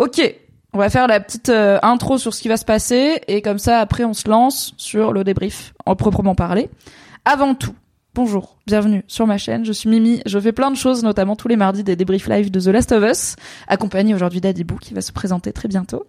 [0.00, 0.18] Ok,
[0.72, 3.58] on va faire la petite euh, intro sur ce qui va se passer et comme
[3.58, 6.70] ça après on se lance sur le débrief en proprement parler.
[7.26, 7.74] Avant tout,
[8.14, 11.48] bonjour, bienvenue sur ma chaîne, je suis Mimi, je fais plein de choses, notamment tous
[11.48, 13.36] les mardis des débriefs live de The Last of Us,
[13.68, 16.06] accompagné aujourd'hui d'Adibou qui va se présenter très bientôt.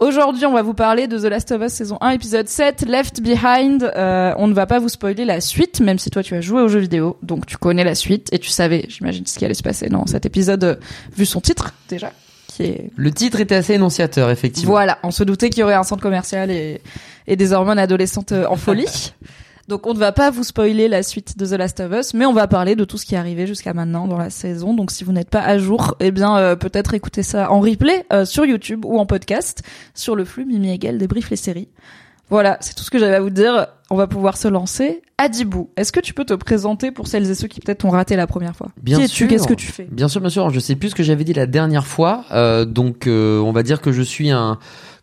[0.00, 3.22] Aujourd'hui, on va vous parler de The Last of Us saison 1 épisode 7 Left
[3.22, 3.90] Behind.
[3.96, 6.60] Euh, on ne va pas vous spoiler la suite, même si toi tu as joué
[6.60, 9.54] aux jeux vidéo, donc tu connais la suite et tu savais, j'imagine, ce qui allait
[9.54, 10.76] se passer dans cet épisode, euh,
[11.16, 12.12] vu son titre déjà,
[12.96, 14.72] Le titre était assez énonciateur, effectivement.
[14.72, 16.80] voilà, on se doutait qu'il y aurait un centre commercial et,
[17.26, 18.86] et des hormones adolescentes euh, en folie.
[19.68, 22.26] Donc on ne va pas vous spoiler la suite de The Last of Us, mais
[22.26, 24.74] on va parler de tout ce qui est arrivé jusqu'à maintenant dans la saison.
[24.74, 28.04] Donc si vous n'êtes pas à jour, eh bien euh, peut-être écoutez ça en replay
[28.12, 29.62] euh, sur YouTube ou en podcast
[29.94, 31.68] sur le flux Mimi Hegel débrief les séries.
[32.30, 33.66] Voilà, c'est tout ce que j'avais à vous dire.
[33.90, 35.02] On va pouvoir se lancer.
[35.18, 38.14] Adibou, est-ce que tu peux te présenter pour celles et ceux qui peut-être ont raté
[38.14, 38.68] la première fois?
[38.80, 39.14] Bien Qui es-tu?
[39.16, 39.28] sûr.
[39.28, 39.88] Qu'est-ce que tu fais?
[39.90, 40.48] Bien sûr, bien sûr.
[40.50, 42.24] Je sais plus ce que j'avais dit la dernière fois.
[42.30, 44.58] Euh, donc, euh, on va dire que je suis un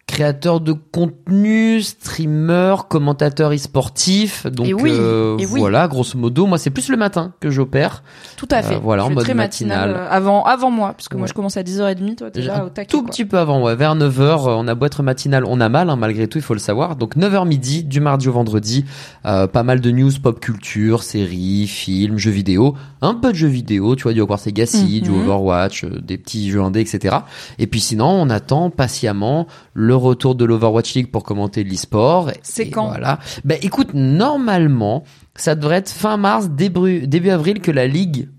[0.08, 4.48] créateur de contenu, streamer, commentateur e-sportif.
[4.48, 5.60] Donc Et oui, euh, et oui.
[5.60, 8.04] voilà, grosso modo, moi c'est plus le matin que j'opère.
[8.38, 8.76] Tout à fait.
[8.76, 9.90] Euh, voilà, Tu en mode très matinal.
[9.90, 10.06] matinal.
[10.08, 11.28] euh, avant, avant moi, puisque moi Ouais.
[11.28, 12.90] je commence à 10h30, toi t'es là au taquet.
[12.90, 13.12] tout quoi.
[13.12, 15.98] petit peu avant, ouais, vers 9h, on a beau être matinal, on a mal, hein,
[15.98, 16.96] malgré tout, il faut le savoir.
[16.96, 18.86] Donc 9h midi, du mardi au vendredi,
[19.26, 23.48] euh, pas mal de news pop culture, séries, films, jeux vidéo, un peu de jeux
[23.50, 25.22] vidéo, tu vois, du Hogwarts Legacy, du Mhm.
[25.24, 27.18] Overwatch, euh, des petits jeux indés, etc.
[27.60, 32.32] Et puis sinon, on attend patiemment le retour de l'Overwatch League pour commenter l'e-sport.
[32.42, 32.88] C'est quand?
[32.88, 33.20] Voilà.
[33.44, 35.04] Ben écoute, normalement,
[35.36, 38.30] ça devrait être fin mars, début, début avril que la ligue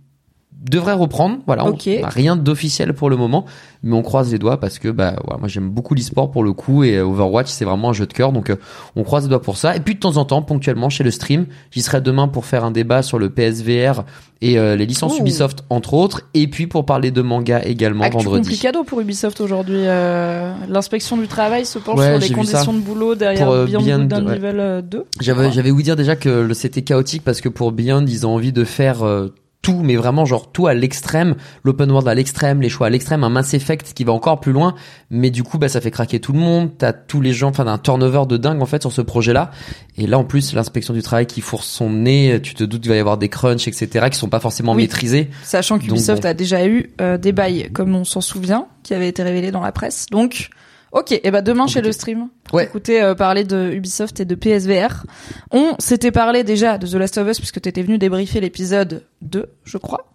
[0.60, 1.38] devrait reprendre.
[1.46, 1.88] Voilà, on- Ok.
[1.98, 3.44] on n'a rien d'officiel pour le moment,
[3.82, 6.52] mais on croise les doigts parce que bah voilà, moi j'aime beaucoup l'e-sport pour le
[6.52, 8.56] coup et euh, Overwatch c'est vraiment un jeu de cœur donc euh,
[8.96, 9.76] on croise les doigts pour ça.
[9.76, 12.64] Et puis de temps en temps, ponctuellement chez le stream, j'y serai demain pour faire
[12.64, 14.02] un débat sur le PSVR
[14.41, 15.20] et euh, les licences Ouh.
[15.20, 18.42] Ubisoft entre autres, et puis pour parler de manga également Actu vendredi.
[18.48, 19.82] complicado pour Ubisoft aujourd'hui.
[19.84, 23.80] euh, L'inspection du travail se penche Ouais, sur les conditions de boulot derrière Pour, Beyond,
[23.80, 24.38] and ouais.
[24.42, 25.04] Euh, 2.
[25.20, 28.52] J'avais j'avais ouï dire déjà que c'était chaotique parce que pour Beyond, ils ont envie
[28.52, 29.28] de faire euh,
[29.60, 33.24] tout, mais vraiment genre tout à l'extrême, l'open world à l'extrême, les choix à l'extrême,
[33.24, 34.74] un Mass Effect qui va encore plus loin,
[35.10, 37.66] mais du coup bah ça fait craquer tout le monde, t'as tous les gens, enfin
[37.66, 39.50] un turnover de dingue en fait sur ce projet-là,
[39.96, 42.91] et là en plus l'inspection du travail qui fourre son nez, tu te doutes qu'il
[42.91, 44.82] va y avoir des crunchs etc qui sont pas forcément Oui.
[44.82, 45.28] maîtrisés.
[45.42, 46.28] Sachant qu'Ubisoft bon.
[46.28, 49.60] a déjà eu euh, des bails, comme on s'en souvient, qui avaient été révélés dans
[49.60, 50.06] la presse.
[50.10, 50.50] Donc,
[50.93, 52.65] ok, et ben demain chez le stream, Ouais.
[52.65, 55.04] écoutez euh, parler de Ubisoft et de PSVR.
[55.50, 59.47] On s'était parlé déjà de The Last of Us puisque t'étais venu débriefer l'épisode 2,
[59.65, 60.06] je crois.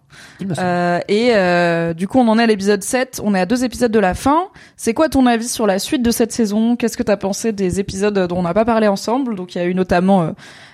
[0.58, 3.20] Euh, et euh, du coup, on en est à l'épisode 7.
[3.24, 4.48] On est à deux épisodes de la fin.
[4.76, 6.76] C'est quoi ton avis sur la suite de cette saison?
[6.76, 9.34] Qu'est-ce que t'as pensé des épisodes dont on n'a pas parlé ensemble?
[9.36, 10.30] Donc, il y a eu notamment euh,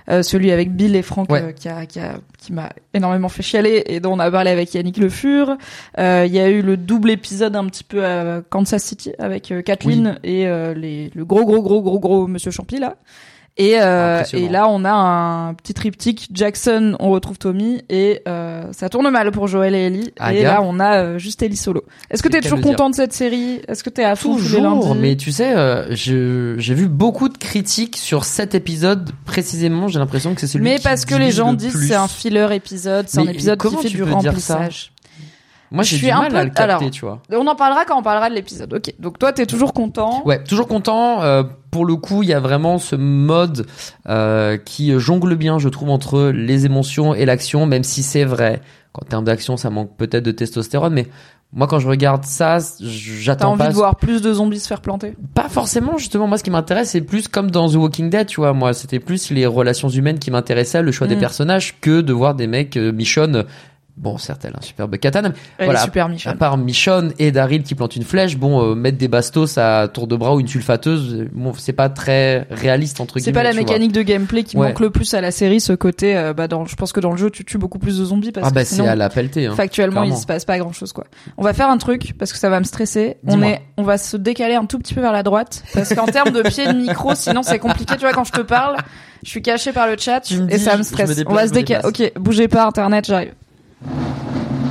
[0.08, 1.43] euh, celui avec Bill et Franck Ouais.
[1.43, 4.50] euh, qui, a, qui, a, qui m'a énormément fait chialer et dont on a parlé
[4.50, 5.56] avec Yannick Le Fur.
[5.99, 9.53] Euh, Il y a eu le double épisode un petit peu à Kansas City avec
[9.64, 10.44] Kathleen et
[10.75, 12.96] les, le gros, gros, gros, gros, gros Monsieur Champi là.
[13.60, 16.28] Et, euh, et là, on a un petit triptyque.
[16.32, 20.12] Jackson, on retrouve Tommy, et euh, ça tourne mal pour Joël et Ellie.
[20.18, 20.54] Ah, et gars.
[20.54, 21.84] là, on a euh, juste Ellie solo.
[22.10, 23.60] Est-ce que t'es toujours content de cette série?
[23.68, 27.98] Est-ce que t'es à fond Toujours, mais tu sais, euh, j'ai vu beaucoup de critiques
[27.98, 29.88] sur cet épisode précisément.
[29.88, 32.48] J'ai l'impression que c'est celui Mais qui parce que les gens disent c'est un filler
[32.54, 34.92] épisode, c'est un épisode qui fait tu du remplissage.
[35.72, 37.20] Moi, Je j'ai suis du un mal peu- à le capter, alors, tu vois.
[37.32, 38.72] On en parlera quand on parlera de l'épisode.
[38.75, 38.93] Ok.
[38.99, 40.22] Donc toi, t'es toujours content?
[40.26, 41.22] Ouais, toujours content.
[41.22, 43.67] Euh, pour le coup, il y a vraiment ce mode
[44.08, 48.61] euh, qui jongle bien, je trouve, entre les émotions et l'action, même si c'est vrai
[48.93, 50.93] qu'en termes d'action, ça manque peut-être de testostérone.
[50.93, 51.06] Mais
[51.52, 53.69] moi, quand je regarde ça, T'as j'attends envie pas.
[53.69, 55.14] de voir plus de zombies se faire planter?
[55.34, 56.26] Pas forcément, justement.
[56.26, 58.52] Moi, ce qui m'intéresse, c'est plus comme dans The Walking Dead, tu vois.
[58.52, 61.20] Moi, c'était plus les relations humaines qui m'intéressaient, le choix des Mm.
[61.20, 63.44] personnages, que de voir des mecs euh, Michonne.
[64.00, 65.29] Bon, certes, elle a un superbe katana.
[65.29, 66.37] mais Elle voilà, est super À Michonne.
[66.38, 70.06] part Michonne et Daryl qui plantent une flèche, bon, euh, mettre des bastos à tour
[70.06, 73.25] de bras ou une sulfateuse, bon, c'est pas très réaliste entre guillemets.
[73.26, 73.61] C'est pas la vois.
[73.61, 74.69] mécanique de gameplay qui Ouais.
[74.69, 76.17] manque le plus à la série, ce côté.
[76.17, 78.32] euh, bah dans, je pense que dans le jeu, tu tues beaucoup plus de zombies
[78.32, 79.47] parce Ah bah que sinon, à la pelletée.
[79.47, 79.55] Hein.
[79.55, 81.05] factuellement, il se passe pas grand chose quoi.
[81.37, 83.19] On va faire un truc parce que ça va me stresser.
[83.26, 86.06] On est, on va se décaler un tout petit peu vers la droite parce qu'en
[86.06, 87.94] termes de pied de micro, sinon c'est compliqué.
[87.96, 88.76] Tu vois quand je te parle,
[89.23, 91.14] je suis caché par le chat et dis, ça me stresse.
[91.17, 91.85] déplace, on va se décaler.
[91.87, 93.35] Ok, bougez pas, internet, j'arrive.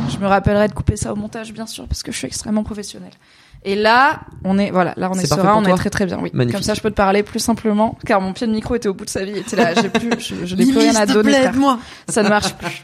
[0.10, 2.64] Je me rappellerai de couper ça au montage bien sûr parce que je suis extrêmement
[2.64, 3.12] professionnel.
[3.66, 6.18] Et là, on est voilà, là on est, serein, on est très très bien.
[6.22, 6.30] Oui.
[6.34, 6.56] Magnifique.
[6.56, 8.94] Comme ça, je peux te parler plus simplement, car mon pied de micro était au
[8.94, 9.38] bout de sa vie.
[9.38, 11.34] était là, j'ai plus, je, je n'ai plus rien à donner.
[11.34, 11.54] frère.
[11.56, 11.78] moi.
[12.08, 12.82] Ça ne marche plus.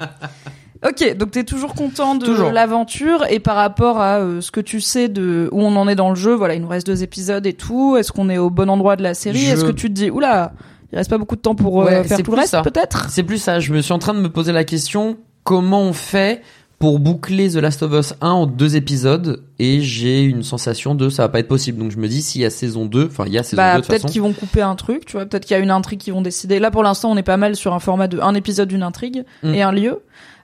[0.85, 4.81] Ok, donc t'es toujours content de l'aventure et par rapport à euh, ce que tu
[4.81, 7.45] sais de où on en est dans le jeu, voilà, il nous reste deux épisodes
[7.45, 7.95] et tout.
[7.97, 9.39] Est-ce qu'on est au bon endroit de la série?
[9.39, 10.51] Je- Est-ce que tu te dis, oula,
[10.91, 13.09] il reste pas beaucoup de temps pour euh, Ouais, faire tout le reste, peut-être?
[13.09, 13.59] C'est plus ça.
[13.61, 16.41] Je me suis en train de me poser la question comment on fait
[16.77, 21.07] pour boucler The Last of Us 1 en deux épisodes et j'ai une sensation de
[21.09, 21.79] ça va pas être possible.
[21.79, 23.75] Donc je me dis s'il y a saison 2, enfin il y a saison Bah
[23.75, 25.25] 2 de toute peut-être qu'ils vont couper un truc, tu vois.
[25.25, 26.59] Peut-être qu'il y a une intrigue qu'ils vont décider.
[26.59, 29.23] Là pour l'instant, on est pas mal sur un format de un épisode d'une intrigue
[29.43, 29.53] Mm.
[29.53, 30.01] et un lieu.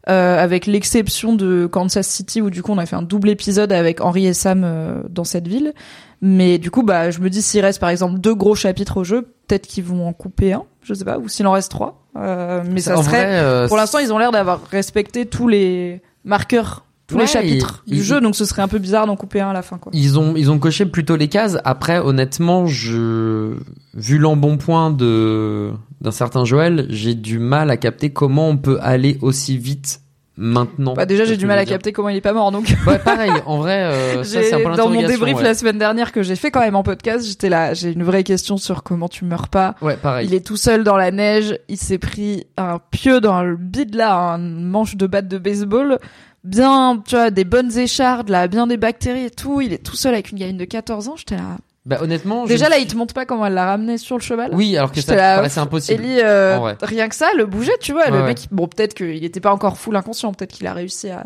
[0.09, 3.71] Euh, avec l'exception de Kansas City où du coup on a fait un double épisode
[3.71, 5.73] avec Henry et Sam euh, dans cette ville.
[6.21, 9.03] Mais du coup, bah, je me dis s'il reste par exemple deux gros chapitres au
[9.03, 12.00] jeu, peut-être qu'ils vont en couper un, je sais pas, ou s'il en reste trois.
[12.17, 13.05] Euh, mais ça serait.
[13.05, 17.27] vrai, euh, Pour l'instant, ils ont l'air d'avoir respecté tous les marqueurs, tous Ouais, les
[17.27, 19.61] chapitres du ils- jeu, donc ce serait un peu bizarre d'en couper un à la
[19.61, 19.91] fin, quoi.
[19.95, 21.57] Ils ont ils ont coché plutôt les cases.
[21.63, 23.55] Après, honnêtement, je
[23.93, 25.71] vu l'embonpoint de
[26.01, 30.00] d'un certain Joël, j'ai du mal à capter comment on peut aller aussi vite
[30.37, 30.93] maintenant.
[30.93, 32.73] Bah, déjà, j'ai du mal à capter comment il est pas mort, donc.
[32.87, 33.31] Ouais, pareil.
[33.45, 35.43] En vrai, euh, ça J'ai- c'est un point dans mon débrief ouais.
[35.43, 38.23] la semaine dernière que j'ai fait quand même en podcast, j'étais là, j'ai une vraie
[38.23, 39.75] question sur comment tu meurs pas.
[39.81, 40.27] Ouais, pareil.
[40.27, 43.95] Il est tout seul dans la neige, il s'est pris un pieu dans le bide
[43.95, 45.99] là, un manche de batte de baseball,
[46.43, 49.95] bien, tu vois, des bonnes échardes là, bien des bactéries et tout, il est tout
[49.95, 51.57] seul avec une gamine de 14 ans, j'étais là.
[51.85, 54.51] Bah honnêtement, Déjà là, il te montre pas comment elle l'a ramené sur le cheval.
[54.53, 56.03] Oui, alors que ça paraissait impossible.
[56.03, 59.23] Ellie, euh, rien que ça, le bouger, tu vois, le Ouais, mec, bon, peut-être qu'il
[59.23, 61.25] était pas encore full inconscient, peut-être qu'il a réussi à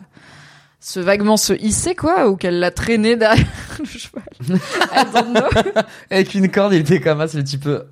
[0.79, 3.45] se vaguement se hisser, quoi, ou qu'elle l'a traîné derrière
[3.79, 4.23] le cheval.
[4.93, 5.81] I don't know.
[6.11, 7.83] Avec une corde, il était comme ça, le petit peu.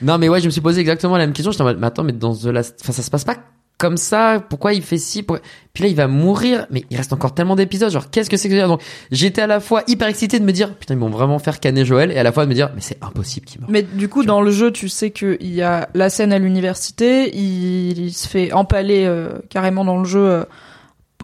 [0.00, 1.50] Non, mais ouais, je me suis posé exactement la même question.
[1.50, 3.36] J'étais en mode, mais attends, mais dans The Last, enfin, ça se passe pas
[3.78, 4.42] comme ça.
[4.48, 6.66] Pourquoi il fait ci Pourquoi- Puis là, il va mourir.
[6.70, 7.90] Mais il reste encore tellement d'épisodes.
[7.90, 8.66] Genre, qu'est-ce que c'est que ça?
[8.66, 8.80] Donc,
[9.10, 11.84] j'étais à la fois hyper excité de me dire, putain, ils vont vraiment faire canner
[11.84, 13.70] Joël, et à la fois de me dire, mais c'est impossible qu'il meure.
[13.70, 17.36] Mais du coup, dans le jeu, tu sais qu'il y a la scène à l'université,
[17.36, 20.44] il, il se fait empaler euh, carrément dans le jeu euh,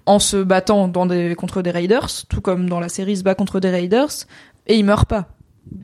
[0.05, 3.23] en se battant dans des, contre des raiders, tout comme dans la série, il se
[3.23, 4.11] bat contre des raiders,
[4.67, 5.29] et il meurt pas.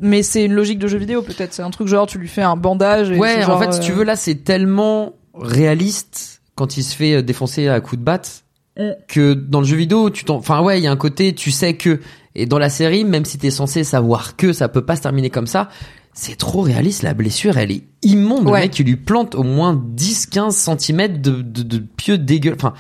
[0.00, 1.55] Mais c'est une logique de jeu vidéo, peut-être.
[1.55, 3.11] C'est un truc genre, tu lui fais un bandage.
[3.12, 6.94] Et Ouais, en fait, si tu euh, veux, là, c'est tellement réaliste quand il se
[6.94, 8.44] fait euh, défoncer à coups de batte
[8.78, 8.93] Mm.
[9.08, 11.50] que dans le jeu vidéo, tu t'en, enfin ouais, il y a un côté, tu
[11.50, 11.99] sais que,
[12.37, 15.31] et dans la série, même si t'es censé savoir que ça peut pas se terminer
[15.31, 15.69] comme ça,
[16.15, 18.46] c'est trop réaliste, la blessure, elle est immonde.
[18.46, 18.60] Ouais.
[18.60, 22.72] Le mec, il lui plante au moins 10-15 cm de, de, de pieux dégueu, enfin,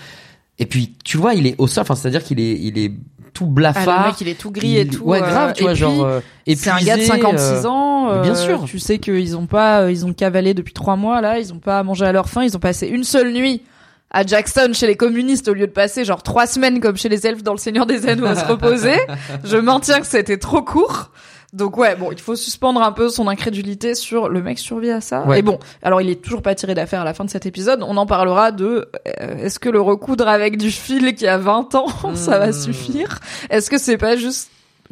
[0.58, 2.92] et puis, tu vois, il est au sol, enfin, c'est-à-dire qu'il est, il est
[3.32, 4.02] tout Ah, blafard.
[4.02, 5.04] le mec, il est tout gris et tout.
[5.04, 7.44] Ouais, euh, grave, tu et vois, puis, genre, euh, C'est un gars de épuisé, 56
[7.64, 8.20] euh, ans.
[8.22, 8.64] bien euh, sûr.
[8.64, 11.38] Tu sais qu'ils ont pas, euh, ils ont cavalé depuis trois mois là.
[11.38, 12.42] Ils ont pas mangé à leur faim.
[12.42, 13.62] Ils ont passé une seule nuit
[14.10, 17.26] à Jackson chez les communistes au lieu de passer genre trois semaines comme chez les
[17.26, 18.96] elfes dans le Seigneur des Anneaux à se reposer.
[19.44, 21.10] Je maintiens que c'était trop court.
[21.54, 25.00] Donc ouais, bon, il faut suspendre un peu son incrédulité sur le mec survit à
[25.00, 25.22] ça.
[25.24, 25.38] Ouais.
[25.38, 27.82] Et bon, alors il est toujours pas tiré d'affaire à la fin de cet épisode.
[27.82, 28.90] On en parlera de
[29.20, 32.52] euh, est-ce que le recoudre avec du fil qui a 20 ans, ça va Hmm.
[32.52, 33.18] suffire?
[33.48, 34.50] Est-ce que c'est pas juste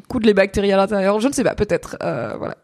[0.09, 1.21] coudre les bactéries à l'intérieur?
[1.21, 1.97] Je ne sais pas, peut-être.
[2.03, 2.57] Euh, voilà.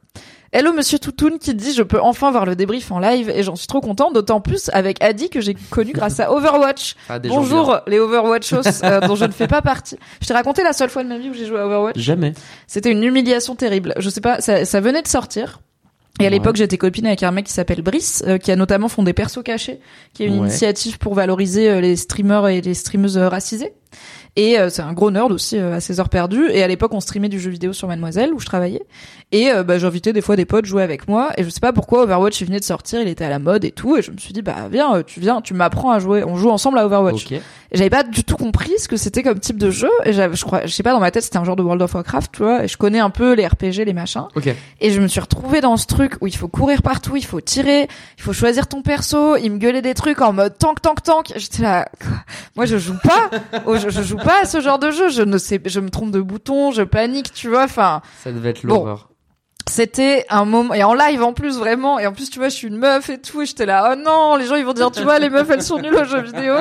[0.54, 3.56] Hello Monsieur Toutoun qui dit je peux enfin voir le débrief en live et j'en
[3.56, 6.94] suis trop content, d'autant plus avec Adi que j'ai connu grâce à Overwatch.
[7.08, 7.30] Ah, des.
[7.30, 9.96] Bonjour les Overwatchos euh, dont je ne fais pas partie.
[10.20, 11.96] Je t'ai raconté la seule fois de ma vie où j'ai joué à Overwatch.
[11.98, 12.34] Jamais.
[12.66, 13.94] C'était une humiliation terrible.
[13.98, 15.60] Je sais pas, ça, ça venait de sortir.
[16.20, 16.30] Et à Ouais.
[16.30, 19.42] l'époque, j'étais copine avec un mec qui s'appelle Brice, euh, qui a notamment fondé Perso
[19.42, 19.80] Caché,
[20.12, 20.48] qui est une Ouais.
[20.48, 23.72] initiative pour valoriser euh, les streamers et les streameuses euh, racisées.
[24.36, 26.50] Et euh, c'est un gros nerd aussi à ses heures perdues.
[26.50, 28.82] Et à l'époque, on streamait du jeu vidéo sur Mademoiselle où je travaillais.
[29.32, 31.30] Et euh, bah, j'invitais des fois des potes jouer avec moi.
[31.38, 33.64] Et je sais pas pourquoi Overwatch il venait de sortir, il était à la mode
[33.64, 33.96] et tout.
[33.96, 36.22] Et je me suis dit bah viens, euh, tu viens, tu m'apprends à jouer.
[36.22, 37.24] On joue ensemble à Overwatch.
[37.26, 37.32] Ok.
[37.32, 37.40] Et
[37.72, 39.88] j'avais pas du tout compris ce que c'était comme type de jeu.
[40.04, 41.94] Et je crois, je sais pas dans ma tête c'était un genre de World of
[41.94, 42.64] Warcraft, tu vois.
[42.64, 44.26] Et je connais un peu les RPG, les machins.
[44.36, 44.54] Ok.
[44.80, 47.40] Et je me suis retrouvée dans ce truc où il faut courir partout, il faut
[47.40, 49.36] tirer, il faut choisir ton perso.
[49.36, 51.32] Il me gueulait des trucs en mode tank, tank, tank.
[51.36, 51.88] J'étais là,
[52.54, 53.30] moi je joue pas,
[53.78, 55.08] je, je joue pas à ce genre de jeu.
[55.08, 57.64] Je ne sais, je me trompe de bouton, je panique, tu vois.
[57.64, 58.98] Enfin, Ça devait être Bon.
[59.68, 61.98] C'était un moment et en live en plus vraiment.
[61.98, 63.42] Et en plus tu vois, je suis une meuf et tout.
[63.42, 65.62] Et j'étais là, oh non, les gens ils vont dire, tu vois, les meufs elles
[65.62, 66.56] sont nulles aux jeux vidéo.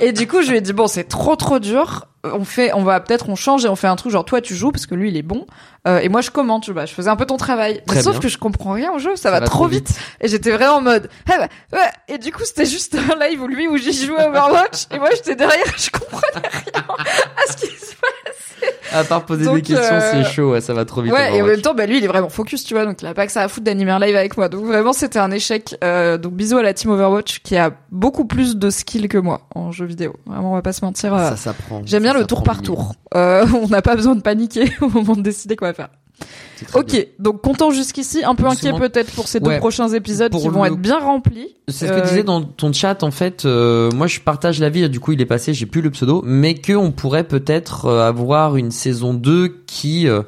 [0.00, 2.06] Et du coup je lui ai dit bon, c'est trop trop dur.
[2.22, 4.54] On fait, on va peut-être on change et on fait un truc genre toi tu
[4.54, 5.46] joues parce que lui il est bon
[5.88, 6.84] euh, et moi je commente, tu vois.
[6.84, 7.82] Je faisais un peu ton travail.
[7.88, 9.90] Mais sauf que je comprends rien au jeu, ça, va, trop vite.
[10.20, 12.14] Et j'étais vraiment en mode, ah bah, ouais.
[12.14, 14.86] Et du coup, c'était juste un live où lui, où j'y jouais Overwatch.
[14.90, 18.39] et moi, j'étais derrière, je comprenais rien à ce qui se passe.
[18.92, 21.12] À part poser Donc, des questions, euh, c'est chaud, ouais, ça va trop vite.
[21.12, 22.84] Ouais, et en même temps, bah, lui, il est vraiment focus, tu vois.
[22.84, 24.48] Donc, il a pas que ça à foutre d'animer un live avec moi.
[24.48, 25.76] Donc, vraiment, c'était un échec.
[25.84, 29.42] Euh, donc, bisous à la team Overwatch qui a beaucoup plus de skill que moi
[29.54, 30.16] en jeu vidéo.
[30.26, 31.14] Vraiment, on va pas se mentir.
[31.14, 31.82] euh, ça s'apprend.
[31.84, 32.94] J'aime bien Ça le tour par tour.
[33.14, 35.88] Euh, on n'a pas besoin de paniquer au moment de décider quoi faire.
[36.20, 36.80] Bien.
[36.80, 39.58] Ok, donc content jusqu'ici, un peu inquiet peut-être pour ces deux Ouais.
[39.58, 41.56] prochains épisodes qui vont le- être bien remplis.
[41.68, 43.44] C'est ce que Euh, disait dans ton chat en fait.
[43.46, 44.88] euh, moi, je partage l'avis.
[44.90, 45.54] Du coup, il est passé.
[45.54, 50.06] J'ai plus le pseudo, mais que on pourrait peut-être euh, avoir une saison 2 qui
[50.06, 50.22] euh,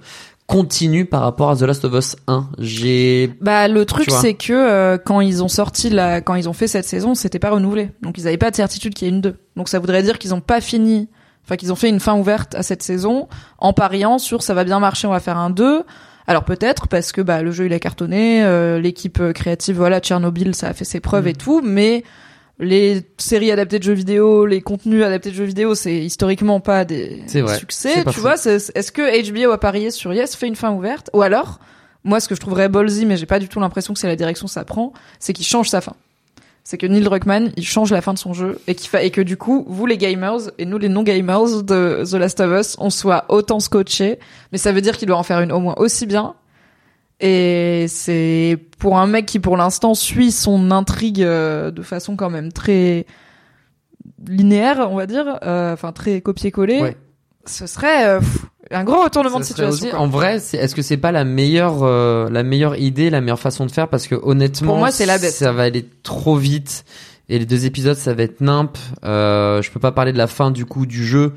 [0.46, 2.48] continue par rapport à The Last of Us 1.
[2.58, 6.52] J'ai Bah le truc c'est que euh, quand ils ont sorti la quand ils ont
[6.54, 7.90] fait cette saison, c'était pas renouvelé.
[8.02, 9.34] Donc ils avaient pas de certitude qu'il y ait une 2.
[9.56, 11.08] Donc ça voudrait dire qu'ils ont pas fini
[11.44, 14.64] enfin qu'ils ont fait une fin ouverte à cette saison en pariant sur ça va
[14.64, 15.84] bien marcher, on va faire un 2.
[16.26, 19.98] Alors peut-être parce que bah le jeu il a cartonné, euh, l'équipe euh, créative voilà
[20.00, 21.28] Tchernobyl ça a fait ses preuves Mm.
[21.28, 22.04] et tout, mais
[22.58, 26.84] les séries adaptées de jeux vidéo, les contenus adaptés de jeux vidéo, c'est historiquement pas
[26.84, 27.58] des vrai.
[27.58, 28.04] succès.
[28.12, 31.10] Tu vois, est-ce que HBO a parié sur Yes fait une fin ouverte?
[31.12, 31.58] Ou alors
[32.04, 34.16] moi, ce que je trouverais ballsy, mais j'ai pas du tout l'impression que c'est la
[34.16, 35.94] direction que ça prend, c'est qu'il change sa fin.
[36.64, 39.02] C'est que Neil Druckmann, il change la fin de son jeu et, qu'il fa...
[39.02, 42.60] et que du coup, vous les gamers et nous les non-gamers de The Last of
[42.60, 44.20] Us, on soit autant scotchés.
[44.52, 46.36] Mais ça veut dire qu'il doit en faire une au moins aussi bien.
[47.18, 52.30] Et c'est pour un mec qui pour l'instant suit son intrigue euh, de façon quand
[52.30, 53.06] même très
[54.26, 56.80] linéaire, on va dire, euh, enfin très copier-coller.
[56.80, 56.96] Ouais.
[57.46, 59.96] Ce serait euh, pff, un gros retournement de Ça situation.
[59.98, 63.38] En vrai, c'est- est-ce que c'est pas la meilleure, euh, la meilleure idée, la meilleure
[63.40, 63.88] façon de faire?
[63.88, 65.36] Parce que honnêtement, Pour moi, c'est la best.
[65.38, 66.84] Ça va aller trop vite.
[67.28, 68.76] Et les deux épisodes, ça va être nimp.
[69.04, 71.32] Euh, je peux pas parler de la fin du coup du jeu.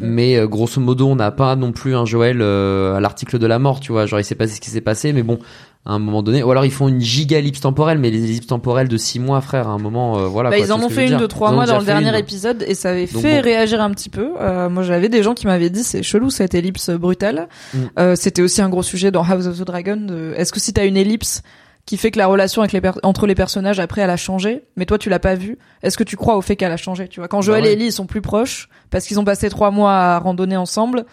[0.00, 3.46] Mais euh, grosso modo, on n'a pas non plus un Joël euh, à l'article de
[3.46, 4.06] la mort, tu vois.
[4.06, 5.38] Genre, il s'est passé ce qui s'est passé, mais bon,
[5.86, 6.42] à un moment donné.
[6.42, 9.40] Ou alors, ils font une giga ellipse temporelle, mais les ellipses temporelles de 6 mois,
[9.40, 10.50] frère, à un moment, euh, voilà.
[10.50, 11.84] Bah, quoi, ils en ont fait une de trois Ils en ont mois dans le
[11.84, 12.14] dernier une.
[12.14, 13.42] épisode et ça avait Donc fait bon.
[13.42, 14.28] réagir un petit peu.
[14.40, 17.48] Euh, moi, j'avais des gens qui m'avaient dit c'est chelou cette ellipse brutale.
[17.74, 17.78] Mm.
[17.98, 19.96] Euh, C'était aussi un gros sujet dans House of the Dragon.
[19.96, 21.42] de- Est-ce que si t'as une ellipse
[21.88, 24.62] qui fait que la relation avec les per- entre les personnages après elle a changé,
[24.76, 27.08] mais toi tu l'as pas vu, est-ce que tu crois au fait qu'elle a changé
[27.08, 27.72] Tu vois, quand Joël Bah ouais.
[27.72, 31.04] et Ellie ils sont plus proches parce qu'ils ont passé trois mois à randonner ensemble.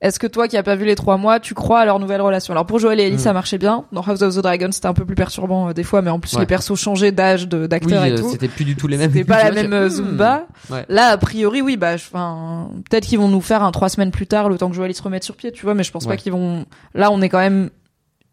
[0.00, 2.20] Est-ce que toi qui as pas vu les trois mois, tu crois à leur nouvelle
[2.22, 2.52] relation?
[2.52, 3.18] Alors pour Joël et Ellie, Mm.
[3.20, 3.84] ça marchait bien.
[3.92, 6.18] Dans House of the Dragon, c'était un peu plus perturbant euh, des fois, mais en
[6.18, 6.40] plus Ouais.
[6.40, 8.28] les persos changeaient d'âge, Oui, d'acteurs et euh, tout.
[8.30, 9.12] c'était plus du tout les mêmes.
[9.12, 10.46] C'était pas la même euh, Zumba.
[10.70, 10.84] Ouais.
[10.88, 14.26] Là, a priori, oui, bah, enfin, peut-être qu'ils vont nous faire un trois semaines plus
[14.26, 16.06] tard, le temps que Joël il se remette sur pied, tu vois, mais je pense
[16.06, 16.64] pas qu'ils vont.
[16.94, 17.70] Là, on est quand même.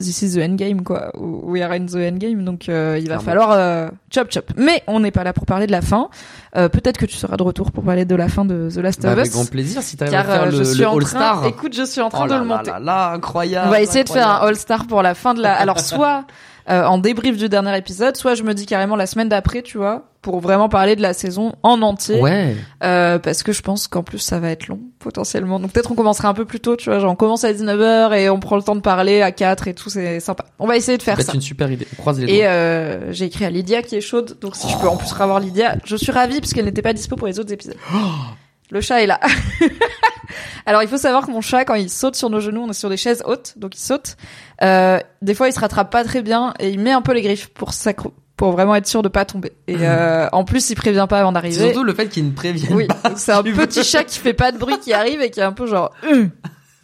[0.02, 1.12] This is the endgame, quoi.
[1.16, 4.50] We are in the endgame, donc euh, il va falloir euh, chop chop.
[4.56, 6.08] Mais on n'est pas là pour parler de la fin.
[6.56, 9.02] Euh, peut-être que tu seras de retour pour parler de la fin de The Last
[9.02, 9.34] Bah, of avec Us.
[9.34, 11.40] grand plaisir si t'arrives à faire euh, le, je suis le en All-Star.
[11.42, 11.50] train.
[11.50, 12.72] Écoute, je suis en train Oh de le là monter.
[12.72, 13.68] là là, incroyable.
[13.68, 14.48] On va essayer de faire un incroyable.
[14.56, 15.54] All-Star pour la fin de la.
[15.54, 16.24] Alors soit
[16.70, 19.78] euh, en débrief du dernier épisode, soit je me dis carrément la semaine d'après, tu
[19.78, 22.20] vois, pour vraiment parler de la saison en entier.
[22.20, 22.56] Ouais.
[22.84, 25.60] Euh, parce que je pense qu'en plus ça va être long potentiellement.
[25.60, 28.18] Donc peut-être on commencera un peu plus tôt, tu vois, genre on commence à 19h
[28.18, 30.46] et on prend le temps de parler à 4 et tout, c'est sympa.
[30.60, 31.24] On va essayer de faire Ça.
[31.28, 31.88] C'est une super idée.
[31.98, 34.78] On croise les Et euh, j'ai écrit à Lydia qui est chaude, donc si je
[34.78, 37.40] peux en plus revoir Lydia, je suis ravie parce qu'elle n'était pas dispo pour les
[37.40, 37.78] autres épisodes.
[38.72, 39.20] Le chat est là.
[40.68, 42.74] Alors il faut savoir que mon chat, quand il saute sur nos genoux, on est
[42.74, 44.16] sur des chaises hautes, donc il saute.
[44.62, 47.22] Euh, des fois, il se rattrape pas très bien et il met un peu les
[47.24, 49.52] griffes pour s'accro- pour vraiment être sûr de pas tomber.
[49.68, 51.66] Et euh, en plus, il prévient pas avant d'arriver.
[51.66, 53.12] surtout le fait qu'ils ne préviennent Oui, pas.
[53.18, 55.52] c'est un petit chat qui fait pas de bruit qui arrive et qui est un
[55.52, 55.92] peu genre.
[56.10, 56.30] Hum.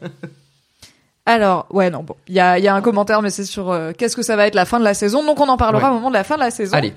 [1.27, 3.93] Alors, ouais, non, bon, il y a, y a un commentaire, mais c'est sur euh,
[3.97, 5.25] qu'est-ce que ça va être la fin de la saison?
[5.25, 5.91] Donc on en parlera Ouais.
[5.91, 6.75] au moment de la fin de la saison.
[6.77, 6.93] Allez.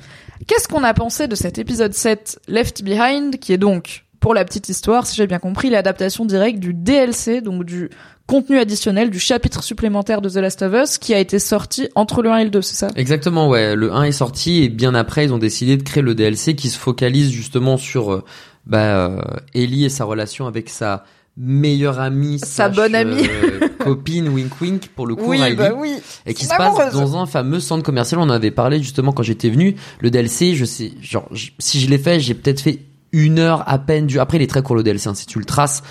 [0.47, 4.43] Qu'est-ce qu'on a pensé de cet épisode 7 Left Behind, qui est donc, pour la
[4.45, 7.91] petite histoire, si j'ai bien compris, l'adaptation directe du DLC, donc du
[8.27, 12.21] contenu additionnel, du chapitre supplémentaire de The Last of Us, qui a été sorti entre
[12.23, 12.87] le 1 et le 2, c'est ça?
[12.95, 13.75] Exactement, ouais.
[13.75, 16.69] Le 1 est sorti et bien après, ils ont décidé de créer le DLC qui
[16.69, 18.23] se focalise justement sur euh,
[18.65, 18.77] bah
[19.07, 19.21] euh,
[19.53, 21.03] Ellie et sa relation avec sa
[21.35, 23.27] meilleure amie, Sa slash, bonne amie.
[23.27, 25.95] euh, copine, wink wink pour le coup, Oui, Riley, bah oui.
[26.27, 28.19] et qui se passe dans un fameux centre commercial.
[28.19, 29.75] On en avait parlé justement quand j'étais venu.
[29.99, 31.27] Le DLC, je sais, genre
[31.59, 32.79] si je l'ai fait, j'ai peut-être fait
[33.13, 34.19] une heure à peine du.
[34.19, 35.07] Après, il est très court le DLC.
[35.07, 35.13] hein.
[35.13, 35.81] Si tu le traces,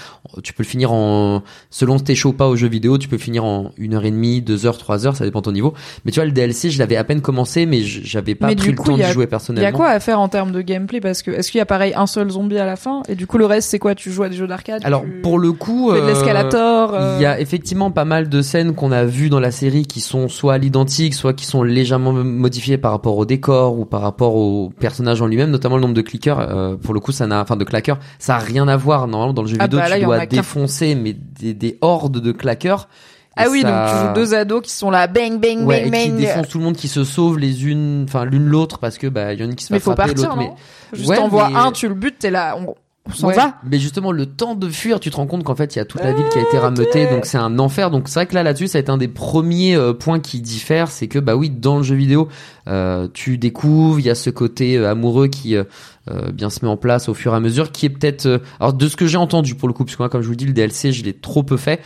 [0.42, 3.16] tu peux le finir en selon t'es chaud ou pas aux jeux vidéo, tu peux
[3.18, 5.72] finir en une heure et demie, deux heures, trois heures, ça dépend de ton niveau.
[6.04, 8.70] Mais tu vois, le DLC, je l'avais à peine commencé, mais j'avais pas Mais pris
[8.72, 9.68] le temps d'y jouer Il y personnellement.
[9.68, 11.00] a quoi à faire en termes de gameplay?
[11.00, 13.02] Parce que est-ce qu'il y a pareil un seul zombie à la fin?
[13.08, 13.94] Et du coup le reste c'est quoi?
[13.94, 14.82] Tu joues à des jeux d'arcade?
[14.84, 18.42] Alors tu pour le coup, euh, l'escalator euh, Il y a effectivement pas mal de
[18.42, 21.62] scènes qu'on a vues dans la série qui sont soit à l'identique, soit qui sont
[21.62, 25.82] légèrement modifiées par rapport au décor ou par rapport au personnage en lui-même, notamment le
[25.82, 26.40] nombre de clickers.
[26.40, 29.06] euh, pour le coup, ça n'a, enfin de claqueurs, ça a rien à voir.
[29.06, 32.18] Normalement, dans le jeu Ah vidéo, bah là, tu dois défoncer mais des, des hordes
[32.20, 32.88] de claqueurs.
[33.36, 35.94] Ah oui, ça- donc tu joues deux ados qui sont là, bang bang Ouais, bang
[35.94, 36.16] et qui bang.
[36.18, 39.32] défoncent tout le monde, qui se sauvent les unes, enfin l'une l'autre parce que bah
[39.32, 40.54] il y en a une qui se fait Mais faut frapper, partir, l'autre non?
[40.92, 42.74] Mais Juste Ouais, t'envoies mais- un, tu le butes, t'es là, on,
[43.08, 43.56] on s'en Ouais, va.
[43.68, 45.84] Mais justement, le temps de fuir, tu te rends compte qu'en fait, il y a
[45.84, 47.90] toute la ville qui a été rameutée, donc c'est un enfer.
[47.90, 50.40] Donc c'est vrai que là, là-dessus, ça a été un des premiers euh, points qui
[50.40, 52.28] diffèrent, c'est que bah oui, dans le jeu vidéo,
[52.68, 55.64] euh, tu découvres, il y a ce côté euh, amoureux qui euh,
[56.10, 58.38] euh, bien se met en place au fur et à mesure, qui est peut-être, euh,
[58.60, 60.36] alors de ce que j'ai entendu pour le coup, parce que moi, comme je vous
[60.36, 61.80] dis, le DLC, je l'ai trop peu fait.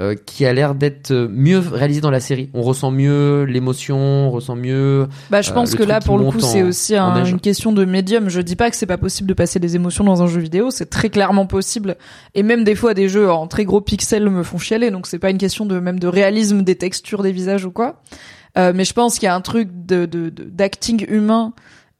[0.00, 2.48] Euh, qui a l'air d'être euh, mieux réalisé dans la série.
[2.54, 5.06] On ressent mieux l'émotion, on ressent mieux.
[5.30, 7.84] Bah, je Euh, pense que là, pour le coup, c'est aussi un- une question de
[7.84, 8.28] médium.
[8.30, 10.70] Je dis pas que c'est pas possible de passer des émotions dans un jeu vidéo,
[10.70, 11.96] c'est très clairement possible.
[12.34, 15.18] Et même des fois, des jeux en très gros pixels me font chialer, donc c'est
[15.18, 18.00] pas une question de même de réalisme des textures des visages ou quoi.
[18.58, 21.52] Euh, mais je pense qu'il y a un truc de d'acting humain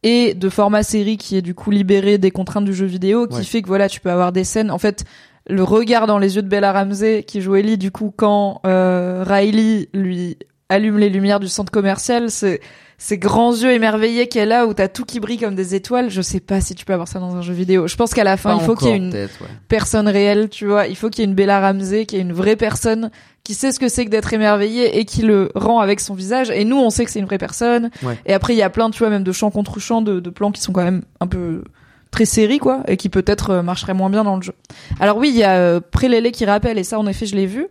[0.03, 3.37] et de format série qui est du coup libéré des contraintes du jeu vidéo, qui
[3.37, 3.43] Ouais.
[3.45, 4.71] fait que voilà, tu peux avoir des scènes.
[4.71, 5.05] En fait,
[5.49, 9.25] le regard dans les yeux de Bella Ramsey qui joue Ellie, du coup, quand euh,
[9.27, 12.61] Riley lui allume les lumières du centre commercial, c'est
[12.97, 16.09] ces grands yeux émerveillés qu'elle a où t'as tout qui brille comme des étoiles.
[16.09, 17.89] Je sais pas si tu peux avoir ça dans un jeu vidéo.
[17.89, 19.29] Je pense qu'à la fin, Pas il faut qu'il y ait une ouais.
[19.67, 20.87] personne réelle, tu vois.
[20.87, 23.11] Il faut qu'il y ait une Bella Ramsey, qu'il y ait une vraie personne
[23.43, 26.51] qui sait ce que c'est que d'être émerveillée et qui le rend avec son visage.
[26.51, 27.91] Et nous, on sait que c'est une vraie personne.
[28.05, 28.17] Ouais.
[28.25, 30.31] Et après, il y a plein, tu vois, même de champs contre champs, de, de
[30.31, 31.65] plans qui sont quand même un peu
[32.13, 34.53] très série quoi et qui peut-être euh, marcherait moins bien dans le jeu.
[35.01, 37.47] Alors oui, il y a euh, Prélélé qui rappelle et ça en effet je l'ai
[37.47, 37.67] vu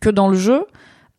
[0.00, 0.64] que dans le jeu,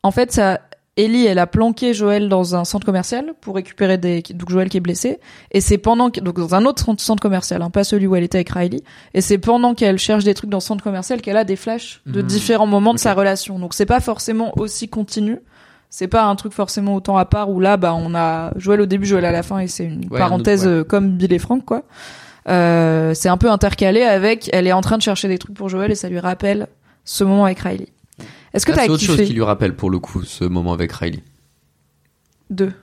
[0.03, 0.61] en fait ça
[0.95, 4.77] Ellie elle a planqué Joël dans un centre commercial pour récupérer des donc Joël qui
[4.77, 8.05] est blessé et c'est pendant que donc dans un autre centre- commercial hein, pas celui
[8.05, 8.81] où elle était avec Riley
[9.15, 12.01] et c'est pendant qu'elle cherche des trucs dans ce centre commercial qu'elle a des flashs
[12.05, 12.27] de Mhm.
[12.27, 13.57] différents moments de sa relation.
[13.57, 15.39] Donc c'est pas forcément aussi continu.
[15.89, 18.85] C'est pas un truc forcément autant à part où là bah on a Joël au
[18.85, 20.71] début, Joël à la fin et c'est une Ouais, parenthèse ouais.
[20.71, 21.81] euh, comme Bill et Frank quoi.
[22.49, 25.69] Euh, c'est un peu intercalé avec elle est en train de chercher des trucs pour
[25.69, 26.67] Joël et ça lui rappelle
[27.05, 27.87] ce moment avec Riley.
[28.53, 30.73] Est-ce que Là, t'as c'est autre chose qui lui rappelle pour le coup ce moment
[30.73, 31.23] avec Riley.
[32.49, 32.73] deux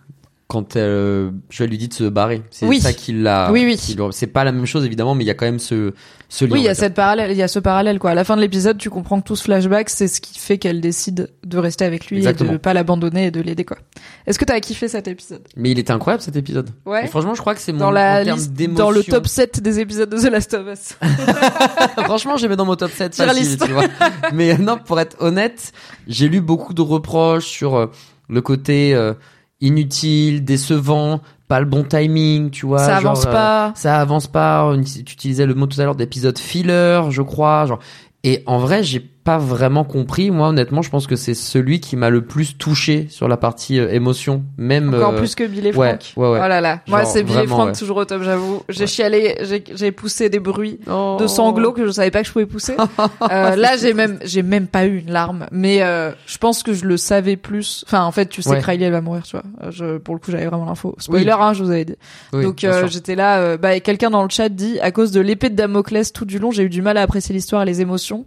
[0.51, 2.43] quand euh, je lui dis de se barrer.
[2.51, 2.81] C'est Oui.
[2.81, 3.53] ça qui l'a.
[3.53, 3.79] Oui, oui.
[4.11, 5.93] C'est pas la même chose évidemment, mais il y a quand même ce
[6.29, 6.53] ce lien.
[6.53, 8.11] Oui, il y a cette parallèle, il y a ce parallèle quoi.
[8.11, 10.59] À la fin de l'épisode, tu comprends que tout ce flashback, c'est ce qui fait
[10.59, 12.53] qu'elle décide de rester avec lui et Exactement.
[12.53, 13.79] de pas l'abandonner et de l'aider quoi.
[14.27, 15.43] Est-ce que t'as kiffé cet épisode?
[15.57, 16.71] Mais il était incroyable cet épisode.
[16.85, 17.05] Ouais.
[17.05, 19.79] Et franchement, je crois que c'est mon Dans la liste, dans le top 7 des
[19.81, 20.97] épisodes de The Last of Us.
[22.05, 23.85] franchement, j'ai mis dans mon top 7 Tier facile, tu vois.
[24.33, 25.73] Mais euh, non, pour être honnête,
[26.07, 27.87] j'ai lu beaucoup de reproches sur euh,
[28.29, 29.15] le côté euh,
[29.61, 32.79] inutile, décevant, pas le bon timing, tu vois.
[32.79, 33.73] ça genre, avance euh, pas.
[33.75, 34.73] ça avance pas.
[34.85, 37.67] Tu utilisais le mot tout à l'heure d'épisode filler, je crois.
[37.67, 37.81] Genre.
[38.23, 40.33] Et en vrai, j'ai pas vraiment compris.
[40.33, 43.79] Moi, honnêtement, je pense que c'est celui qui m'a le plus touché sur la partie
[43.79, 44.93] euh, émotion, même.
[44.93, 46.13] Encore euh, plus que Bill et ouais, Frank.
[46.17, 46.41] ouais, ouais.
[46.45, 46.81] Oh là là.
[46.89, 47.79] Moi, c'est Bill et vraiment, Frank ouais.
[47.79, 48.65] toujours au top, j'avoue.
[48.69, 49.37] J'ai chialé,
[49.73, 51.17] j'ai, poussé des bruits Oh.
[51.21, 52.77] de sanglots que je savais pas que je pouvais pousser.
[53.31, 55.47] Euh, là, j'ai même, j'ai même pas eu une larme.
[55.53, 55.79] Mais,
[56.27, 57.85] je pense que je le savais plus.
[57.87, 59.71] Enfin, en fait, tu sais que Riley, elle va mourir, tu vois.
[59.71, 60.97] Je, pour le coup, j'avais vraiment l'info.
[60.99, 61.97] Spoiler, hein, je vous avais dit.
[62.33, 65.51] Oui, Donc, j'étais là, bah, et quelqu'un dans le chat dit, à cause de l'épée
[65.51, 68.25] de Damoclès tout du long, j'ai eu du mal à apprécier l'histoire et les émotions.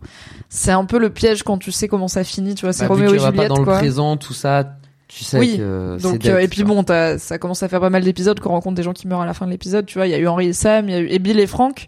[0.49, 2.73] C'est un peu le piège quand tu sais comment ça finit, tu vois.
[2.73, 4.77] C'est Bah, Roméo et va pas Juliette, dans le présent, tout ça,
[5.07, 6.83] tu sais Oui, que c'est Donc euh, et puis bon,
[7.17, 9.33] ça commence à faire pas mal d'épisodes qu'on rencontre des gens qui meurent à la
[9.33, 9.85] fin de l'épisode.
[9.85, 11.39] Tu vois, il y a eu Henri et Sam, il y a eu et Bill
[11.39, 11.87] et Frank.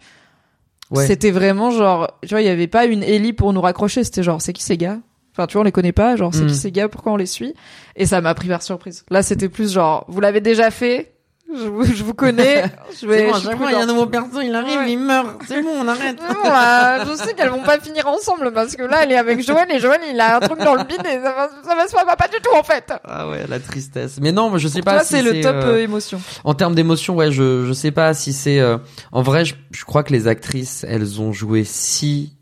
[0.91, 1.07] Ouais.
[1.07, 4.03] C'était vraiment genre, tu vois, il y avait pas une Ellie pour nous raccrocher.
[4.03, 4.99] C'était genre, c'est qui ces gars?
[5.33, 6.15] Enfin, tu vois, on les connaît pas.
[6.15, 6.47] Genre, c'est Mm.
[6.47, 6.87] qui ces gars?
[6.89, 7.53] Pourquoi on les suit?
[7.95, 9.03] Et ça m'a pris par surprise.
[9.09, 11.14] Là, c'était plus genre, vous l'avez déjà fait.
[11.53, 12.65] Je vous, je vous connais.
[13.01, 13.29] Je vais.
[13.33, 13.87] je suis prudente.
[13.87, 14.91] nouveau perso, il Ouais.
[14.91, 15.41] il meurt.
[15.47, 16.17] C'est bon, on arrête.
[16.19, 19.17] C'est bon, là, je sais qu'elles vont pas finir ensemble parce que là, elle est
[19.17, 21.75] avec Joël et Joël, il a un truc dans le bide et ça va, ça
[21.75, 22.91] va se faire pas du tout en fait.
[23.03, 24.17] Ah ouais, la tristesse.
[24.21, 26.19] Mais non, je sais Pour pas toi, si c'est le top euh, euh, émotion.
[26.43, 28.59] En termes d'émotion, ouais, je je sais pas si c'est.
[28.59, 28.77] euh,
[29.11, 32.33] En vrai, je, je crois que les actrices, elles ont joué si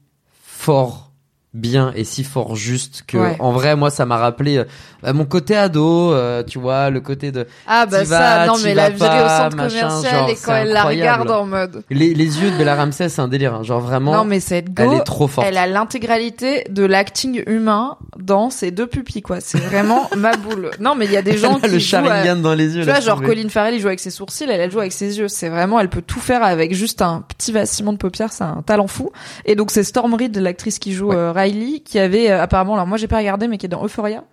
[0.42, 1.12] fort
[1.54, 3.36] bien et si fort juste que Ouais.
[3.40, 4.64] en vrai moi ça m'a rappelé euh,
[5.12, 8.90] mon côté ado euh, tu vois le côté de Ah bah ça, non mais la
[8.90, 11.84] virée au centre machin, commercial genre, et quand elle la regarde en mode.
[11.90, 13.64] les, les yeux de Bella Ramsey c'est un délire hein.
[13.64, 17.44] genre vraiment Non mais cette go, elle est trop forte elle a l'intégralité de l'acting
[17.48, 19.42] humain dans ses deux pupilles quoi.
[19.42, 20.72] C'est vraiment ma boule.
[20.80, 22.76] Non mais il y a des gens Elle a qui le jouent à- dans les
[22.78, 23.36] yeux Tu vois, genre trouvais.
[23.36, 25.28] Colin Farrell, il joue avec ses sourcils, elle, elle joue avec ses yeux.
[25.28, 28.62] C'est vraiment, elle peut tout faire avec juste un petit vacillement de paupières, c'est un
[28.66, 29.12] talent fou.
[29.46, 31.16] Et donc c'est Storm Reed, l'actrice qui joue Ouais.
[31.16, 33.84] euh, Riley, qui avait euh, apparemment, alors moi j'ai pas regardé, mais qui est dans
[33.84, 34.24] Euphoria,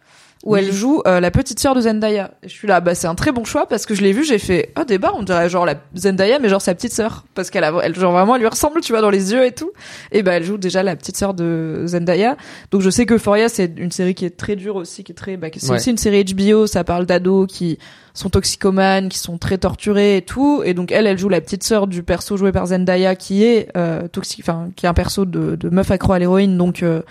[0.45, 0.61] où Oui.
[0.61, 2.31] elle joue euh, la petite sœur de Zendaya.
[2.43, 4.25] Et je suis là, bah c'est un très bon choix parce que je l'ai vu,
[4.25, 7.51] j'ai fait, ah débat, on dirait genre la Zendaya, mais genre sa petite sœur, parce
[7.51, 9.71] qu'elle a, elle genre vraiment, elle lui ressemble, tu vois, dans les yeux et tout.
[10.13, 12.37] Et bah elle joue déjà la petite sœur de Zendaya.
[12.71, 15.15] Donc je sais que Euphoria c'est une série qui est très dure aussi, qui est
[15.15, 15.77] très, bah, c'est Ouais.
[15.77, 17.79] aussi une série HBO, ça parle d'ados qui
[18.15, 20.63] sont toxicomanes, qui sont très torturés et tout.
[20.65, 23.69] Et donc elle, elle joue la petite sœur du perso joué par Zendaya qui est
[23.77, 26.57] euh, toxique, enfin qui est un perso de, de meuf accro à l'héroïne.
[26.57, 27.03] Donc euh,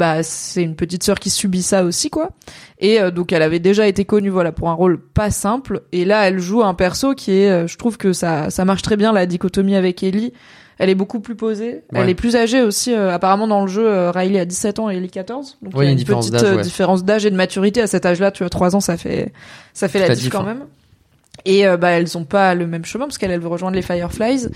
[0.00, 2.30] bah c'est une petite sœur qui subit ça aussi quoi.
[2.78, 5.82] Et euh, donc elle avait déjà été connue voilà pour un rôle pas simple.
[5.92, 8.80] Et là elle joue un perso qui est, euh, je trouve que ça ça marche
[8.82, 10.32] très bien la dichotomie avec Ellie.
[10.78, 11.82] Elle est beaucoup plus posée.
[11.92, 12.94] Elle est plus âgée aussi.
[12.94, 15.58] euh, apparemment dans le jeu, Riley a 17 ans et Ellie 14.
[15.60, 16.62] Donc Ouais, il y a une une différence petite ouais.
[16.62, 18.30] différence d'âge et de maturité à cet âge-là.
[18.30, 19.30] Tu vois, 3 ans, ça fait
[19.74, 20.44] ça fait la diff diff, quand hein.
[20.44, 20.62] même.
[21.44, 23.82] Et euh, bah elles ont pas le même chemin parce qu'elle elle veut rejoindre les
[23.82, 24.48] Fireflies.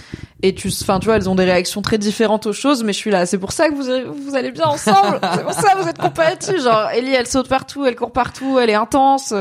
[0.42, 2.98] Et tu enfin tu vois elles ont des réactions très différentes aux choses mais je
[2.98, 3.26] suis là.
[3.26, 5.20] C'est pour ça que vous vous allez bien ensemble.
[5.34, 6.60] C'est pour ça que vous êtes compatibles.
[6.60, 9.32] Genre Ellie elle saute partout elle court partout elle est intense.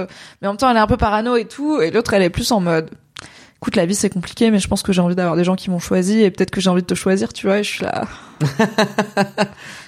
[0.41, 1.81] Mais en même temps elle est un peu parano et tout.
[1.81, 2.89] Et l'autre elle est plus en mode
[3.63, 5.69] écoute la vie c'est compliqué mais je pense que j'ai envie d'avoir des gens qui
[5.69, 7.85] m'ont choisi et peut-être que j'ai envie de te choisir tu vois et je suis
[7.85, 8.03] là.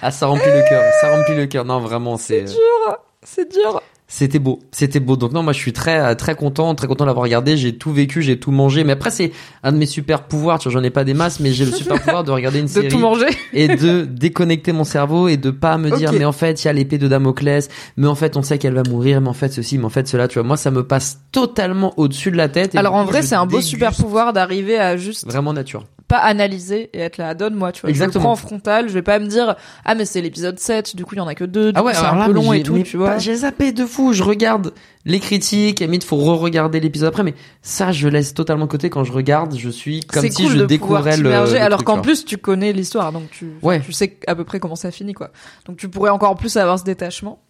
[0.00, 1.66] Ah ça remplit le cœur ça remplit le cœur.
[1.66, 5.16] Non vraiment c'est euh, dur c'est dur C'était beau, c'était beau.
[5.16, 7.56] Donc non, moi je suis très euh, très content, très content d'avoir regardé.
[7.56, 8.84] J'ai tout vécu, j'ai tout mangé.
[8.84, 9.32] Mais après c'est
[9.64, 10.60] un de mes super pouvoirs.
[10.60, 12.64] Tu vois, j'en ai pas des masses, mais j'ai le super pouvoir de regarder une
[12.66, 16.24] de série tout manger et de déconnecter mon cerveau et de pas me dire mais
[16.24, 18.84] en fait il y a l'épée de Damoclès, mais en fait on sait qu'elle va
[18.88, 20.28] mourir, mais en fait ceci, mais en fait cela.
[20.28, 22.76] Tu vois, moi ça me passe totalement au-dessus de la tête.
[22.76, 25.84] Alors en vrai c'est un beau super pouvoir d'arriver à juste Vraiment nature.
[26.08, 28.22] Pas analyser et être là donne-moi tu vois je le Exactement.
[28.24, 31.14] prends en frontal je vais pas me dire ah mais c'est l'épisode 7 du coup
[31.16, 32.78] il y en a que deux Ah ouais, c'est un là, peu long et tout
[32.82, 34.12] tu vois J'ai zappé de fou.
[34.12, 34.72] Je regarde
[35.04, 35.80] les critiques.
[35.80, 37.22] Limite, faut re-regarder l'épisode après.
[37.22, 38.90] Mais ça, je laisse totalement de côté.
[38.90, 41.30] Quand je regarde, je suis comme si cool je de découvrais le.
[41.30, 43.80] le alors qu'en plus tu connais l'histoire donc tu Ouais.
[43.80, 45.30] tu sais à peu près comment ça finit quoi
[45.66, 47.40] donc tu pourrais encore plus avoir ce détachement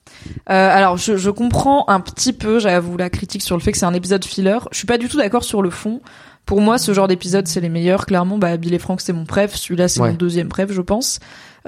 [0.50, 3.78] euh, alors je, je comprends un petit peu j'avoue la critique sur le fait que
[3.78, 6.00] c'est un épisode filler je suis pas du tout d'accord sur le fond
[6.46, 8.38] pour moi ce genre d'épisode c'est les meilleurs clairement.
[8.38, 9.54] Bah Bill et Frank c'est mon préf.
[9.54, 10.10] Celui-là c'est Ouais.
[10.10, 11.18] mon deuxième préf je pense.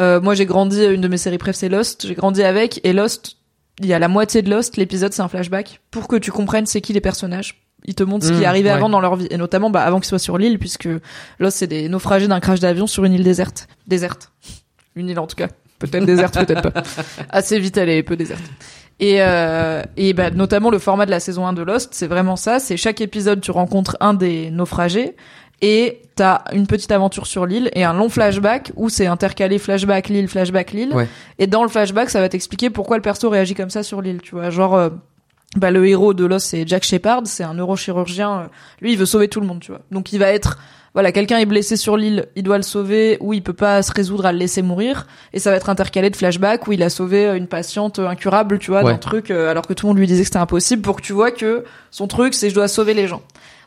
[0.01, 2.07] Euh, moi j'ai grandi une de mes séries préf c'est Lost.
[2.07, 2.81] J'ai grandi avec.
[2.85, 3.37] Et Lost
[3.81, 4.77] il y a la moitié de Lost.
[4.77, 5.81] L'épisode c'est un flashback.
[5.91, 7.63] Pour que tu comprennes c'est qui les personnages.
[7.85, 8.75] Ils te montrent ce qui Mmh, est arrivé ouais.
[8.75, 9.27] avant dans leur vie.
[9.31, 10.89] Et notamment bah, avant qu'ils soient sur l'île puisque
[11.39, 13.67] Lost c'est des naufragés d'un crash d'avion sur une île déserte.
[13.87, 14.33] Déserte.
[14.97, 15.49] Une île en tout cas.
[15.79, 16.83] Peut-être déserte peut-être pas.
[17.31, 18.43] Assez vite elle est peu déserte
[19.01, 22.37] et euh, et bah, notamment le format de la saison 1 de Lost c'est vraiment
[22.37, 25.15] ça c'est chaque épisode tu rencontres un des naufragés
[25.61, 30.09] et t'as une petite aventure sur l'île et un long flashback où c'est intercalé flashback
[30.09, 30.95] l'île flashback l'île.
[30.95, 31.09] Ouais.
[31.39, 34.21] et dans le flashback ça va t'expliquer pourquoi le perso réagit comme ça sur l'île
[34.23, 34.51] tu vois.
[34.51, 34.91] Genre euh,
[35.57, 38.47] bah le héros de Lost c'est Jack Shepard c'est un neurochirurgien euh,
[38.81, 39.81] lui il veut sauver tout le monde tu vois.
[39.91, 40.59] Donc il va être
[40.99, 43.93] voilà quelqu'un est blessé sur l'île il doit le sauver ou il peut pas se
[43.93, 46.91] résoudre à le laisser mourir et ça va être intercalé de flashback où il a
[46.91, 48.91] sauvé euh, une patiente euh, incurable tu vois Ouais.
[48.91, 51.03] d'un truc euh, alors que tout le monde lui disait que c'était impossible pour que
[51.03, 53.23] tu vois que son truc c'est je dois sauver les gens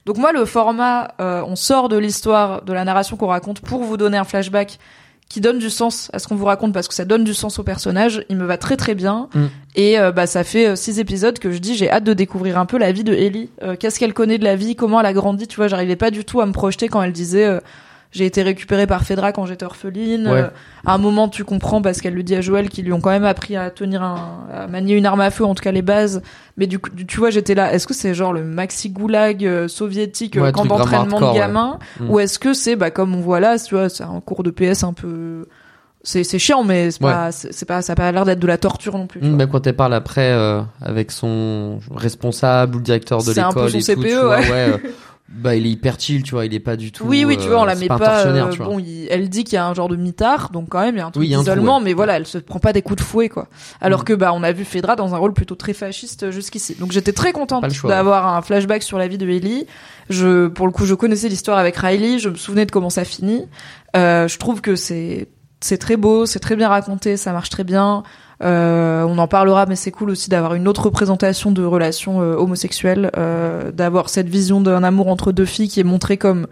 [0.06, 3.82] donc moi le format euh, on sort de l'histoire de la narration qu'on raconte pour
[3.82, 4.78] vous donner un flashback
[5.32, 7.58] qui donne du sens à ce qu'on vous raconte parce que ça donne du sens
[7.60, 9.46] au personnage il me va très très bien Mm.
[9.76, 12.58] et euh, bah ça fait euh, six épisodes que je dis j'ai hâte de découvrir
[12.60, 15.06] un peu la vie de Ellie Euh, qu'est-ce qu'elle connaît de la vie comment elle
[15.06, 17.60] a grandi tu vois j'arrivais pas du tout à me projeter quand elle disait
[18.12, 20.42] j'ai été récupérée par Fedra quand j'étais orpheline Ouais.
[20.42, 20.48] Euh,
[20.86, 23.10] à un moment tu comprends parce qu'elle lui dit à Joël qu'ils lui ont quand
[23.10, 25.82] même appris à tenir un à manier une arme à feu en tout cas les
[25.82, 26.22] bases
[26.58, 29.68] mais du coup tu vois j'étais là est-ce que c'est genre le maxi goulag euh,
[29.68, 31.34] soviétique euh, Ouais, camp d'entraînement de ouais.
[31.36, 32.10] gamins Mm.
[32.10, 34.52] ou est-ce que c'est bah comme on voit là tu vois c'est un cours de
[34.52, 35.46] PS un peu
[36.04, 37.12] c'est c'est chiant mais c'est Ouais.
[37.12, 39.36] pas c'est pas ça a pas l'air d'être de la torture non plus Mmh.
[39.36, 43.52] Même quand elle parle après euh, avec son responsable ou le directeur de C'est un
[43.52, 44.50] peu l'école son et tout, CPE, tu vois, ouais.
[44.52, 44.78] euh,
[45.34, 47.06] bah il est hyper chill, tu vois, il est pas du tout.
[47.06, 48.66] oui oui tu vois on la euh, met c'est pas, euh, tu vois.
[48.68, 50.98] bon il- elle dit qu'il y a un genre de mitard donc quand même il
[50.98, 51.84] y a un truc Oui, d'isolement ouais.
[51.86, 53.48] mais voilà elle se prend pas des coups de fouet quoi
[53.80, 54.04] alors Mm.
[54.04, 57.14] que bah on a vu Fedra dans un rôle plutôt très fasciste jusqu'ici donc j'étais
[57.14, 59.66] très contente d'avoir un flashback sur la vie de Ellie
[60.10, 63.06] je pour le coup je connaissais l'histoire avec Riley je me souvenais de comment ça
[63.06, 63.46] finit
[63.96, 65.30] euh, je trouve que c'est
[65.62, 68.04] c'est très beau c'est très bien raconté ça marche très bien Euh,
[68.44, 73.12] on en parlera, mais c'est cool aussi d'avoir une autre représentation de relations euh, homosexuelles,
[73.18, 76.48] euh, d'avoir cette vision d'un amour entre deux filles qui est montrée comme,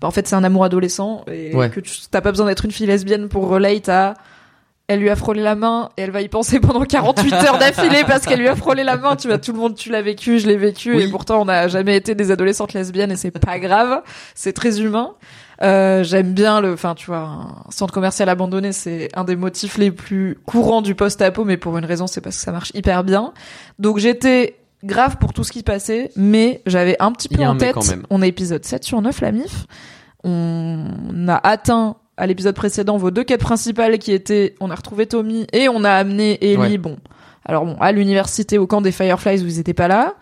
[0.00, 1.70] bah, en fait, c'est un amour adolescent et Ouais.
[1.70, 4.14] que tu t'as pas besoin d'être une fille lesbienne pour relate à
[4.86, 8.04] elle lui a frôlé la main et elle va y penser pendant 48 heures d'affilée
[8.06, 9.16] parce qu'elle lui a frôlé la main.
[9.16, 11.68] Tu vois, tout le monde, tu l'as vécu, je l'ai vécu et pourtant on n'a
[11.68, 14.02] jamais été des adolescentes lesbiennes et c'est pas grave.
[14.34, 15.12] C'est très humain.
[15.62, 17.18] Euh, j'aime bien le, enfin, tu vois,
[17.66, 21.78] un centre commercial abandonné, c'est un des motifs les plus courants du post-apo, mais pour
[21.78, 23.32] une raison, c'est parce que ça marche hyper bien.
[23.78, 27.74] Donc j'étais grave pour tout ce qui passait, mais j'avais un petit peu en tête.
[28.10, 29.66] On est épisode 7 sur 9, la MIF.
[30.24, 30.88] On
[31.28, 35.46] a atteint à l'épisode précédent vos deux quêtes principales qui étaient, on a retrouvé Tommy
[35.52, 36.78] et on a amené Ellie, Ouais.
[36.78, 36.96] bon,
[37.44, 40.14] alors bon, à l'université au camp des Fireflies où ils étaient pas là.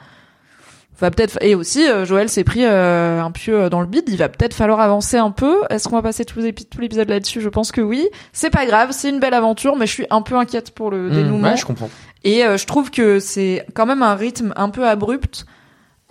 [1.03, 4.05] Va peut-être et aussi euh, Joël s'est pris euh, un pieu dans le bide.
[4.09, 5.57] Il va peut-être falloir avancer un peu.
[5.69, 7.41] Est-ce qu'on va passer tous tout l'épisode là-dessus?
[7.41, 8.09] Je pense que oui.
[8.33, 11.11] C'est pas grave, c'est une belle aventure, mais je suis un peu inquiète pour le
[11.11, 11.51] Mmh, dénouement.
[11.51, 11.91] ouais, je comprends.
[12.25, 15.45] Et euh, je trouve que c'est quand même un rythme un peu abrupt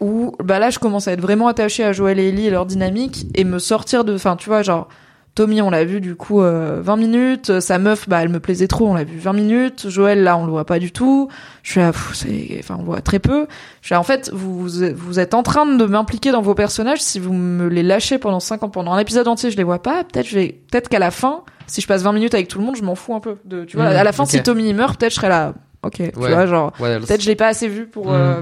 [0.01, 2.65] où bah là je commence à être vraiment attachée à Joël et Ellie et leur
[2.65, 4.89] dynamique et me sortir de enfin tu vois genre
[5.33, 8.67] Tommy on l'a vu du coup euh, 20 minutes, sa meuf bah elle me plaisait
[8.67, 11.29] trop, on l'a vu 20 minutes, Joël là on le voit pas du tout.
[11.63, 13.47] Je suis là c'est enfin on le voit très peu.
[13.81, 17.01] Je suis là, en fait vous vous êtes en train de m'impliquer dans vos personnages.
[17.01, 19.81] Si vous me les lâchez pendant 5 ans pendant un épisode entier, je les vois
[19.81, 22.59] pas, peut-être je vais peut-être qu'à la fin si je passe 20 minutes avec tout
[22.59, 24.43] le monde, je m'en fous un peu de tu vois Mmh, à la fin si
[24.43, 25.53] Tommy meurt, peut-être je serai là.
[25.83, 28.13] OK, tu vois genre Ouais, Peut-être je l'ai pas assez vu pour Mm.
[28.15, 28.41] euh,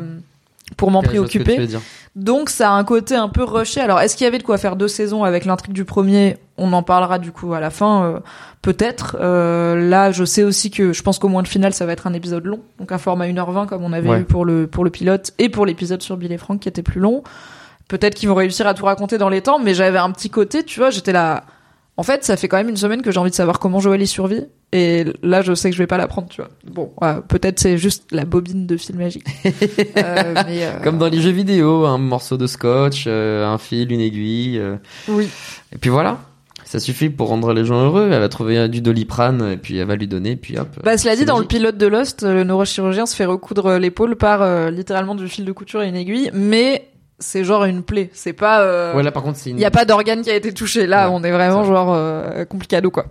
[0.77, 1.67] pour m'en préoccuper.
[2.15, 3.79] Donc ça a un côté un peu rushé.
[3.81, 6.37] Alors est-ce qu'il y avait de quoi faire deux saisons avec l'intrigue du premier?
[6.57, 8.19] On en parlera du coup à la fin, euh,
[8.61, 9.17] peut-être.
[9.21, 12.07] Euh, là, je sais aussi que je pense qu'au moins de finale, ça va être
[12.07, 14.19] un épisode long, donc un format 1h20 comme on avait Ouais.
[14.21, 16.83] eu pour le pour le pilote et pour l'épisode sur Bill et Frank qui était
[16.83, 17.23] plus long.
[17.87, 20.63] Peut-être qu'ils vont réussir à tout raconter dans les temps, mais j'avais un petit côté,
[20.63, 21.43] tu vois, j'étais là.
[21.99, 24.01] En fait, ça fait quand même une semaine que j'ai envie de savoir comment Joël
[24.01, 24.45] y survit.
[24.71, 26.49] Et là, je sais que je vais pas l'apprendre, tu vois.
[26.65, 29.25] Bon, ouais, peut-être c'est juste la bobine de fil magique.
[29.97, 33.91] Euh, mais, euh, Comme dans les jeux vidéo, un morceau de scotch, euh, un fil,
[33.91, 34.57] une aiguille.
[34.59, 34.77] euh,
[35.09, 35.27] Oui.
[35.73, 36.19] et puis voilà.
[36.63, 38.09] Ça suffit pour rendre les gens heureux.
[38.13, 40.35] Elle va trouver du doliprane et puis elle va lui donner.
[40.37, 40.67] Puis hop.
[40.83, 44.41] Bah, cela dit, dans le pilote de Lost, le neurochirurgien se fait recoudre l'épaule par
[44.41, 46.87] euh, littéralement du fil de couture et une aiguille, mais
[47.19, 48.09] c'est genre une plaie.
[48.13, 48.61] C'est pas.
[48.61, 49.57] euh, Ouais, là par contre, c'est une.
[49.57, 50.87] Il y a pas d'organe qui a été touché.
[50.87, 51.75] Là, Ouais, on est vraiment c'est vrai.
[51.77, 53.05] genre euh, complicado quoi.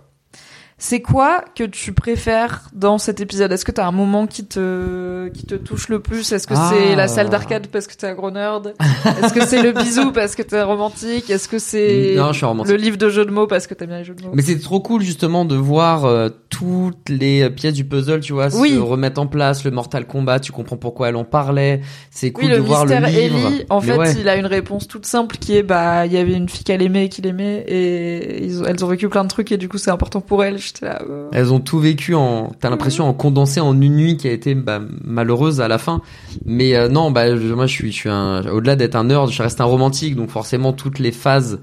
[0.81, 3.51] C'est quoi que tu préfères dans cet épisode?
[3.51, 6.31] Est-ce que t'as un moment qui te qui te touche le plus?
[6.31, 6.71] Est-ce que Ah.
[6.73, 8.73] c'est la salle d'arcade parce que t'es un gros nerd?
[9.21, 11.29] Est-ce que c'est le bisou parce que t'es romantique?
[11.29, 12.71] Est-ce que c'est romantique.
[12.71, 14.31] le livre de jeux de mots parce que t'aimes bien les jeux de mots?
[14.33, 18.31] Mais c'est trop cool justement de voir euh, toutes les euh, pièces du puzzle, tu
[18.31, 18.71] vois, Oui.
[18.75, 19.65] se remettre en place.
[19.65, 21.81] Le Mortal Kombat, tu comprends pourquoi elle en parlait.
[22.09, 23.07] C'est cool Oui, de le voir le livre.
[23.09, 24.13] Ellie, en Mais fait, ouais.
[24.17, 26.81] il a une réponse toute simple qui est bah il y avait une fille qu'elle
[26.81, 29.77] aimait et qu'il aimait et ils elles ont vécu plein de trucs et du coup
[29.77, 30.57] c'est important pour elles.
[30.73, 31.01] J'étais là.
[31.09, 34.31] euh, Elles ont tout vécu en, t'as l'impression en condensé en une nuit qui a
[34.31, 36.01] été bah, malheureuse à la fin.
[36.45, 39.31] Mais euh, non, bah je- moi je suis, je suis un, au-delà d'être un nerd,
[39.31, 41.59] je reste un romantique, donc forcément toutes les phases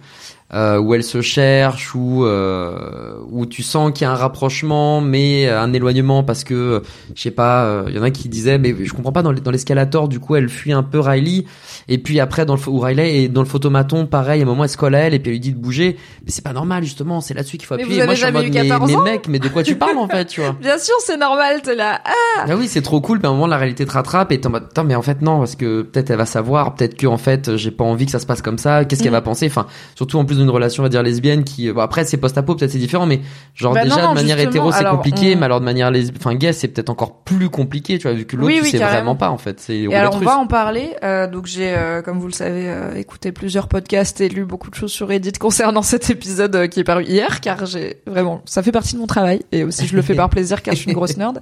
[0.54, 5.00] euh, où elles se cherchent, où euh, où tu sens qu'il y a un rapprochement,
[5.00, 6.82] mais euh, un éloignement parce que
[7.14, 10.08] je sais pas, il y en a qui disaient mais je comprends pas dans l'escalator,
[10.08, 11.44] du coup elle fuit un peu Riley,
[11.88, 14.64] et puis après dans le ou Riley et dans le photomaton pareil, à un moment
[14.64, 16.52] elle se colle à elle et puis elle lui dit de bouger, mais c'est pas
[16.52, 18.00] normal justement, c'est là-dessus qu'il faut Mais appuyer.
[18.00, 19.38] vous Moi avez je suis en jamais mode eu mais, 14 mais ans mec, mais
[19.38, 20.52] de quoi tu parles en fait, tu vois?
[20.60, 21.62] Bien sûr, c'est normal.
[21.62, 22.00] T'es là.
[22.04, 23.18] Ah ah oui, c'est trop cool.
[23.18, 25.22] Puis à un moment, la réalité te rattrape et t'es en mode, mais en fait,
[25.22, 28.12] non, parce que peut-être elle va savoir, peut-être que en fait, j'ai pas envie que
[28.12, 28.84] ça se passe comme ça.
[28.84, 29.14] Qu'est-ce qu'elle Mm.
[29.14, 29.46] va penser?
[29.46, 32.54] Enfin, surtout en plus d'une relation, on va dire lesbienne, qui, bon, après, c'est post-apo,
[32.56, 33.20] peut-être c'est différent, mais
[33.54, 35.90] genre Bah déjà non, non, de manière hétéro, c'est compliqué, on- mais alors de manière
[35.90, 38.70] lesbienne, enfin gay, c'est peut-être encore plus compliqué, tu vois, vu que l'autre, Oui, tu
[38.70, 38.96] sais carrément.
[38.96, 39.60] vraiment pas en fait.
[39.60, 40.90] C'est Et alors on va en parler.
[41.02, 44.70] Euh, donc j'ai, euh, comme vous le savez, euh, écouté plusieurs podcasts et lu beaucoup
[44.70, 48.42] de choses sur Reddit concernant cet épisode euh, qui est paru hier, car j'ai vraiment,
[48.46, 50.80] ça fait partie de mon travail et aussi je le fais par plaisir car je
[50.80, 51.40] suis une grosse nerd.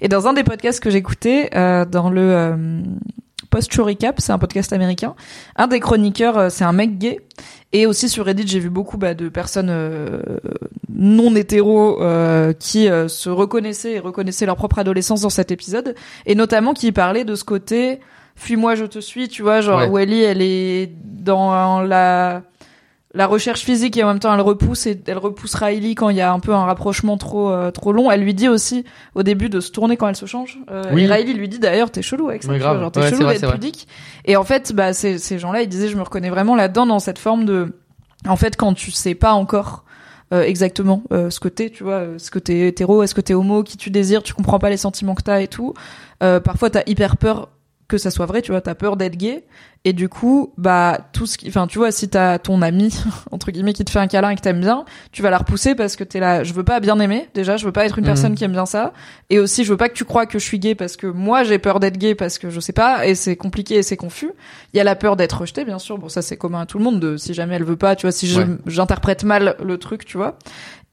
[0.00, 2.82] Et dans un des podcasts que j'écoutais, euh, dans le
[3.50, 5.14] Post Recap, c'est un podcast américain,
[5.56, 7.20] un des chroniqueurs, c'est un mec gay.
[7.72, 9.72] Et aussi sur Reddit, j'ai vu beaucoup bah, de personnes
[10.88, 11.98] non hétéros
[12.58, 15.94] qui se reconnaissaient et reconnaissaient leur propre adolescence dans cet épisode,
[16.26, 18.00] et notamment qui parlaient de ce côté
[18.36, 20.04] fuis-moi, je te suis, tu vois, genre Ouais.
[20.04, 22.42] Ellie, elle est dans la
[23.14, 26.16] la recherche physique et en même temps elle repousse et elle repousse Riley quand il
[26.16, 28.10] y a un peu un rapprochement trop euh, trop long.
[28.10, 30.58] Elle lui dit aussi au début de se tourner quand elle se change.
[30.70, 31.04] Euh, Oui.
[31.04, 33.50] Et Riley lui dit d'ailleurs t'es chelou avec ça, Ouais, genre t'es Ouais, chelou d'être
[33.52, 33.88] pudique.
[34.26, 36.98] Et en fait bah ces ces gens-là ils disaient je me reconnais vraiment là-dedans dans
[36.98, 37.72] cette forme de
[38.28, 39.84] en fait quand tu sais pas encore
[40.34, 43.32] euh, exactement euh, ce que t'es, tu vois, ce que t'es hétéro, est-ce que t'es
[43.32, 45.72] homo, qui tu désires, tu comprends pas les sentiments que t'as et tout.
[46.22, 47.48] Euh, parfois t'as hyper peur
[47.88, 49.44] que ça soit vrai, tu vois, t'as peur d'être gay
[49.84, 52.92] Et du coup, bah tout ce qui, enfin tu vois, si t'as ton ami
[53.30, 55.76] entre guillemets qui te fait un câlin et que t'aimes bien, tu vas la repousser
[55.76, 56.42] parce que t'es là.
[56.42, 58.10] Je veux pas bien aimer déjà, je veux pas être une Mhm.
[58.10, 58.92] personne qui aime bien ça.
[59.30, 61.44] Et aussi, je veux pas que tu crois que je suis gay parce que moi
[61.44, 64.30] j'ai peur d'être gay parce que je sais pas et c'est compliqué et c'est confus.
[64.74, 65.98] Il y a la peur d'être rejeté, bien sûr.
[65.98, 66.98] Bon, ça c'est commun à tout le monde.
[66.98, 68.46] De si jamais elle veut pas, tu vois, si Ouais.
[68.66, 70.36] j'interprète mal le truc, tu vois.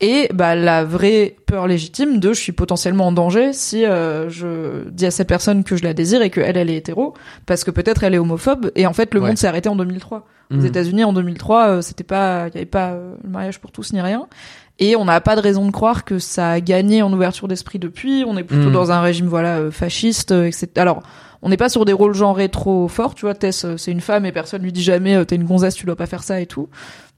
[0.06, 4.89] Et bah la vraie peur légitime de je suis potentiellement en danger si euh, je
[4.89, 7.13] dis à cette personne que je la désire et que elle elle est hétéro
[7.46, 9.28] parce que peut-être elle est homophobe et en fait le Ouais.
[9.30, 10.26] monde s'est arrêté en 2003.
[10.52, 10.66] Aux Mhm.
[10.66, 13.94] États-Unis en 2003, euh, c'était pas il y avait pas euh, le mariage pour tous
[13.94, 14.28] ni rien
[14.78, 17.80] et on n'a pas de raison de croire que ça a gagné en ouverture d'esprit
[17.80, 18.74] depuis, on est plutôt Mhm.
[18.74, 20.68] dans un régime voilà euh, fasciste euh, etc.
[20.76, 21.02] Alors
[21.46, 24.00] on n'est pas sur des rôles genrés trop forts, tu vois, Tess, euh, c'est une
[24.02, 26.46] femme et personne lui dit jamais t'es une gonzesse, tu dois pas faire ça et
[26.46, 26.68] tout.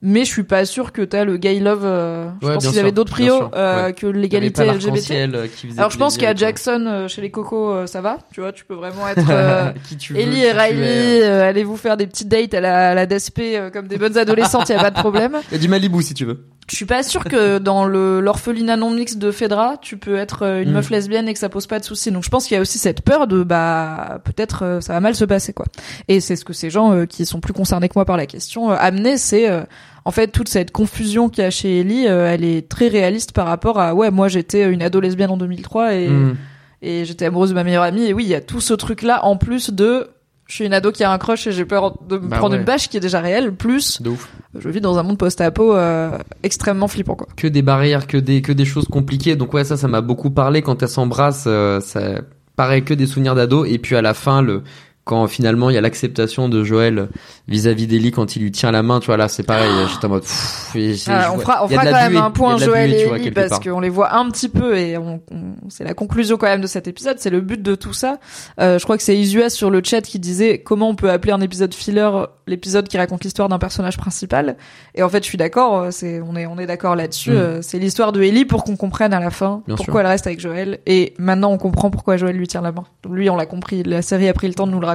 [0.08, 1.82] Mais je suis pas sûr que t'as le gay love.
[1.84, 3.94] euh, je Ouais, pense bien qu'il y avait sûr, d'autres prios sûr, euh, ouais.
[3.94, 5.12] que l'égalité LGBT.
[5.34, 6.36] euh, qui Alors je pense qu'à.
[6.36, 8.20] Jackson, euh, chez les cocos, euh, ça va.
[8.32, 11.24] Tu vois, tu peux vraiment être euh, qui tu veux, Ellie qui et Riley.
[11.24, 13.98] euh, allez vous faire des petites dates à la, à la DSP euh, comme des
[13.98, 15.38] bonnes adolescentes, y a pas de problème.
[15.52, 16.46] Y a du Malibu si tu veux.
[16.70, 20.44] Je suis pas sûre que dans le l'orphelinat non mixte de Fedra, tu peux être
[20.64, 20.74] une Mm.
[20.74, 22.12] meuf lesbienne et que ça pose pas de soucis.
[22.12, 25.14] Donc je pense qu'il y a aussi cette peur de bah peut-être ça va mal
[25.16, 25.66] se passer quoi.
[26.08, 28.26] Et c'est ce que ces gens euh, qui sont plus concernés que moi par la
[28.26, 29.62] question euh, amenaient, c'est euh,
[30.06, 33.32] en fait toute cette confusion qu'il y a chez Ellie, euh, elle est très réaliste
[33.34, 36.36] par rapport à ouais moi j'étais une ado lesbienne en 2003 et Mhm.
[36.82, 39.02] et j'étais amoureuse de ma meilleure amie et oui il y a tout ce truc
[39.02, 40.08] là en plus de
[40.48, 42.54] je suis une ado qui a un crush et j'ai peur de me Bah prendre
[42.54, 42.60] ouais.
[42.60, 44.32] une bâche qui est déjà réelle plus De ouf.
[44.56, 46.12] je vis dans un monde post-apo euh,
[46.44, 47.28] extrêmement flippant quoi.
[47.36, 49.36] que des barrières, que des que des choses compliquées.
[49.36, 51.46] Donc ouais, ça, ça m'a beaucoup parlé quand elles s'embrassent.
[51.48, 52.22] euh, ça
[52.56, 53.66] paraît que des souvenirs d'ado.
[53.66, 54.62] Et puis à la fin, le
[55.06, 57.08] quand finalement il y a l'acceptation de Joël
[57.48, 59.72] vis-à-vis d'Ellie quand il lui tient la main, tu vois là, c'est pareil.
[59.94, 60.24] J'étais en mode.
[60.24, 63.60] pff, Ah, on fera, on fera quand même un point Joël buée, et Ellie parce
[63.60, 66.68] qu'on les voit un petit peu et on, on- c'est la conclusion quand même de
[66.68, 67.18] cet épisode.
[67.20, 68.18] C'est le but de tout ça.
[68.60, 71.34] Euh, je crois que c'est Isuas sur le chat qui disait comment on peut appeler
[71.34, 72.10] un épisode filler
[72.48, 74.58] l'épisode qui raconte l'histoire d'un personnage principal?
[74.96, 75.82] Et en fait, je suis d'accord.
[75.82, 77.30] euh, C'est on est on est d'accord là-dessus.
[77.32, 77.36] Mm.
[77.36, 80.00] euh, C'est l'histoire de Ellie pour qu'on comprenne à la fin Bien pourquoi sûr.
[80.02, 80.80] elle reste avec Joël.
[80.88, 82.86] Et maintenant, on comprend pourquoi Joël lui tient la main.
[83.04, 83.84] Donc, lui, on l'a compris.
[83.84, 84.95] La série a pris le temps de nous le raconter.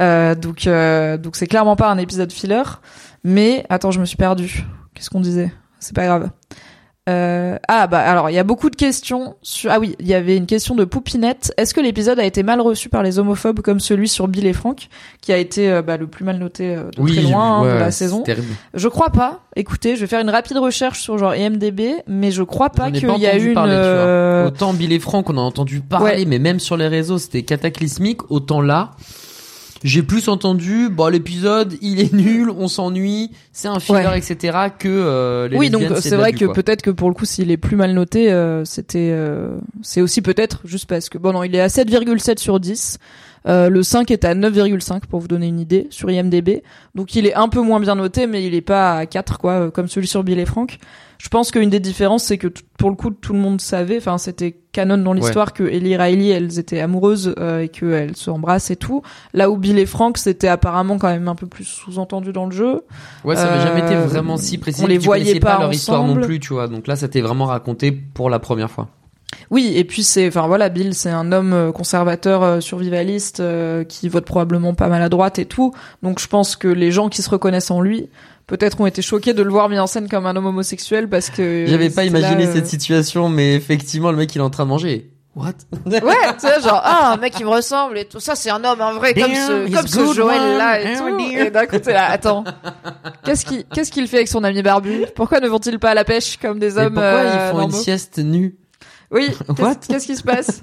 [0.00, 2.62] Euh, donc euh, donc c'est clairement pas un épisode filler.
[3.24, 4.64] Mais attends, je me suis perdue.
[4.94, 5.52] Qu'est-ce qu'on disait?
[5.78, 6.30] C'est pas grave.
[7.08, 10.14] Euh, ah bah alors il y a beaucoup de questions sur ah oui il y
[10.14, 13.58] avait une question de Poupinette est-ce que l'épisode a été mal reçu par les homophobes
[13.60, 14.86] comme celui sur Bill et Frank
[15.20, 17.62] qui a été euh, bah, le plus mal noté euh, de Oui, très loin hein,
[17.74, 18.22] de la saison?
[18.22, 18.46] terrible.
[18.74, 22.44] je crois pas écoutez je vais faire une rapide recherche sur genre IMDb mais je
[22.44, 25.80] crois pas qu'il y a eu une parler, Autant Bill et Franck, on a entendu
[25.80, 26.24] parler, Ouais.
[26.24, 28.30] mais même sur les réseaux, c'était cataclysmique.
[28.30, 28.92] Autant là,
[29.84, 34.18] j'ai plus entendu, bon, l'épisode, il est nul, on s'ennuie, c'est un filler, Ouais.
[34.18, 37.50] etc., que euh, les oui, donc c'est vrai que peut-être que pour le coup, s'il
[37.50, 41.42] est plus mal noté, euh, c'était, euh, c'est aussi peut-être juste parce que bon non,
[41.42, 42.98] il est à 7,7 sur 10.
[43.48, 46.62] Euh, le 5 est à 9,5 pour vous donner une idée sur IMDb.
[46.94, 49.52] Donc il est un peu moins bien noté, mais il est pas à 4 quoi,
[49.52, 50.78] euh, comme celui sur Bill et Frank.
[51.22, 54.18] Je pense qu'une des différences, c'est que pour le coup, tout le monde savait, enfin
[54.18, 58.28] c'était canon dans l'histoire que Ellie et Riley, elles étaient amoureuses euh, et qu'elles se
[58.28, 59.02] embrassent et tout.
[59.32, 62.50] Là où Bill et Frank, c'était apparemment quand même un peu plus sous-entendu dans le
[62.50, 62.80] jeu.
[63.24, 64.82] Ouais, ça n'avait jamais été Euh, vraiment si précis.
[64.82, 66.66] on les voyait connaissais pas leur histoire non plus, tu vois.
[66.66, 68.88] Donc là, c'était vraiment raconté pour la première fois.
[69.52, 73.84] Oui, et puis c'est, enfin voilà, Bill, c'est un homme euh, conservateur, euh, survivaliste, euh,
[73.84, 75.74] qui vote probablement pas mal à droite et tout.
[76.02, 78.08] Donc je pense que les gens qui se reconnaissent en lui,
[78.46, 81.30] peut-être ont été choqués de le voir mis en scène comme un homme homosexuel parce
[81.30, 81.66] que.
[81.66, 84.64] J'avais pas là, imaginé euh, cette situation, mais effectivement, le mec, il est en train
[84.64, 85.10] de manger.
[85.34, 85.52] What?
[85.86, 88.64] Ouais, tu sais, genre, ah, un mec qui me ressemble et tout ça, c'est un
[88.64, 91.18] homme, un vrai, comme ce, comme ce Joël là et tout.
[91.18, 92.44] Et d'un côté, là, attends.
[93.24, 95.06] Qu'est-ce qu'il, qu'est-ce qu'il fait avec son ami barbu?
[95.14, 97.62] Pourquoi ne vont-ils pas à la pêche comme des Mais hommes, pourquoi euh, ils font
[97.62, 98.56] une sieste nue?
[99.12, 100.62] Oui, qu'est-ce qu'est-ce qui se passe?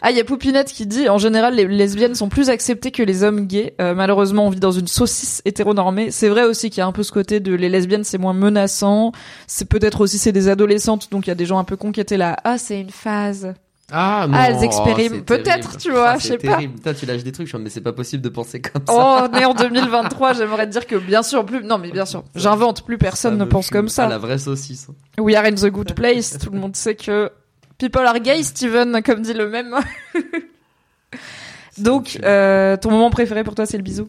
[0.00, 3.02] Ah, il y a Poupinette qui dit en général les lesbiennes sont plus acceptées que
[3.02, 3.74] les hommes gays.
[3.80, 6.10] Euh, malheureusement, on vit dans une saucisse hétéronormée.
[6.10, 8.34] C'est vrai aussi qu'il y a un peu ce côté de les lesbiennes c'est moins
[8.34, 9.12] menaçant.
[9.46, 11.92] C'est peut-être aussi c'est des adolescentes donc il y a des gens un peu cons
[11.92, 12.36] qui étaient là.
[12.44, 13.52] Ah, c'est une phase.
[13.94, 14.34] Ah, non.
[14.38, 15.26] Ah, elles expérimentent.
[15.26, 15.76] Peut-être, terrible.
[15.78, 16.52] tu vois, Ah, je sais pas.
[16.52, 16.74] terrible.
[16.76, 18.58] Putain, tu lâches des trucs, je suis en mode, mais c'est pas possible de penser
[18.62, 18.92] comme ça.
[18.96, 22.06] Oh, on est en 2023, j'aimerais te dire que bien sûr plus non mais bien
[22.06, 23.72] sûr, j'invente plus personne Ça ne pense fume.
[23.72, 24.04] comme ça.
[24.06, 24.86] Ah, la vraie saucisse.
[25.18, 26.38] We are in the good place.
[26.38, 27.30] Tout le monde sait que
[27.82, 29.74] people are gay, Steven, comme dit le même.
[31.78, 34.06] Donc, euh, ton moment préféré pour toi, c'est le bisou.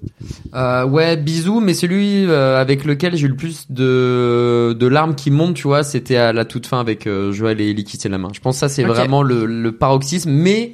[0.53, 5.15] Euh, ouais, bisous, mais celui euh, avec lequel j'ai eu le plus de, de larmes
[5.15, 8.17] qui montent, tu vois, c'était à la toute fin avec Joël et Ellie qui la
[8.17, 8.29] main.
[8.33, 10.73] Je pense que ça, c'est vraiment le, le paroxysme, mais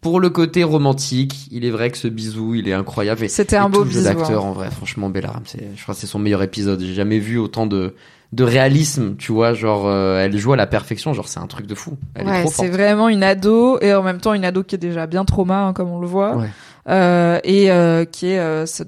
[0.00, 3.28] pour le côté romantique, il est vrai que ce bisou, il est incroyable.
[3.28, 4.48] C'était un beau bisou, d'acteur, hein.
[4.48, 6.80] en vrai, franchement, Bellaram, c'est, je crois que c'est son meilleur épisode.
[6.80, 7.94] J'ai jamais vu autant de,
[8.32, 11.66] de réalisme, tu vois, genre, euh, elle joue à la perfection, genre, c'est un truc
[11.66, 11.96] de fou.
[12.14, 15.06] Elle Ouais, c'est vraiment une ado et en même temps une ado qui est déjà
[15.06, 16.48] bien trauma, hein, comme on le voit, Ouais.
[16.90, 18.82] euh, et euh, qui est euh, ce-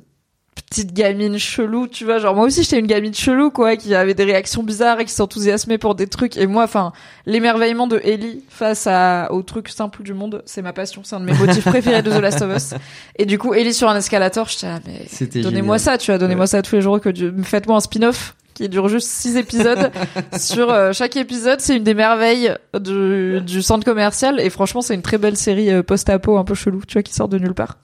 [0.69, 2.19] petite gamine chelou, tu vois.
[2.19, 5.13] Genre moi aussi j'étais une gamine chelou quoi, qui avait des réactions bizarres et qui
[5.13, 6.37] s'enthousiasmait pour des trucs.
[6.37, 6.93] Et moi, enfin,
[7.27, 11.21] l'émerveillement de Ellie face à au truc simple du monde, c'est ma passion, c'est un
[11.21, 12.75] de mes motifs préférés de The Last of Us.
[13.17, 16.47] Et du coup, Ellie sur un escalator, j'étais là, mais donnez-moi ça, tu vois, donnez-moi
[16.47, 19.91] ça tous les jours que Dieu, faites-moi un spin-off qui dure juste six épisodes.
[20.39, 24.39] sur euh, chaque épisode, c'est une des merveilles du, du centre commercial.
[24.41, 27.15] Et franchement, c'est une très belle série euh, post-apo un peu chelou, tu vois, qui
[27.15, 27.79] sort de nulle part.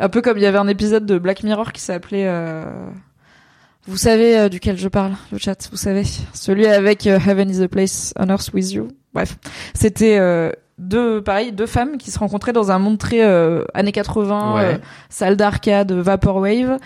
[0.00, 2.26] Un peu comme il y avait un épisode de Black Mirror qui s'appelait.
[2.26, 2.64] euh,
[3.86, 6.02] Vous savez duquel je parle, le chat, vous savez.
[6.34, 8.88] Celui avec Heaven is a place on earth with you.
[9.14, 9.38] Bref,
[9.74, 13.92] c'était euh, deux, pareil, deux femmes qui se rencontraient dans un monde très euh, années
[13.92, 14.60] 80, Ouais.
[14.74, 16.76] euh, salle d'arcade, vaporwave,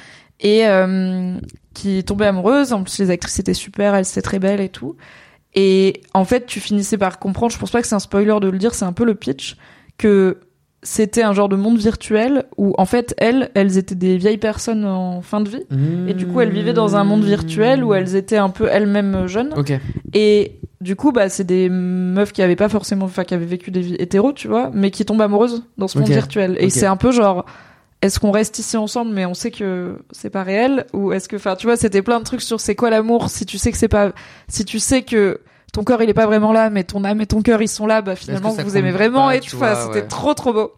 [0.41, 1.37] et euh,
[1.75, 2.73] qui tombaient amoureuses.
[2.73, 4.97] En plus, les actrices étaient super, elles étaient très belles et tout.
[5.55, 8.49] Et en fait, tu finissais par comprendre, je pense pas que c'est un spoiler de
[8.49, 9.57] le dire, c'est un peu le pitch,
[9.99, 10.39] que
[10.83, 14.85] c'était un genre de monde virtuel où, en fait, elles, elles étaient des vieilles personnes
[14.85, 15.63] en fin de vie.
[16.09, 19.27] Et du coup, elles vivaient dans un monde virtuel où elles étaient un peu elles-mêmes
[19.27, 19.53] jeunes.
[20.13, 23.71] Et du coup, bah, c'est des meufs qui avaient pas forcément, enfin, qui avaient vécu
[23.71, 26.57] des vies hétéros, tu vois, mais qui tombent amoureuses dans ce monde virtuel.
[26.59, 27.45] Et c'est un peu genre,
[28.03, 31.37] est-ce qu'on reste ici ensemble, mais on sait que c'est pas réel, ou est-ce que,
[31.37, 33.79] enfin, tu vois, c'était plein de trucs sur c'est quoi l'amour, si tu sais que
[33.79, 34.13] c'est pas,
[34.49, 35.41] si tu sais que
[35.73, 37.87] ton corps il est pas vraiment là, mais ton âme et ton cœur ils sont
[37.87, 40.09] là, bah finalement vous aimez vraiment pas, et tu vois, c'était ouais.
[40.09, 40.73] trop trop beau.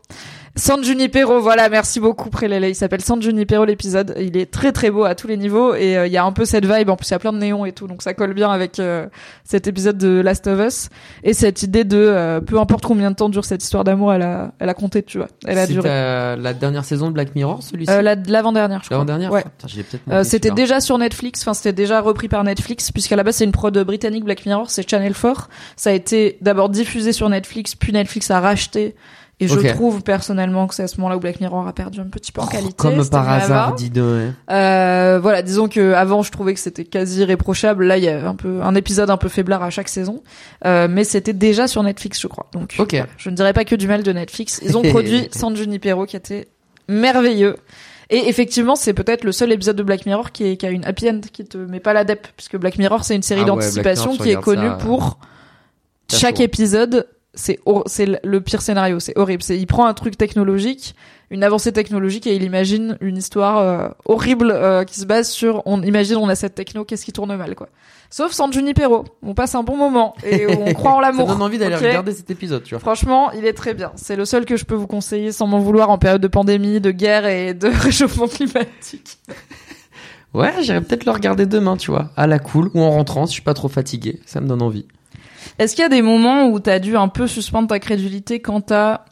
[0.56, 2.68] San Junipero, voilà, merci beaucoup Prélélé.
[2.68, 4.14] Il s'appelle San Junipero l'épisode.
[4.20, 6.30] Il est très très beau à tous les niveaux et euh, il y a un
[6.30, 6.90] peu cette vibe.
[6.90, 8.78] En plus, il y a plein de néons et tout, donc ça colle bien avec
[8.78, 9.06] euh,
[9.42, 10.90] cet épisode de Last of Us
[11.24, 14.22] et cette idée de euh, peu importe combien de temps dure cette histoire d'amour, elle
[14.22, 15.26] a elle a compté, tu vois.
[15.44, 15.88] Elle a duré.
[15.88, 18.94] la dernière saison de Black Mirror, celui-ci Euh, la- l'avant-dernière, je crois.
[18.98, 19.42] L'avant-dernière Ouais.
[20.22, 23.50] C'était déjà sur Netflix, enfin c'était déjà repris par Netflix, puisqu'à la base c'est une
[23.50, 25.48] prod britannique Black Mirror, c'est Channel 4.
[25.74, 28.94] Ça a été d'abord diffusé sur Netflix, puis Netflix a racheté.
[29.40, 32.04] Et je trouve personnellement que c'est à ce moment-là où Black Mirror a perdu un
[32.04, 32.74] petit peu en Oh, qualité.
[32.76, 34.32] Comme par hasard, dis donc.
[34.50, 37.84] Euh, voilà, disons que avant je trouvais que c'était quasi irréprochable.
[37.84, 40.22] Là, il y a un peu un épisode un peu faiblard à chaque saison,
[40.64, 42.46] euh, mais c'était déjà sur Netflix, je crois.
[42.52, 42.90] Donc, Ok.
[42.92, 43.06] voilà.
[43.16, 44.60] je ne dirais pas que du mal de Netflix.
[44.64, 46.46] Ils ont produit San Junipero qui était
[46.88, 47.56] merveilleux.
[48.10, 50.84] Et effectivement, c'est peut-être le seul épisode de Black Mirror qui, est, qui a une
[50.84, 53.46] happy end, qui te met pas la dep, puisque Black Mirror c'est une série Ah
[53.46, 55.18] d'anticipation qui est connue ça, pour
[56.12, 57.08] chaque épisode.
[57.34, 59.42] C'est le- pire scénario, c'est horrible.
[59.42, 60.94] C'est il prend un truc technologique,
[61.30, 65.62] une avancée technologique et il imagine une histoire euh, horrible euh, qui se base sur
[65.66, 67.68] on imagine on a cette techno, qu'est-ce qui tourne mal quoi.
[68.10, 71.26] Sauf San Junipero, on passe un bon moment et on croit en l'amour.
[71.26, 72.78] Ça donne envie d'aller regarder cet épisode, tu vois.
[72.80, 73.90] Franchement, il est très bien.
[73.96, 76.80] C'est le seul que je peux vous conseiller sans m'en vouloir en période de pandémie,
[76.80, 79.18] de guerre et de réchauffement climatique.
[80.32, 83.30] Ouais, j'irai peut-être le regarder demain, tu vois, à la cool ou en rentrant si
[83.30, 84.20] je suis pas trop fatigué.
[84.26, 84.86] Ça me donne envie.
[85.58, 88.60] Est-ce qu'il y a des moments où t'as dû un peu suspendre ta crédulité quand
[88.60, 89.04] t'as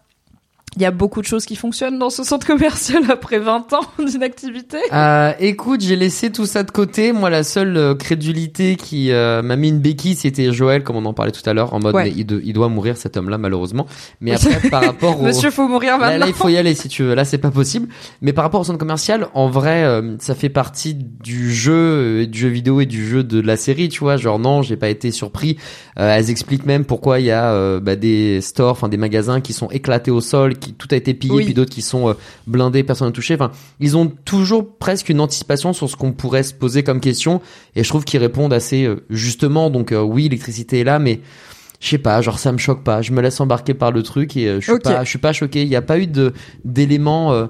[0.76, 3.80] il y a beaucoup de choses qui fonctionnent dans ce centre commercial après 20 ans
[4.06, 4.78] d'inactivité.
[4.92, 7.12] Euh, écoute, j'ai laissé tout ça de côté.
[7.12, 11.04] Moi, la seule euh, crédulité qui euh, m'a mis une béquille, c'était Joël, comme on
[11.04, 12.04] en parlait tout à l'heure, en mode Ouais.
[12.04, 13.86] mais il, de- il doit mourir cet homme-là, malheureusement.
[14.22, 16.18] Mais après, par rapport au Monsieur, faut mourir Là, maintenant.
[16.20, 17.14] là, il faut y aller si tu veux.
[17.14, 17.88] Là, c'est pas possible.
[18.22, 22.38] Mais par rapport au centre commercial, en vrai, euh, ça fait partie du jeu, du
[22.38, 24.16] jeu vidéo et du jeu de la série, tu vois.
[24.16, 25.58] Genre non, j'ai pas été surpris.
[25.96, 29.68] Elles expliquent même pourquoi il y a bah, des stores, enfin des magasins qui sont
[29.70, 31.44] éclatés au sol, qui tout a été pillé, Oui.
[31.44, 32.14] puis d'autres qui sont euh,
[32.46, 33.34] blindés, personne n'a touché.
[33.34, 33.50] Enfin,
[33.80, 37.40] ils ont toujours presque une anticipation sur ce qu'on pourrait se poser comme question,
[37.76, 39.68] et je trouve qu'ils répondent assez euh, justement.
[39.70, 41.20] Donc euh, oui, l'électricité est là, mais
[41.80, 43.02] je sais pas, genre ça me choque pas.
[43.02, 45.62] Je me laisse embarquer par le truc et je suis pas, je suis pas choqué.
[45.62, 46.32] Il y a pas eu de
[46.64, 47.32] d'éléments.
[47.32, 47.46] euh,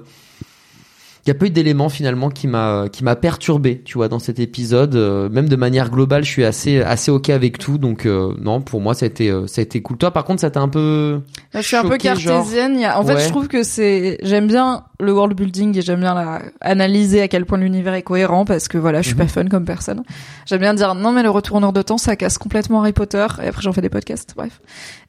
[1.25, 4.19] il y a pas eu d'éléments finalement qui m'a qui m'a perturbé, tu vois, dans
[4.19, 4.95] cet épisode.
[4.95, 7.77] Euh, même de manière globale, je suis assez assez ok avec tout.
[7.77, 9.97] Donc euh, non, pour moi, ça a été euh, ça a été cool.
[9.97, 11.21] Toi, par contre, ça t'a un peu.
[11.53, 12.83] Je suis un peu genre cartésienne.
[12.83, 13.21] A- En fait, Ouais.
[13.23, 16.41] je trouve que c'est, j'aime bien le world building et j'aime bien la...
[16.61, 19.21] analyser à quel point l'univers est cohérent parce que voilà, je suis Mhm.
[19.21, 20.03] pas fun comme personne.
[20.45, 23.47] J'aime bien dire non mais le retourneur de temps ça casse complètement Harry Potter et
[23.47, 24.59] après j'en fais des podcasts, bref.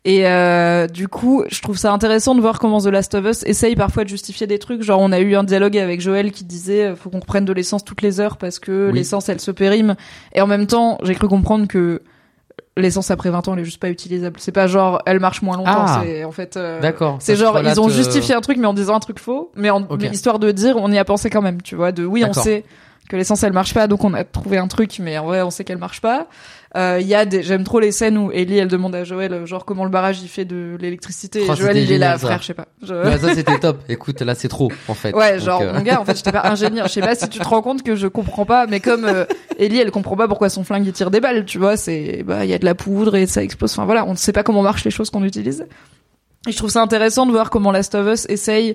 [0.06, 3.42] Et euh, du coup, je trouve ça intéressant de voir comment The Last of Us
[3.44, 4.82] essaye parfois de justifier des trucs.
[4.82, 7.52] Genre, on a eu un dialogue avec Joël qui disait euh, faut qu'on reprenne de
[7.54, 8.98] l'essence toutes les heures parce que Oui.
[8.98, 9.94] l'essence elle se périme.
[10.34, 12.02] Et en même temps, j'ai cru comprendre que
[12.76, 14.38] l'essence après 20 ans elle est juste pas utilisable.
[14.40, 15.70] C'est pas genre elle marche moins longtemps.
[15.86, 16.02] Ah.
[16.04, 16.56] C'est en fait.
[16.58, 17.16] euh, D'accord.
[17.20, 19.70] c'est genre ils ont euh, justifié un truc mais en disant un truc faux, mais
[19.70, 21.92] en histoire de dire on y a pensé quand même, tu vois.
[21.92, 22.64] De oui on sait
[23.08, 25.50] que l'essence elle marche pas donc on a trouvé un truc mais en vrai on
[25.50, 26.26] sait qu'elle marche pas.
[26.76, 29.32] Euh, Il y a des j'aime trop les scènes où Ellie elle demande à Joël
[29.32, 32.18] euh, genre comment le barrage il fait de l'électricité Oh, et Joël il est là
[32.18, 32.66] frère je sais pas.
[32.82, 33.78] Je- Ouais, ça c'était top.
[33.88, 35.14] Écoute, là c'est trop en fait.
[35.14, 36.88] Ouais, Donc, genre euh, mon gars, en fait, j'étais pas ingénieur.
[36.88, 39.08] Je sais pas si tu te rends compte que je comprends pas, mais comme
[39.58, 42.44] Ellie, elle comprend pas pourquoi son flingue il tire des balles, tu vois, c'est bah
[42.44, 43.72] il y a de la poudre et ça explose.
[43.72, 45.66] Enfin voilà, on ne sait pas comment marchent les choses qu'on utilise.
[46.48, 48.74] Et je trouve ça intéressant de voir comment Last of Us essaye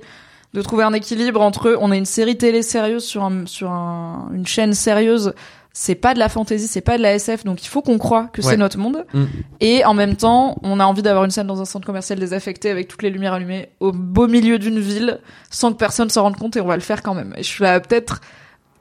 [0.53, 4.29] de trouver un équilibre entre on est une série télé sérieuse sur un, sur un,
[4.33, 5.33] une chaîne sérieuse
[5.81, 8.27] c'est pas de la fantasy, c'est pas de la SF, donc il faut qu'on croit
[8.33, 8.49] que Ouais.
[8.51, 9.05] c'est notre monde.
[9.13, 9.23] Mm.
[9.61, 12.69] Et en même temps, on a envie d'avoir une scène dans un centre commercial désaffecté
[12.69, 15.19] avec toutes les lumières allumées au beau milieu d'une ville
[15.49, 17.33] sans que personne s'en rende compte et on va le faire quand même.
[17.37, 18.19] Et je suis là, peut-être,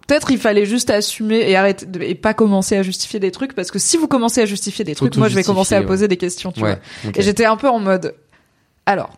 [0.08, 3.54] peut-être il fallait juste assumer et arrêter de- et pas commencer à justifier des trucs
[3.54, 6.08] parce que si vous commencez à justifier des trucs, moi je vais commencer à poser
[6.08, 6.78] des questions, tu vois.
[7.14, 8.16] Et j'étais un peu en mode,
[8.86, 9.10] alors,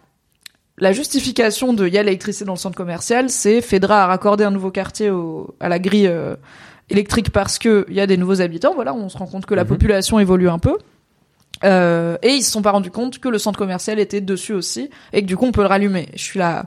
[0.77, 4.51] la justification de y a l'électricité dans le centre commercial, c'est Fedra a raccordé un
[4.51, 6.37] nouveau quartier au, à la grille euh,
[6.91, 8.75] électrique parce que il y a des nouveaux habitants.
[8.75, 9.69] Voilà, on se rend compte que la Mhm.
[9.69, 10.77] population évolue un peu.
[11.63, 14.89] Euh, et ils se sont pas rendus compte que le centre commercial était dessus aussi
[15.13, 16.09] et que du coup on peut le rallumer.
[16.15, 16.67] Je suis là.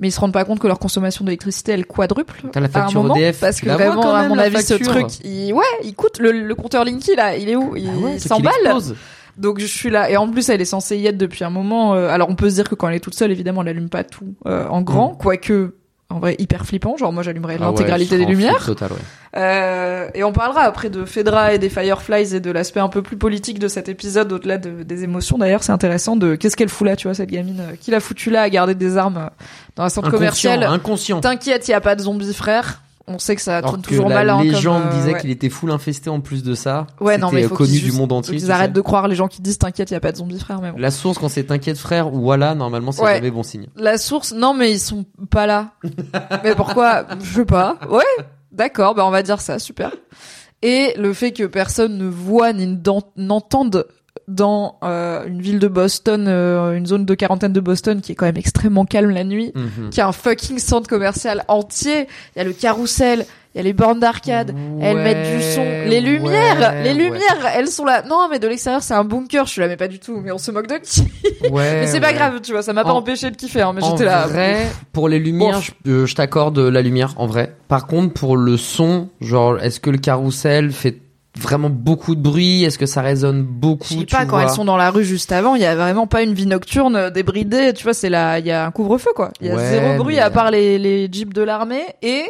[0.00, 2.68] Mais ils se rendent pas compte que leur consommation d'électricité elle quadruple T'as la à
[2.68, 5.52] un facture moment EDF, parce que vraiment quand à même, mon avis ce truc il
[5.54, 7.76] ouais il coûte le, le compteur Linky là il est où?
[7.76, 8.94] Il Ah ouais, c'est 100 qu'il balles explose.
[9.38, 11.94] donc je suis là et en plus elle est censée y être depuis un moment.
[11.94, 13.88] euh, alors on peut se dire que quand elle est toute seule évidemment elle allume
[13.88, 15.76] pas tout euh, en grand, quoique
[16.10, 16.96] en vrai hyper flippant.
[16.96, 17.56] Genre moi j'allumerais.
[17.60, 18.64] Ah l'intégralité des lumières.
[18.64, 18.98] total, ouais.
[19.36, 23.02] Euh, et on parlera après de Fedra et des Fireflies et de l'aspect un peu
[23.02, 25.36] plus politique de cet épisode au-delà de- des émotions.
[25.36, 28.00] D'ailleurs c'est intéressant de qu'est-ce qu'elle fout là tu vois cette gamine euh, qui l'a
[28.00, 29.28] foutu là à garder des armes euh,
[29.76, 30.18] dans un centre Inconscient,
[30.52, 30.62] commercial.
[30.62, 31.20] inconscient.
[31.20, 32.80] T'inquiète il y a pas de zombies frère.
[33.08, 34.28] On sait que ça tourne que toujours la mal.
[34.38, 35.20] comme, légende euh, disait ouais.
[35.20, 36.88] qu'il était full infesté en plus de ça.
[37.00, 38.40] Ouais, non, mais faut connu du monde entier.
[38.40, 40.40] tu arrêtent de croire les gens qui disent t'inquiète il y a pas de zombies
[40.40, 40.78] frère mais bon.
[40.78, 43.14] La source quand c'est t'inquiète frère ou voilà, normalement c'est Ouais.
[43.16, 43.68] jamais bon signe.
[43.76, 45.70] La source, non, mais ils sont pas là.
[46.42, 47.06] mais pourquoi?
[47.22, 47.78] Je sais pas.
[47.90, 48.02] Ouais,
[48.50, 49.92] d'accord, bah on va dire ça, super.
[50.62, 53.86] Et le fait que personne ne voit ni n'en- n'entende
[54.28, 58.14] dans euh, une ville de Boston, euh, une zone de quarantaine de Boston qui est
[58.16, 59.90] quand même extrêmement calme la nuit, Mhm.
[59.90, 62.08] qui a un fucking centre commercial entier.
[62.34, 63.24] Il y a le carrousel,
[63.54, 64.52] il y a les bornes d'arcade.
[64.82, 65.62] Elles mettent du son.
[65.62, 66.94] Les lumières, ouais, les ouais.
[66.94, 68.02] lumières, elles sont là.
[68.02, 69.46] Non, mais de l'extérieur, c'est un bunker.
[69.46, 70.20] Je suis là, mais pas du tout.
[70.22, 71.02] Mais on se moque de qui?
[71.52, 72.62] Ouais, Mais c'est pas grave, tu vois.
[72.62, 73.60] Ça m'a pas En- empêché de kiffer.
[73.62, 74.26] Hein, mais En j'étais là.
[74.26, 77.54] vrai, pour les lumières, je, euh, je t'accorde la lumière, en vrai.
[77.68, 80.98] Par contre, pour le son, genre, est-ce que le carrousel fait
[81.38, 82.64] vraiment beaucoup de bruit?
[82.64, 85.32] Est-ce que ça résonne beaucoup Je sais pas, quand elles sont dans la rue juste
[85.32, 88.38] avant, il y a vraiment pas une vie nocturne euh, débridée, tu vois, c'est là,
[88.38, 89.30] il y a un couvre-feu, quoi.
[89.40, 92.24] Il y a Ouais, zéro bruit mais- à part les, les jeeps de l'armée et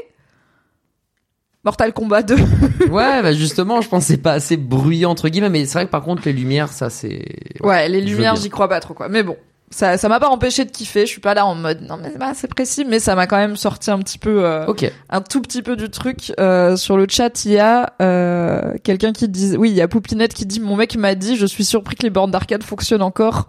[1.65, 2.37] Mortal Kombat 2.
[2.91, 5.87] Ouais, bah justement, je pense que c'est pas assez bruyant entre guillemets, mais c'est vrai
[5.87, 7.25] que par contre les lumières, ça c'est.
[7.63, 9.09] ouais, les je veux lumières, j'y crois pas trop, quoi.
[9.09, 9.37] Mais bon.
[9.77, 11.03] Ça, ça m'a pas empêché de kiffer.
[11.03, 13.27] Je suis pas là en mode non mais c'est pas assez précis, mais ça m'a
[13.27, 14.65] quand même sorti un petit peu, euh,
[15.11, 16.33] un tout petit peu du truc.
[16.41, 19.89] Euh, sur le chat, il y a euh, quelqu'un qui dit, oui, il y a
[19.89, 23.03] Poupinette qui dit, mon mec m'a dit, je suis surpris que les bornes d'arcade fonctionnent
[23.03, 23.49] encore.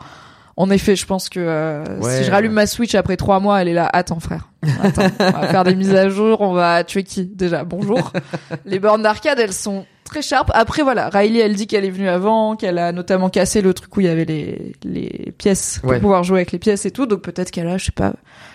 [0.58, 3.62] En effet, je pense que euh, Ouais, si je rallume ma Switch après trois mois,
[3.62, 3.88] elle est là.
[3.94, 4.50] Attends, frère.
[4.82, 6.42] Attends, on va faire des mises à jour.
[6.42, 7.64] On va tuer qui déjà?
[7.64, 8.12] Bonjour.
[8.66, 10.50] les bornes d'arcade, elles sont très sharp.
[10.56, 13.96] Après, voilà, Riley, elle dit qu'elle est venue avant, qu'elle a notamment cassé le truc
[13.96, 16.00] où il y avait les les pièces pour Ouais.
[16.00, 17.06] pouvoir jouer avec les pièces et tout.
[17.06, 18.14] Donc peut-être qu'elle a, je sais pas,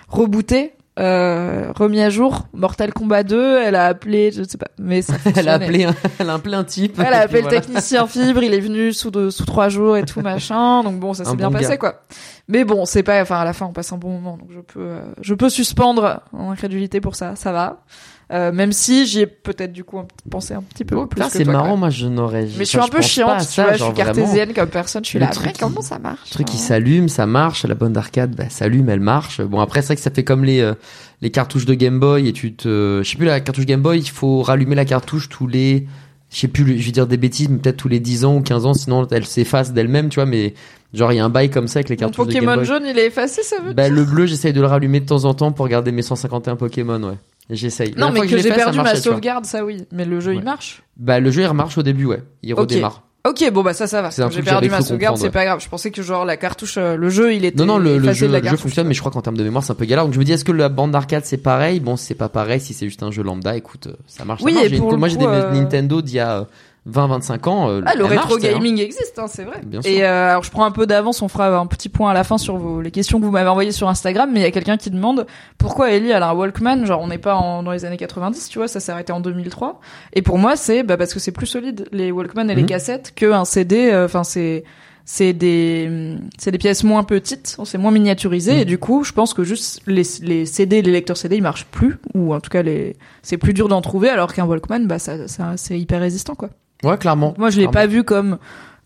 [0.09, 0.73] rebooté.
[0.99, 5.15] Euh, remis à jour Mortal Kombat 2 elle a appelé je sais pas mais ça
[5.37, 6.99] Elle a appelé un, elle a appelé un type.
[6.99, 7.57] Elle a appelé voilà.
[7.57, 10.83] le technicien fibre, il est venu sous deux, sous trois jours et tout machin.
[10.83, 12.03] Donc bon, ça s'est bien passé quoi.
[12.49, 14.61] Mais bon, c'est pas, enfin à la fin on passe un bon moment, donc je
[14.61, 17.85] peux, euh, je peux suspendre en incrédulité pour ça, ça va.
[18.31, 20.01] Euh, même si j'y ai peut-être du coup
[20.31, 22.45] pensé un petit peu Oh, plus c'est marrant, moi je n'aurais.
[22.57, 24.05] Mais je suis un peu chiante, tu ça, vois, je suis vraiment.
[24.15, 25.05] cartésienne comme personne.
[25.05, 27.27] Je suis Le là, truc qui- comment ça marche Le truc qui hein s'allume, ça
[27.27, 27.67] marche.
[27.67, 29.43] La bonne d'arcade, bah, s'allume, elle marche.
[29.43, 30.73] Bon après c'est vrai que ça fait comme les euh,
[31.21, 33.99] les cartouches de Game Boy et tu te, je sais plus la cartouche Game Boy,
[33.99, 35.87] il faut rallumer la cartouche tous les,
[36.31, 38.41] je sais plus, je vais dire des bêtises, mais peut-être tous les 10 ans ou
[38.41, 40.27] 15 ans, sinon elle s'efface d'elle-même, tu vois.
[40.27, 40.55] Mais
[40.95, 42.57] genre il y a un bail comme ça avec les Mon cartouches de Game Pokémon
[42.57, 42.65] Boy.
[42.65, 45.07] jaune, il est effacé, ça veut Bah dire le bleu, j'essaye de le rallumer de
[45.07, 47.15] temps en temps pour garder mes 151 Pokémon, ouais.
[47.51, 47.95] J'essaye.
[47.97, 49.85] Non, mais que, j'ai ça perdu ma sauvegarde, ça oui.
[49.93, 50.83] Mais le jeu, il marche.
[50.97, 52.23] Bah le jeu il remarche au début, ouais.
[52.43, 53.03] Il redémarre.
[53.25, 54.11] Ok, bon bah ça, ça va.
[54.11, 55.61] C'est un J'ai perdu ma sauvegarde, c'est pas grave.
[55.63, 58.01] Je pensais que genre la cartouche, euh, le jeu, il était Non, non, le, jeu,
[58.01, 59.77] de la le jeu cartouche, fonctionne, mais je crois qu'en termes de mémoire, c'est un
[59.77, 60.05] peu galère.
[60.05, 61.79] Donc je me dis, est-ce que la bande d'arcade c'est pareil?
[61.79, 62.61] Bon, c'est pas pareil.
[62.61, 64.41] Si c'est juste un jeu lambda, écoute, euh, ça marche.
[64.41, 64.67] ça Oui, marche.
[64.67, 66.49] et une- pour le moi, j'ai des euh, Nintendo d'il y a
[66.91, 67.69] 20-25 ans.
[67.71, 68.39] euh, Ah, le marche, rétro hein.
[68.41, 69.61] gaming existe, hein, c'est vrai.
[69.65, 69.91] Bien sûr.
[69.91, 72.25] Et euh, alors, je prends un peu d'avance, on fera un petit point à la
[72.25, 74.51] fin sur vos, les questions que vous m'avez envoyées sur Instagram, mais il y a
[74.51, 75.27] quelqu'un qui demande
[75.59, 78.49] pourquoi Ellie elle a un Walkman, genre on n'est pas en, dans les années 90,
[78.49, 79.81] tu vois, ça s'est arrêté en 2003.
[80.15, 82.69] Et pour moi, c'est bah, parce que c'est plus solide, les Walkman et les Mhm.
[82.69, 84.65] cassettes, qu'un CD, euh, enfin c'est
[85.05, 88.59] c'est des c'est des pièces moins petites, c'est moins miniaturisé Mhm.
[88.61, 91.67] et du coup, je pense que juste les les CD, les lecteurs CD, ils marchent
[91.67, 94.99] plus ou en tout cas les c'est plus dur d'en trouver alors qu'un Walkman bah
[95.01, 96.51] ça, ça c'est hyper résistant quoi.
[96.83, 97.35] Ouais, clairement.
[97.39, 98.39] Moi, je l'ai pas vu comme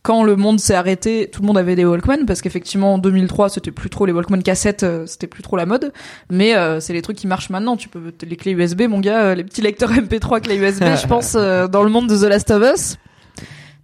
[0.06, 3.48] quand le monde s'est arrêté, tout le monde avait des Walkman parce qu'effectivement en 2003,
[3.48, 5.92] c'était plus trop les Walkman cassettes, euh, c'était plus trop la mode.
[6.30, 7.76] Mais euh, c'est les trucs qui marchent maintenant.
[7.76, 11.06] Tu peux les clés USB, mon gars, euh, les petits lecteurs MP3 clés USB, je
[11.08, 12.98] pense euh, dans le monde de The Last of Us.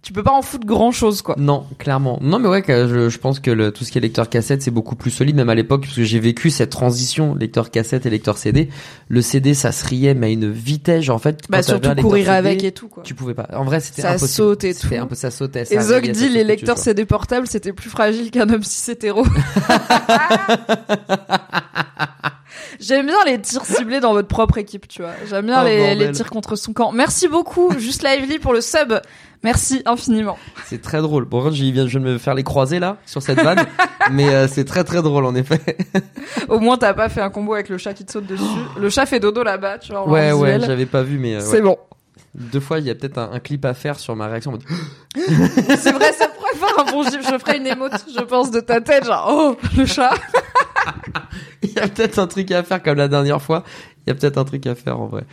[0.03, 1.35] Tu peux pas en foutre grand chose quoi.
[1.39, 2.19] Non, clairement.
[2.21, 4.61] Non, mais ouais, que je, je pense que le, tout ce qui est lecteur cassette,
[4.61, 8.05] c'est beaucoup plus solide, même à l'époque, parce que j'ai vécu cette transition lecteur cassette
[8.05, 8.67] et lecteur CD.
[9.07, 11.43] Le CD, ça se riait, mais à une vitesse, en fait.
[11.49, 13.03] Bah surtout courir CD, avec et tout quoi.
[13.03, 13.47] Tu pouvais pas.
[13.53, 14.29] En vrai, c'était Ça impossible.
[14.29, 14.87] saute et tout.
[14.93, 15.63] un peu ça sautait.
[15.63, 16.77] ça Et Zog ça dit les lecteurs.
[16.77, 19.25] CD portables c'était plus fragile qu'un homme cis hétéro.
[22.79, 25.11] J'aime bien les tirs ciblés dans votre propre équipe, tu vois.
[25.29, 26.91] J'aime bien Oh, les, les tirs contre son camp.
[26.91, 28.93] Merci beaucoup, juste Lively pour le sub.
[29.43, 30.37] Merci infiniment.
[30.65, 31.25] C'est très drôle.
[31.25, 33.65] Bon, je viens, je viens de me faire les croiser là, sur cette vanne.
[34.11, 35.59] mais euh, c'est très très drôle, en effet.
[36.47, 38.43] Au moins t'as pas fait un combo avec le chat qui te saute dessus.
[38.79, 40.07] Le chat fait dodo là-bas, tu vois.
[40.07, 41.61] en Ouais, ouais, j'avais pas vu, mais euh, C'est ouais.
[41.61, 41.77] bon.
[42.35, 44.57] Deux fois, il y a peut-être un, un clip à faire sur ma réaction.
[45.15, 47.19] C'est vrai, ça pourrait faire un bon gif.
[47.29, 50.13] Je ferai une émote, je pense, de ta tête, genre, oh, le chat.
[51.61, 53.63] Il y a peut-être un truc à faire comme la dernière fois.
[54.05, 55.23] Il y a peut-être un truc à faire en vrai.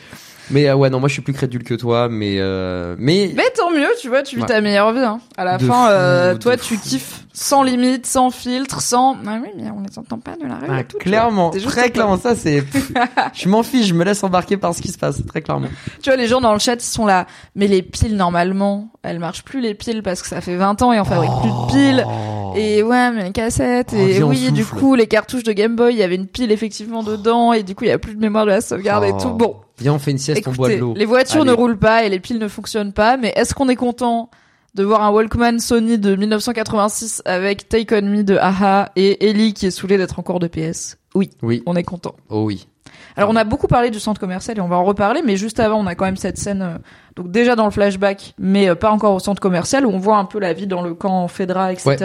[0.53, 3.51] Mais euh, ouais, non, moi je suis plus crédule que toi, mais euh, mais Mais
[3.57, 4.49] tant mieux, tu vois, tu vis Ouais.
[4.49, 5.01] ta meilleure vie.
[5.01, 5.21] Hein.
[5.37, 6.81] À la De fin, fou, euh, toi, tu fou.
[6.83, 9.17] kiffes sans limite, sans filtre, sans.
[9.27, 10.67] Ah oui, mais on les entend pas de la rue.
[10.69, 12.63] Ah, tout, clairement, très clairement, ça c'est.
[13.33, 15.69] je m'en fiche, je me laisse embarquer par ce qui se passe, très clairement.
[16.03, 17.27] Tu vois, les gens dans le chat, ils sont là.
[17.55, 20.93] Mais les piles, normalement, elles marchent plus les piles parce que ça fait 20 ans
[20.93, 22.05] et on fabrique plus de piles.
[22.07, 22.53] Oh.
[22.57, 23.95] Et ouais, mais les cassettes.
[23.95, 26.53] Oh, et oui, du coup, les cartouches de Game Boy, il y avait une pile
[26.53, 27.55] effectivement dedans.
[27.55, 29.19] Et du coup, il y a plus de mémoire de la sauvegarde et Oh.
[29.23, 29.31] tout.
[29.31, 29.57] Bon.
[29.79, 30.93] Viens, on fait une sieste, on boit de l'eau.
[30.95, 31.51] les voitures Allez.
[31.53, 34.29] ne roulent pas et les piles ne fonctionnent pas, mais est-ce qu'on est content?
[34.75, 39.53] De voir un Walkman Sony de 1986 avec Take On Me de Aha et Ellie
[39.55, 42.15] qui est saoulée d'être encore de PS Oui, Oui, on est content.
[42.29, 42.67] oh oui.
[43.17, 45.59] Alors on a beaucoup parlé du centre commercial et on va en reparler, mais juste
[45.61, 46.79] avant on a quand même cette scène, euh,
[47.17, 50.17] donc déjà dans le flashback, mais euh, pas encore au centre commercial où on voit
[50.17, 51.97] un peu la vie dans le camp Fedra, etc.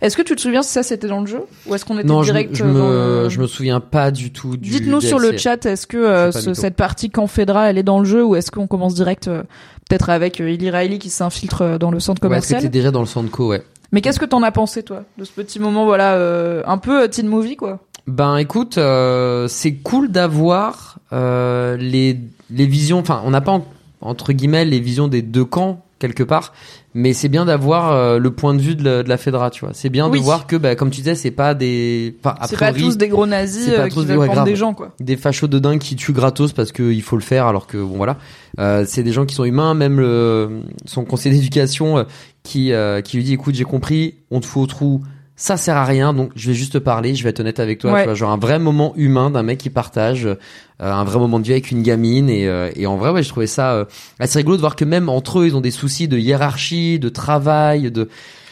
[0.00, 2.06] Est-ce que tu te souviens si ça c'était dans le jeu ou est-ce qu'on était
[2.06, 4.56] Non, je, me- direct je euh, dans me, le- je me souviens pas du tout
[4.56, 4.70] du.
[4.70, 7.82] Dites-nous sur le chat, est-ce que euh, Je ce- cette partie camp Fedra, elle est
[7.82, 9.42] dans le jeu ou est-ce qu'on commence direct euh,
[9.88, 12.90] peut-être avec euh, Ellie Riley qui s'infiltre euh, dans le centre Ouais, commercial t'es déjà
[12.90, 13.62] dans le Sandco, ouais.
[13.92, 17.08] Mais qu'est-ce que t'en as pensé toi de ce petit moment, voilà, euh, un peu
[17.08, 17.80] teen movie quoi?
[18.06, 22.18] Ben écoute, euh, c'est cool d'avoir euh, les
[22.50, 22.98] les visions.
[22.98, 23.64] Enfin, on n'a pas en-
[24.00, 26.52] entre guillemets les visions des deux camps quelque part,
[26.94, 29.64] mais c'est bien d'avoir euh, le point de vue de la, de la Fedra, tu
[29.64, 29.74] vois.
[29.74, 30.18] C'est bien Oui.
[30.20, 32.16] de voir que, bah, comme tu disais, c'est pas des.
[32.24, 34.56] Enfin, C'est pas tous des gros nazis pas euh, tous qui des- veulent ouais, des
[34.56, 34.92] gens quoi.
[35.00, 37.96] des fachos de dingue qui tuent gratos parce qu'il faut le faire alors que bon
[37.96, 38.16] voilà
[38.60, 42.04] euh, c'est des gens qui sont humains même le, son conseiller d'éducation euh,
[42.44, 45.02] qui euh, qui lui dit écoute j'ai compris on te fout au trou
[45.36, 47.80] ça sert à rien donc je vais juste te parler je vais être honnête avec
[47.80, 48.00] toi Ouais.
[48.02, 50.36] tu vois genre un vrai moment humain d'un mec qui partage euh,
[50.78, 53.28] un vrai moment de vie avec une gamine et, euh, et en vrai ouais je
[53.30, 53.84] trouvais ça euh,
[54.20, 57.08] assez rigolo de voir que même entre eux ils ont des soucis de hiérarchie de
[57.08, 58.08] travail de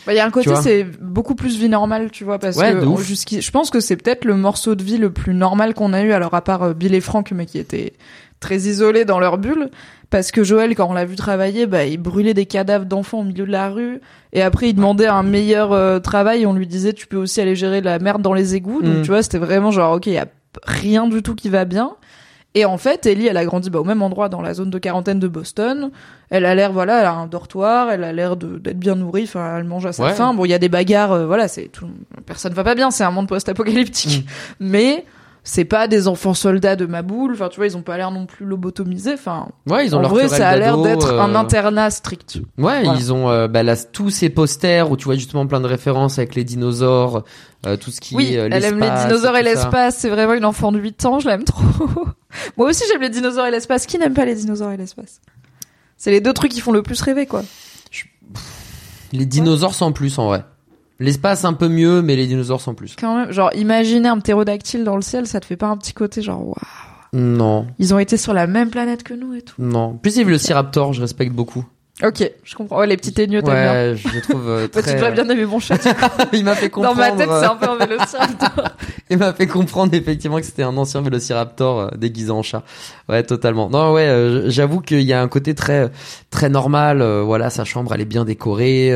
[0.07, 2.73] Bah, il y a un côté, c'est beaucoup plus vie normale, tu vois, parce Ouais,
[2.73, 3.05] que de on- ouf.
[3.07, 6.03] jusqu'i- je pense que c'est peut-être le morceau de vie le plus normal qu'on a
[6.03, 7.93] eu, alors à part euh, Bill et Frank, mais qui étaient
[8.41, 9.71] très isolés dans leur bulle,
[10.11, 13.25] parce que Joël, quand on l'a vu travailler, bah, il brûlait des cadavres d'enfants au
[13.25, 14.01] milieu de la rue,
[14.33, 17.41] et après il demandait un meilleur euh, travail, et on lui disait tu peux aussi
[17.41, 19.03] aller gérer la merde dans les égouts, donc Mm.
[19.03, 20.27] tu vois, c'était vraiment genre ok, il y a
[20.65, 21.93] rien du tout qui va bien.
[22.55, 24.79] Et en fait, Ellie, elle a grandi bah, au même endroit dans la zone de
[24.79, 25.91] quarantaine de Boston.
[26.29, 29.57] Elle a l'air, voilà, elle a un dortoir, elle a l'air d'être bien nourrie, enfin,
[29.59, 30.13] elle mange à sa Ouais.
[30.13, 30.35] faim.
[30.35, 31.87] Bon, il y a des bagarres, euh, voilà, c'est tout,
[32.27, 34.27] personne va pas bien, c'est un monde post-apocalyptique.
[34.27, 34.31] Mm.
[34.67, 35.05] Mais
[35.45, 38.11] c'est pas des enfants soldats de ma boule, enfin, tu vois, ils ont pas l'air
[38.13, 39.49] non plus lobotomisés, enfin.
[39.69, 42.37] ouais ils ont En leur vrai, ça a l'air d'être un euh, internat strict.
[42.37, 42.95] Ouais, Voilà.
[42.97, 46.19] ils ont euh, bah, là, tous ces posters où tu vois justement plein de références
[46.19, 47.25] avec les dinosaures,
[47.67, 50.35] euh, tout ce qui Oui, est euh, elle aime les dinosaures et l'espace, c'est vraiment
[50.35, 51.65] une enfant de 8 ans, je l'aime trop.
[52.57, 53.87] Moi aussi, j'aime les dinosaures et l'espace.
[53.87, 55.21] Qui n'aime pas les dinosaures et l'espace?
[55.97, 57.43] C'est les deux trucs qui font le plus rêver, quoi.
[59.13, 60.45] Les dinosaures sans plus en vrai.
[60.99, 62.97] L'espace un peu mieux, mais les dinosaures sans plus.
[62.99, 65.93] Quand même, genre, imaginer un ptérodactyle dans le ciel, ça te fait pas un petit
[65.93, 66.55] côté genre, waouh.
[67.15, 69.55] Non, Ils ont été sur la même planète que nous et tout.
[69.59, 69.99] non.
[69.99, 71.65] Plus il y a le Raptor, je respecte beaucoup.
[72.03, 72.79] Ok, je comprends.
[72.81, 73.73] Ouais, les petits ténueux, t'aimes bien.
[73.73, 74.93] Ouais, je trouve euh, Bah, très.
[74.93, 75.77] tu devrais bien aimer mon chat.
[76.33, 76.97] il m'a fait Dans comprendre.
[76.97, 78.51] ma tête, c'est euh, un peu un vélociraptor.
[79.11, 82.63] Il m'a fait comprendre effectivement que c'était un ancien vélociraptor euh, déguisé en chat.
[83.11, 83.69] Ouais, totalement.
[83.69, 85.91] Non, ouais, euh, j'avoue qu'il y a un côté très
[86.31, 87.03] très normal.
[87.03, 88.91] euh, voilà, sa chambre, elle est bien décorée.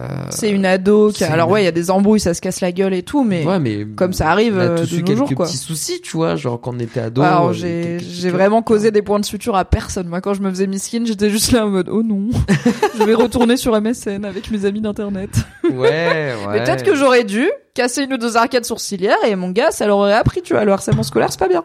[0.00, 1.32] Euh, c'est une ado qui a...
[1.32, 3.44] Alors ouais, il y a des embrouilles, ça se casse la gueule et tout, mais...
[3.44, 5.46] ouais, mais comme ça arrive, on a euh, tous de eu nos quelques jours, quoi.
[5.46, 7.20] petits soucis, tu vois, genre quand on était ado.
[7.20, 10.08] Alors euh, j'ai j'ai vraiment causé des points de suture à personne.
[10.08, 12.30] Moi, quand je me faisais miskin, j'étais juste là en mode oh non,
[12.98, 15.30] je vais retourner sur MSN avec mes amis d'internet.
[15.64, 16.34] Ouais, ouais.
[16.52, 19.86] Mais peut-être que j'aurais dû casser une ou deux arcades sourcilières et mon gars, ça
[19.86, 20.64] leur aurait appris, tu vois.
[20.64, 21.64] Le harcèlement scolaire, c'est pas bien.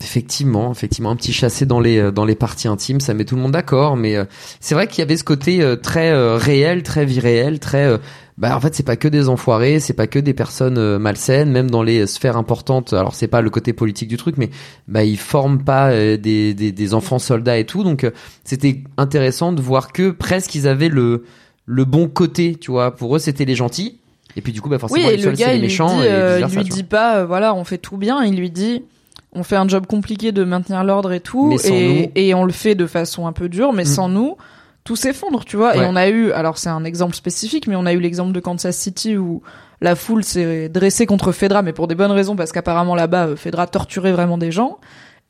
[0.00, 3.34] Effectivement, effectivement, un petit chassé dans les euh, dans les parties intimes, ça met tout
[3.34, 3.96] le monde d'accord.
[3.96, 4.24] Mais euh,
[4.60, 7.98] c'est vrai qu'il y avait ce côté euh, très euh, réel, très vie réelle, très.
[8.36, 11.70] bah en fait, c'est pas que des enfoirés, c'est pas que des personnes malsaines, même
[11.70, 12.92] dans les sphères importantes.
[12.92, 14.50] Alors c'est pas le côté politique du truc, mais
[14.86, 17.82] bah ils forment pas des, des des enfants soldats et tout.
[17.82, 18.08] Donc
[18.44, 21.24] c'était intéressant de voir que presque ils avaient le
[21.68, 22.94] le bon côté, tu vois.
[22.94, 23.98] Pour eux, c'était les gentils.
[24.36, 26.00] Et puis du coup, bah forcément, Oui, et les le seuls, gars, c'est les méchants.
[26.00, 28.24] dit, et vice-versa, il lui dit pas, euh, voilà, on fait tout bien.
[28.24, 28.84] Il lui dit,
[29.32, 32.74] on fait un job compliqué de maintenir l'ordre et tout, et, et on le fait
[32.74, 33.86] de façon un peu dure, mais Mm.
[33.86, 34.36] sans nous,
[34.84, 35.76] tout s'effondre, tu vois.
[35.76, 38.40] Et on a eu, alors c'est un exemple spécifique, mais on a eu l'exemple de
[38.40, 39.42] Kansas City où
[39.82, 43.36] la foule s'est dressée contre Fedra, mais pour des bonnes raisons, parce qu'apparemment là-bas, euh,
[43.36, 44.78] Fedra torturait vraiment des gens.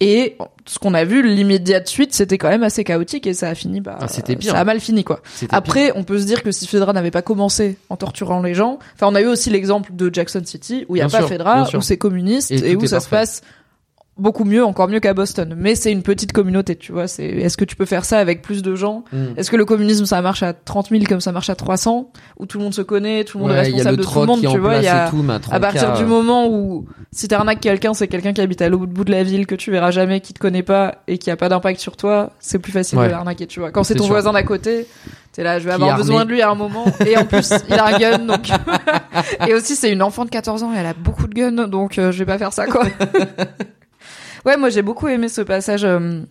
[0.00, 3.56] Et ce qu'on a vu, l'immédiate suite, c'était quand même assez chaotique et ça a
[3.56, 4.52] fini, bah, Ah, c'était pire.
[4.52, 5.20] ça a mal fini, quoi.
[5.50, 8.78] Après, on peut se dire que si Fedra n'avait pas commencé en torturant les gens,
[8.94, 11.26] enfin, on a eu aussi l'exemple de Jackson City où il y a Bien pas
[11.26, 13.42] sûr, Fedra, où c'est communiste Et où ça se passe
[14.18, 15.54] beaucoup mieux, encore mieux qu'à Boston.
[15.56, 17.06] Mais c'est une petite communauté, tu vois.
[17.08, 19.38] C'est, est-ce que tu peux faire ça avec plus de gens Mm.
[19.38, 22.46] Est-ce que le communisme ça marche à 30 000 comme ça marche à 300 où
[22.46, 24.20] tout le monde se connaît, tout le monde est Ouais, a responsable le de tout
[24.20, 26.48] le monde, est tu vois Il y a tout, à à 30K, partir du moment
[26.48, 29.54] où si t'arnaques quelqu'un, c'est quelqu'un qui habite à l'autre bout de la ville que
[29.54, 32.58] tu verras jamais, qui te connaît pas et qui a pas d'impact sur toi, c'est
[32.58, 33.06] plus facile Ouais.
[33.06, 33.70] de l'arnaquer, tu vois.
[33.70, 34.12] Quand c'est ton sûr.
[34.12, 34.86] voisin d'à côté,
[35.32, 36.84] t'es là, je vais avoir est besoin de lui à un moment.
[37.06, 38.48] Et en plus, il a un gun, donc.
[39.48, 41.98] et aussi, c'est une enfant de 14 ans et elle a beaucoup de guns, donc
[41.98, 42.84] euh, je vais pas faire ça, quoi.
[44.48, 45.84] ouais, moi j'ai beaucoup aimé ce passage.
[45.84, 46.22] euh,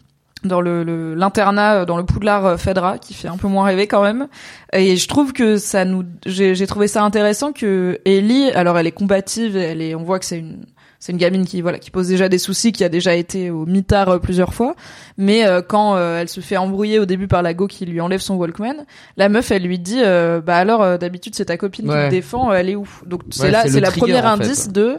[0.43, 3.87] dans le l'internat euh, dans le Poudlard euh, Fedra qui fait un peu moins rêver
[3.87, 4.27] quand même
[4.71, 8.91] et je trouve que ça nous j'ai trouvé ça intéressant que Ellie alors elle est
[8.91, 10.65] combative elle est on voit que c'est une
[10.99, 13.65] c'est une gamine qui voilà qui pose déjà des soucis qui a déjà été au
[13.65, 14.75] mitard plusieurs fois
[15.17, 18.01] mais euh, quand euh, elle se fait embrouiller au début par la go qui lui
[18.01, 21.85] enlève son Walkman la meuf elle lui dit euh, bah alors d'habitude c'est ta copine
[21.85, 24.43] qui te défend elle est où donc c'est là c'est la première en fait.
[24.43, 24.97] indice de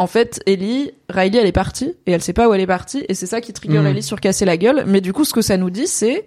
[0.00, 3.04] en fait, Ellie, Riley, elle est partie et elle sait pas où elle est partie
[3.08, 3.86] et c'est ça qui trigger Mhm.
[3.86, 4.84] Ellie sur casser la gueule.
[4.86, 6.26] Mais du coup, ce que ça nous dit, c'est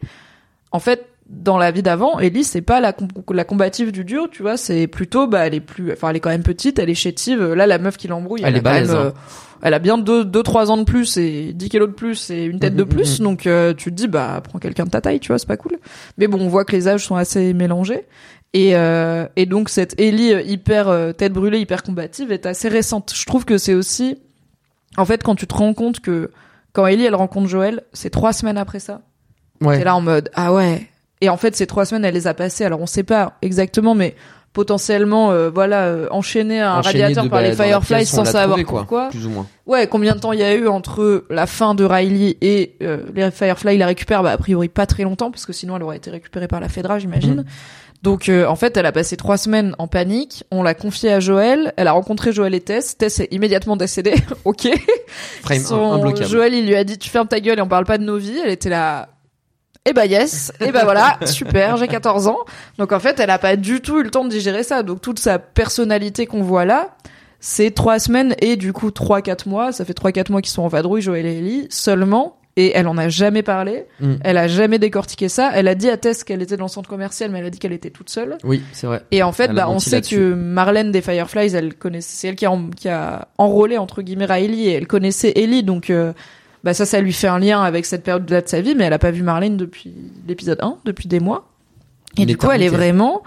[0.71, 4.27] en fait dans la vie d'avant, Ellie c'est pas la, com- la combative du dur,
[4.31, 6.89] tu vois, c'est plutôt bah elle est plus, enfin elle est quand même petite, elle
[6.89, 7.41] est chétive.
[7.53, 9.05] Là, la meuf qui l'embrouille, Elle elle, est balèze, même, hein.
[9.05, 9.11] euh,
[9.63, 12.43] elle a bien 2 deux, trois ans de plus et 10 kilos de plus et
[12.43, 13.23] une tête de Mhm, plus, mhm.
[13.25, 15.57] donc euh, tu te dis bah prends quelqu'un de ta taille, tu vois, c'est pas
[15.57, 15.79] cool.
[16.19, 18.05] Mais bon, on voit que les âges sont assez mélangés.
[18.53, 22.69] Et, euh, et donc cette Ellie euh, hyper euh, tête brûlée, hyper combative est assez
[22.69, 23.11] récente.
[23.15, 24.19] Je trouve que c'est aussi,
[24.95, 26.29] en fait, quand tu te rends compte que
[26.71, 29.01] quand Ellie elle rencontre Joël, c'est trois semaines après ça.
[29.61, 29.77] Ouais.
[29.79, 30.87] T'es là en mode ah ouais.
[31.21, 32.63] Et en fait ces trois semaines elle les a passées.
[32.65, 34.15] Alors on sait pas exactement, mais
[34.51, 38.49] potentiellement euh, voilà euh, enchaîner un Enchaîné radiateur de- par bah, les Fireflies sans savoir
[38.49, 39.09] trouvé, quoi, pourquoi.
[39.09, 39.47] Plus ou moins.
[39.65, 42.75] Ouais, combien de temps il y a eu entre la fin de Riley et
[43.15, 44.21] les Firefly la récupèrent?
[44.21, 46.69] Bah a priori pas très longtemps parce que sinon elle aurait été récupérée par la
[46.69, 47.37] Fedra, j'imagine.
[47.37, 47.45] Mhm.
[48.03, 50.43] Donc euh, en fait, elle a passé trois semaines en panique.
[50.51, 51.73] On l'a confiée à Joël.
[51.77, 52.97] Elle a rencontré Joël et Tess.
[52.97, 54.15] Tess est immédiatement décédée.
[54.45, 54.67] ok.
[55.41, 56.29] Frame Son- imbloquable.
[56.29, 58.17] Joël, il lui a dit tu fermes ta gueule et on parle pas de nos
[58.17, 58.39] vies.
[58.43, 59.07] Elle était là.
[59.85, 62.37] Eh bah yes, et bah voilà, super, j'ai 14 ans.
[62.77, 64.81] Donc en fait, elle a pas du tout eu le temps de digérer ça.
[64.81, 66.95] Donc toute sa personnalité qu'on voit là,
[67.41, 69.73] c'est trois semaines et du coup trois quatre mois.
[69.73, 72.37] Ça fait trois quatre mois qu'ils sont en vadrouille, Joël et Ellie seulement.
[72.55, 73.85] Et elle en a jamais parlé.
[73.99, 74.13] Mm.
[74.23, 75.49] Elle a jamais décortiqué ça.
[75.55, 77.57] Elle a dit à Tess qu'elle était dans le centre commercial, mais elle a dit
[77.57, 78.37] qu'elle était toute seule.
[78.43, 79.01] Oui, c'est vrai.
[79.09, 82.35] Et en fait, Elle bah, on sait que Marlène des Fireflies, elle connaissait, c'est elle
[82.35, 86.13] qui a, en- qui a enrôlé entre guillemets Riley et elle connaissait Ellie, donc euh,
[86.63, 88.93] bah ça, ça lui fait un lien avec cette période-là de sa vie, mais elle
[88.93, 89.91] a pas vu Marlène depuis
[90.27, 91.49] l'épisode 1, depuis des mois.
[92.19, 93.23] Et du coup, elle est vraiment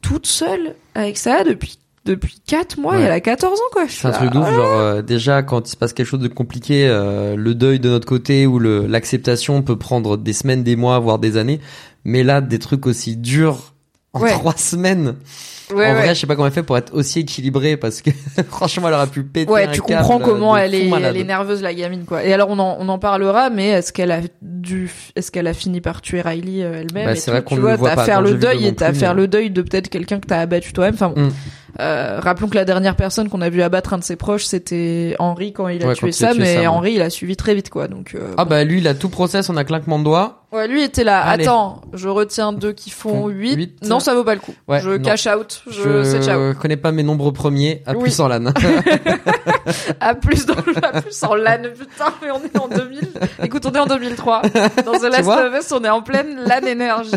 [0.00, 3.02] toute seule avec ça depuis depuis 4 mois Ouais.
[3.02, 3.84] et elle a 14 ans quoi.
[3.88, 6.28] C'est un truc de ouf, genre euh, déjà quand il se passe quelque chose de
[6.28, 10.76] compliqué, euh, le deuil de notre côté ou le l'acceptation peut prendre des semaines, des
[10.76, 11.60] mois, voire des années.
[12.04, 13.74] Mais là, des trucs aussi durs
[14.14, 14.30] en Ouais.
[14.32, 15.16] trois semaines.
[15.72, 18.10] Ouais, en vrai, je sais pas comment elle fait pour être aussi équilibrée parce que
[18.48, 21.14] franchement, elle aurait pu péter Ouais, un tu comprends comment elle est, malade.
[21.14, 22.24] elle est nerveuse la gamine quoi.
[22.24, 25.54] Et alors on en, on en parlera, mais est-ce qu'elle a dû, est-ce qu'elle a
[25.54, 28.04] fini par tuer Riley euh, elle-même Bah, c'est vrai qu'on le vois, voit t'as pas
[28.04, 30.72] faire dans le deuil et t'as faire le deuil de peut-être quelqu'un que t'as abattu
[30.72, 30.94] toi-même.
[30.94, 31.26] Enfin, bon.
[31.26, 31.32] Mm.
[31.80, 35.16] Euh, rappelons que la dernière personne qu'on a vu abattre un de ses proches, c'était
[35.18, 36.66] Henri quand il a Ouais, tué a tué mais.
[36.66, 37.88] Henri il a suivi très vite quoi.
[37.88, 38.50] Donc euh, Ah bon.
[38.50, 40.39] bah lui, il a tout process en un claquement de doigts.
[40.52, 41.20] Ouais, lui était là.
[41.22, 41.44] Allez.
[41.44, 43.84] Attends, je retiens deux qui font Font 8 huit.
[43.88, 44.54] Non, ça vaut pas le coup.
[44.68, 45.02] Ouais, je non.
[45.02, 45.62] cash out.
[45.68, 45.72] Je,
[46.04, 48.02] Je connais pas mes nombres premiers à Oui.
[48.04, 48.52] plus en LAN.
[50.00, 53.08] À plus dans à plus en LAN, putain, mais on est en 2000.
[53.42, 54.42] Écoute, on est en 2003.
[54.84, 57.10] Dans The Last of Us, on est en pleine LAN énergie.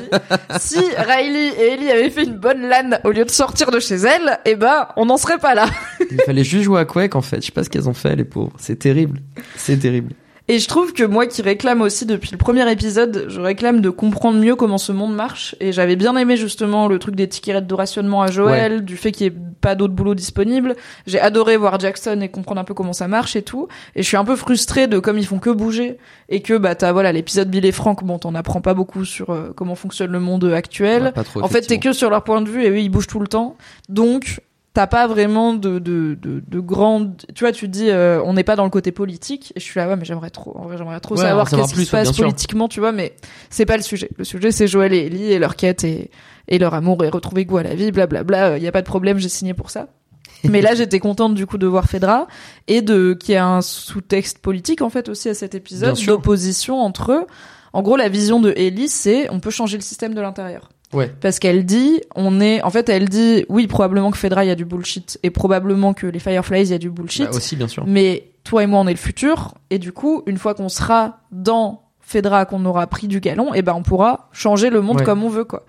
[0.59, 3.95] Si Riley et Ellie avaient fait une bonne LAN au lieu de sortir de chez
[3.95, 5.65] elles, eh ben, on n'en serait pas là.
[6.11, 7.37] il fallait juste jouer à Quake en fait.
[7.41, 8.53] Je sais pas ce qu'elles ont fait les pauvres.
[8.57, 9.19] C'est terrible.
[9.55, 10.11] C'est terrible.
[10.49, 13.89] Et je trouve que moi qui réclame aussi depuis le premier épisode, je réclame de
[13.89, 15.55] comprendre mieux comment ce monde marche.
[15.61, 19.13] Et j'avais bien aimé justement le truc des tickets de rationnement à Joël, du fait
[19.13, 20.75] qu'il n'y ait pas d'autres boulots disponibles.
[21.07, 23.69] J'ai adoré voir Jackson et comprendre un peu comment ça marche et tout.
[23.95, 26.75] Et je suis un peu frustrée de comme ils font que bouger et que bah
[26.75, 30.11] t'as voilà l'épisode Bill et Frank, bon t'en apprends pas beaucoup sur euh, comment fonctionne
[30.11, 31.03] le monde actuel.
[31.03, 32.89] Ouais, pas trop, en fait t'es que sur leur point de vue et eux ils
[32.89, 33.55] bougent tout le temps.
[33.87, 34.41] Donc
[34.73, 38.43] t'as pas vraiment de de de, de grandes tu vois tu dis euh, on n'est
[38.43, 40.77] pas dans le côté politique et je suis là ouais mais j'aimerais trop en vrai
[40.77, 43.15] j'aimerais trop Ouais, savoir qu'est-ce qui se passe politiquement tu vois mais
[43.49, 44.09] c'est pas le sujet.
[44.17, 46.09] Le sujet c'est Joël et Ellie et leur quête et
[46.47, 48.87] et leur amour et retrouver goût à la vie blablabla il y a pas de
[48.87, 49.87] problème j'ai signé pour ça.
[50.43, 52.27] Mais là j'étais contente du coup de voir Fedra
[52.67, 56.81] et de qu'il y a un sous-texte politique en fait aussi à cet épisode d'opposition
[56.81, 57.25] entre eux.
[57.73, 61.11] En gros la vision de Ellie c'est on peut changer le système de l'intérieur Ouais.
[61.21, 64.51] parce qu'elle dit, on est, en fait, elle dit, oui, probablement que Fedra, il y
[64.51, 67.55] a du bullshit, et probablement que les Fireflies, il y a du bullshit, Bah, aussi,
[67.55, 67.83] bien sûr.
[67.87, 71.19] mais toi et moi, on est le futur, et du coup, une fois qu'on sera
[71.31, 75.03] dans Fedra, qu'on aura pris du galon, et ben, on pourra changer le monde Ouais.
[75.03, 75.65] comme on veut, quoi.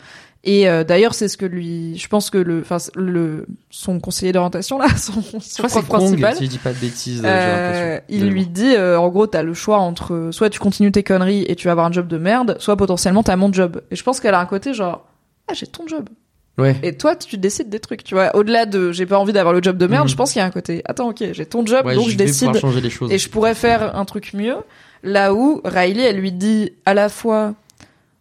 [0.47, 4.31] Et euh, d'ailleurs, c'est ce que lui, je pense que le, enfin, le, son conseiller
[4.33, 7.23] d'orientation là, son, son prof principal, Kong, si je dis pas de bêtises.
[7.25, 8.05] euh, l'impression.
[8.11, 11.03] il lui dit, euh, en gros, t'as le choix entre euh, soit tu continues tes
[11.03, 13.81] conneries et tu vas avoir un job de merde, soit potentiellement t'as mon job.
[13.91, 15.07] Et je pense qu'elle a un côté genre,
[15.49, 16.09] ah j'ai ton job.
[16.57, 16.77] Ouais.
[16.85, 18.35] Et toi, tu décides des trucs, tu vois.
[18.37, 20.11] Au-delà de, j'ai pas envie d'avoir le job de merde, Mhm.
[20.11, 22.17] je pense qu'il y a un côté, attends, ok, j'ai ton job, Ouais, donc je,
[22.17, 23.11] décide les choses.
[23.11, 24.55] et je pourrais faire un truc mieux.
[25.03, 27.55] Là où Riley, elle lui dit à la fois,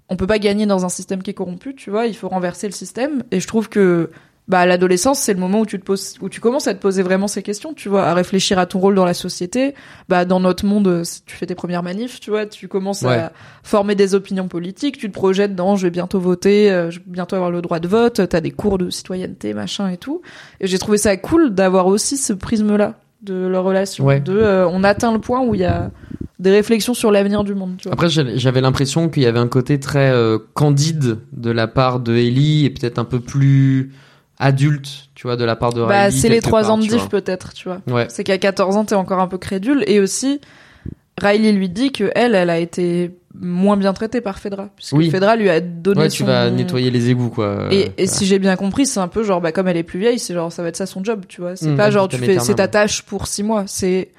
[0.09, 2.67] on peut pas gagner dans un système qui est corrompu, tu vois, il faut renverser
[2.67, 3.24] le système.
[3.32, 4.09] Et je trouve que,
[4.47, 7.01] bah, l'adolescence, c'est le moment où tu te poses, où tu commences à te poser
[7.01, 9.73] vraiment ces questions, tu vois, à réfléchir à ton rôle dans la société.
[10.09, 13.13] Bah, dans notre monde, euh, tu fais tes premières manifs, tu vois, tu commences Ouais.
[13.13, 13.31] à
[13.63, 17.05] former des opinions politiques, tu te projettes dans, je vais bientôt voter, euh, je vais
[17.07, 20.21] bientôt avoir le droit de vote, t'as des cours de citoyenneté, machin et tout.
[20.59, 24.03] Et j'ai trouvé ça cool d'avoir aussi ce prisme-là de leur relation.
[24.03, 24.19] Ouais.
[24.19, 25.91] De, euh, on atteint le point où il y a
[26.39, 27.93] des réflexions sur l'avenir du monde, tu vois.
[27.93, 32.01] Après, j'avais j'avais l'impression qu'il y avait un côté très euh, candide de la part
[32.01, 33.93] de Ellie et peut-être un peu plus
[34.39, 36.11] adulte, tu vois, de la part de bah, Riley.
[36.11, 37.81] c'est les quelque trois part, ans de diff peut-être, tu vois.
[37.88, 38.07] Ouais.
[38.09, 39.84] C'est qu'à 14 ans, t'es encore un peu crédule.
[39.88, 40.41] Et aussi,
[41.21, 44.69] Riley lui dit que elle, elle a été moins bien traitée par Fedra.
[44.75, 45.09] Puisque Oui.
[45.09, 47.67] Fedra lui a donné Ouais, tu son- vas nettoyer les égouts, quoi.
[47.71, 50.19] Et, si j'ai bien compris, c'est un peu genre, bah, comme elle est plus vieille,
[50.19, 51.55] c'est genre, ça va être ça son job, tu vois.
[51.55, 53.63] C'est Mmh, pas genre, tu fais, c'est ta tâche pour six mois.
[53.67, 54.09] C'est,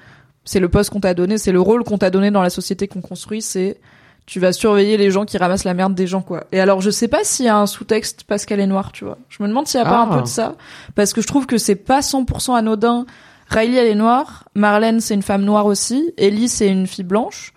[0.43, 2.87] c'est le poste qu'on t'a donné, c'est le rôle qu'on t'a donné dans la société
[2.87, 3.77] qu'on construit, c'est,
[4.25, 6.45] tu vas surveiller les gens qui ramassent la merde des gens, quoi.
[6.51, 9.05] Et alors, je sais pas s'il y a un sous-texte parce qu'elle est noire, tu
[9.05, 9.17] vois.
[9.29, 10.11] Je me demande s'il y a pas Ah.
[10.11, 10.55] un peu de ça.
[10.95, 13.05] Parce que je trouve que c'est pas 100% anodin.
[13.49, 14.45] Riley, elle est noire.
[14.55, 16.11] Marlène, c'est une femme noire aussi.
[16.17, 17.53] Ellie, c'est une fille blanche.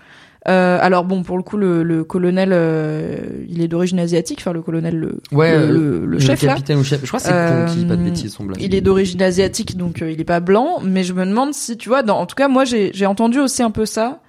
[0.46, 3.16] Euh, alors bon, pour le coup, le, le colonel, euh,
[3.48, 4.38] il est d'origine asiatique.
[4.40, 6.54] Enfin, le colonel, le, Ouais, le, euh, le- le chef là.
[6.54, 7.00] capitaine ou chef.
[7.02, 8.62] Je crois que c'est Euh, pas de bêtises, son blague.
[8.62, 10.78] Il est d'origine asiatique, donc euh, il est pas blanc.
[10.82, 13.40] Mais je me demande si, tu vois, dans, en tout cas, moi, j'ai j'ai entendu
[13.40, 14.20] aussi un peu ça,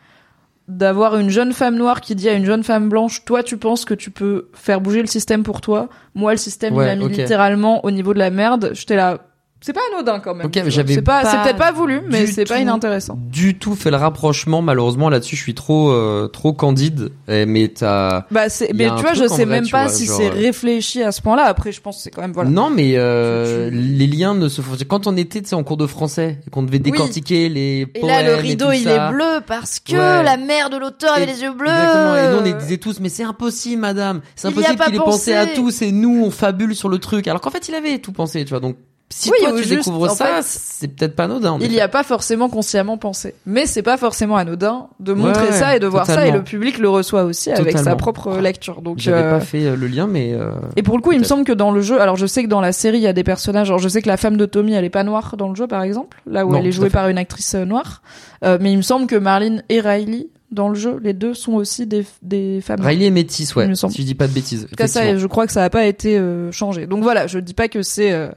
[0.69, 3.85] d'avoir une jeune femme noire qui dit à une jeune femme blanche, toi, tu penses
[3.85, 5.89] que tu peux faire bouger le système pour toi?
[6.13, 8.69] Moi, le système, il m'a mis littéralement au niveau de la merde.
[8.73, 9.17] J'étais là.
[9.61, 10.45] C'est pas anodin quand même.
[10.45, 13.19] Ok, mais j'avais C'est pas, pas c'est peut-être pas voulu, mais c'est pas inintéressant.
[13.29, 17.11] Du tout fait le rapprochement, malheureusement, là-dessus, je suis trop, euh, trop candide.
[17.27, 20.05] Eh, Mais t'as, Bah c'est, mais tu vois, je sais vrai, même pas vois, si
[20.05, 21.43] genre, c'est euh, réfléchi à ce point-là.
[21.43, 22.49] Après, je pense que c'est quand même voilà.
[22.49, 24.75] Non, mais euh, Tu- les liens ne se font.
[24.87, 27.85] Quand on était, tu sais, en cours de français, et qu'on devait décortiquer les Et
[27.99, 29.07] poèmes là, le et rideau, il ça.
[29.09, 30.23] est bleu parce que Ouais.
[30.23, 31.67] la mère de l'auteur avait Et- les yeux bleus.
[31.69, 32.15] Exactement.
[32.15, 34.21] Et nous, on les disait tous, mais c'est impossible, madame.
[34.37, 35.69] C'est impossible qu'il ait pensé à tout.
[35.69, 37.27] C'est nous, on fabule sur le truc.
[37.27, 38.61] Alors qu'en fait, il avait tout pensé, tu vois.
[38.61, 38.77] Donc,
[39.11, 41.57] si Oui, toi, tu juste, découvres ça, c'est peut-être pas anodin.
[41.61, 43.33] Il n'y a pas forcément consciemment pensé.
[43.45, 46.43] Mais c'est pas forcément anodin de montrer Ouais, ça et de voir ça et le
[46.43, 48.81] public le reçoit aussi avec sa propre lecture.
[48.81, 51.19] Donc, J'avais euh, pas fait euh, le lien, mais euh, Et pour le coup, il
[51.19, 53.07] me semble que dans le jeu, alors je sais que dans la série, il y
[53.07, 55.35] a des personnages, alors je sais que la femme de Tommy, elle est pas noire
[55.37, 57.65] dans le jeu, par exemple, là où Non, elle est jouée par une actrice euh,
[57.65, 58.01] noire.
[58.43, 61.53] Euh, mais il me semble que Marlene et Riley, dans le jeu, les deux sont
[61.53, 62.81] aussi des, des femmes.
[62.81, 63.67] Riley est métisse, ouais.
[63.67, 63.75] Me.
[63.75, 64.63] Si je dis pas de bêtises.
[64.65, 66.87] En tout cas, ça, je crois que ça n'a pas été euh, changé.
[66.87, 68.29] Donc voilà, je dis pas que c'est euh,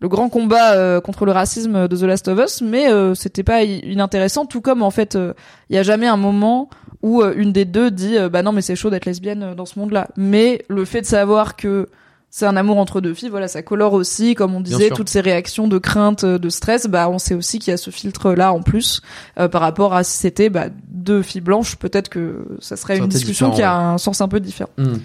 [0.00, 3.42] le grand combat euh, contre le racisme de The Last of Us, mais euh, c'était
[3.42, 4.46] pas inintéressant.
[4.46, 5.34] Tout comme en fait, euh,
[5.70, 6.70] il y a jamais un moment
[7.02, 9.54] où euh, une des deux dit euh, bah non mais c'est chaud d'être lesbienne euh,
[9.54, 10.08] dans ce monde-là.
[10.16, 11.88] Mais le fait de savoir que
[12.30, 15.22] c'est un amour entre deux filles, voilà, ça colore aussi, comme on disait, toutes ces
[15.22, 16.86] réactions de crainte, euh, de stress.
[16.86, 19.00] Bah, on sait aussi qu'il y a ce filtre-là en plus
[19.38, 21.76] euh, par rapport à si c'était bah, deux filles blanches.
[21.76, 24.70] Peut-être que ça serait Ça une discussion qui a un sens un peu différent.
[24.76, 24.98] Hmm.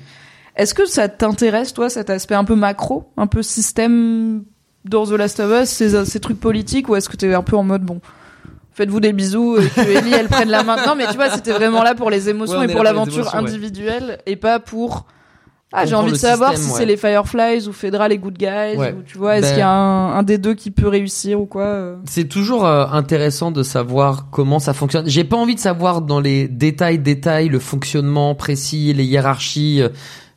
[0.57, 4.43] Est-ce que ça t'intéresse, toi, cet aspect un peu macro, un peu système
[4.85, 7.55] dans The Last of Us, ces, ces trucs politiques, ou est-ce que t'es un peu
[7.55, 8.01] en mode, bon,
[8.73, 11.53] faites-vous des bisous et que Ellie, elle prenne la main Non, mais tu vois, c'était
[11.53, 13.39] vraiment là pour les émotions Ouais, et pour l'aventure ouais.
[13.39, 15.05] individuelle et pas pour...
[15.75, 16.79] Ah, j'ai envie de savoir système, si ouais.
[16.81, 19.61] c'est les Fireflies ou Fedra les Good Guys, ou tu vois, est-ce Ben- qu'il y
[19.63, 23.49] a un, un des deux qui peut réussir ou quoi euh C'est toujours euh, intéressant
[23.49, 25.09] de savoir comment ça fonctionne.
[25.09, 29.81] J'ai pas envie de savoir dans les détails, détails, le fonctionnement précis, les hiérarchies.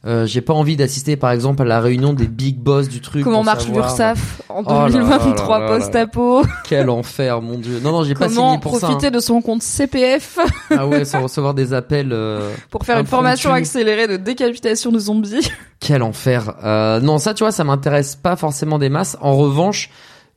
[0.07, 3.24] Euh, j'ai pas envie d'assister, par exemple, à la réunion des big boss du truc.
[3.24, 5.78] Comment marche savoir- l'URSAF en Oh là là 2023 là là là.
[5.78, 7.80] post-apo Quel enfer, mon dieu.
[7.82, 8.86] Non, non, j'ai pas Comment signé pour ça.
[8.86, 9.11] profiter hein.
[9.11, 10.38] de son compte CPF
[10.70, 12.11] Ah ouais, sans recevoir des appels.
[12.12, 15.48] euh, pour faire une formation accélérée de décapitation de zombies.
[15.80, 16.54] Quel enfer.
[16.64, 19.16] Euh, non, ça, tu vois, ça m'intéresse pas forcément des masses.
[19.20, 19.90] En revanche,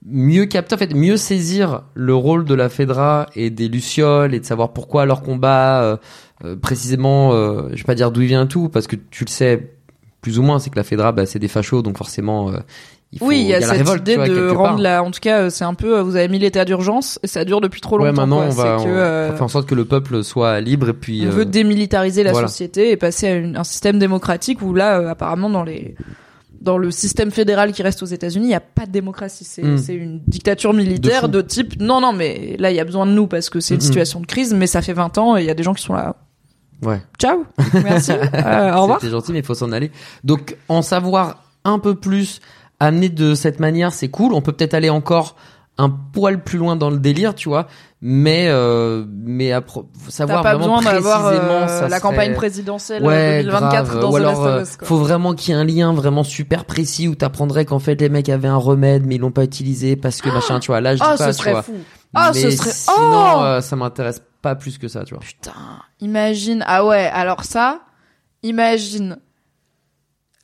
[0.05, 4.39] mieux capter, en fait, mieux saisir le rôle de la Fedra et des Lucioles et
[4.39, 5.97] de savoir pourquoi leur combat, euh,
[6.45, 9.29] euh, précisément, euh, je vais pas dire d'où il vient tout, parce que tu le
[9.29, 9.71] sais
[10.21, 12.51] plus ou moins, c'est que la Fedra, bah, c'est des fachos, donc forcément,
[13.11, 14.77] il faut, oui, il y a, la cette révolte, idée vois, de rendre part.
[14.77, 15.03] la.
[15.03, 15.99] En tout cas, c'est un peu.
[16.01, 18.27] Vous avez mis l'état d'urgence et ça dure depuis trop Ouais, longtemps.
[18.27, 18.45] maintenant, quoi.
[18.47, 21.21] on va, que, on euh, fait en sorte que le peuple soit libre et puis.
[21.23, 22.47] on euh, veut démilitariser la voilà.
[22.47, 25.95] société et passer à une- un système démocratique où là, euh, apparemment, dans les
[26.61, 29.45] dans le système fédéral qui reste aux États-Unis, il n'y a pas de démocratie.
[29.45, 29.77] C'est Mm.
[29.77, 33.11] c'est une dictature militaire De type non, non, mais là, il y a besoin de
[33.11, 33.85] nous parce que c'est une Mhm.
[33.87, 35.83] situation de crise, mais ça fait 20 ans et il y a des gens qui
[35.83, 36.15] sont là.
[36.81, 37.01] Ouais.
[37.17, 37.45] Ciao,
[37.83, 38.99] merci, euh, au revoir.
[39.01, 39.91] C'était gentil, mais il faut s'en aller.
[40.23, 42.39] Donc, en savoir un peu plus,
[42.79, 44.33] amené de cette manière, c'est cool.
[44.33, 45.35] On peut peut-être aller encore
[45.77, 47.67] un poil plus loin dans le délire, tu vois.
[48.01, 51.99] Mais, euh, mais à pro- savoir pas vraiment besoin d'avoir précisément, euh, ça la serait-
[51.99, 53.99] campagne présidentielle Ouais, 2024 grave.
[53.99, 54.77] dans Ou The alors, Last of euh, Us.
[54.77, 54.87] quoi.
[54.87, 58.07] faut vraiment qu'il y ait un lien vraiment super précis où t'apprendrais qu'en fait les
[58.07, 60.79] mecs avaient un remède mais ils l'ont pas utilisé parce que machin, tu vois.
[60.79, 61.61] Là, je dis Oh, pas, ce tu serait vois.
[61.63, 61.73] fou.
[62.15, 62.71] Ah, mais ce serait.
[62.71, 62.95] sinon,
[63.37, 65.21] oh euh, ça m'intéresse pas plus que ça, tu vois.
[65.21, 65.51] Putain,
[65.99, 66.63] imagine.
[66.67, 67.81] Ah ouais, alors ça,
[68.43, 69.17] imagine.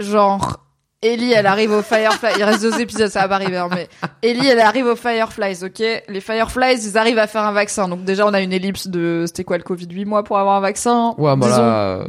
[0.01, 0.57] Genre,
[1.01, 2.29] Ellie, elle arrive au Firefly.
[2.37, 3.87] Il reste deux épisodes, ça va pas arriver, hein, mais
[4.23, 6.03] Ellie, elle arrive aux Fireflies, ok?
[6.07, 7.87] Les Fireflies, ils arrivent à faire un vaccin.
[7.87, 10.55] Donc déjà, on a une ellipse de, c'était quoi le Covid 8 mois pour avoir
[10.55, 11.13] un vaccin?
[11.17, 12.07] Ouais, bah Disons là, euh,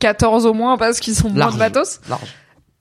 [0.00, 1.54] 14 au moins parce qu'ils sont moins Large.
[1.54, 2.00] de matos.
[2.08, 2.34] large.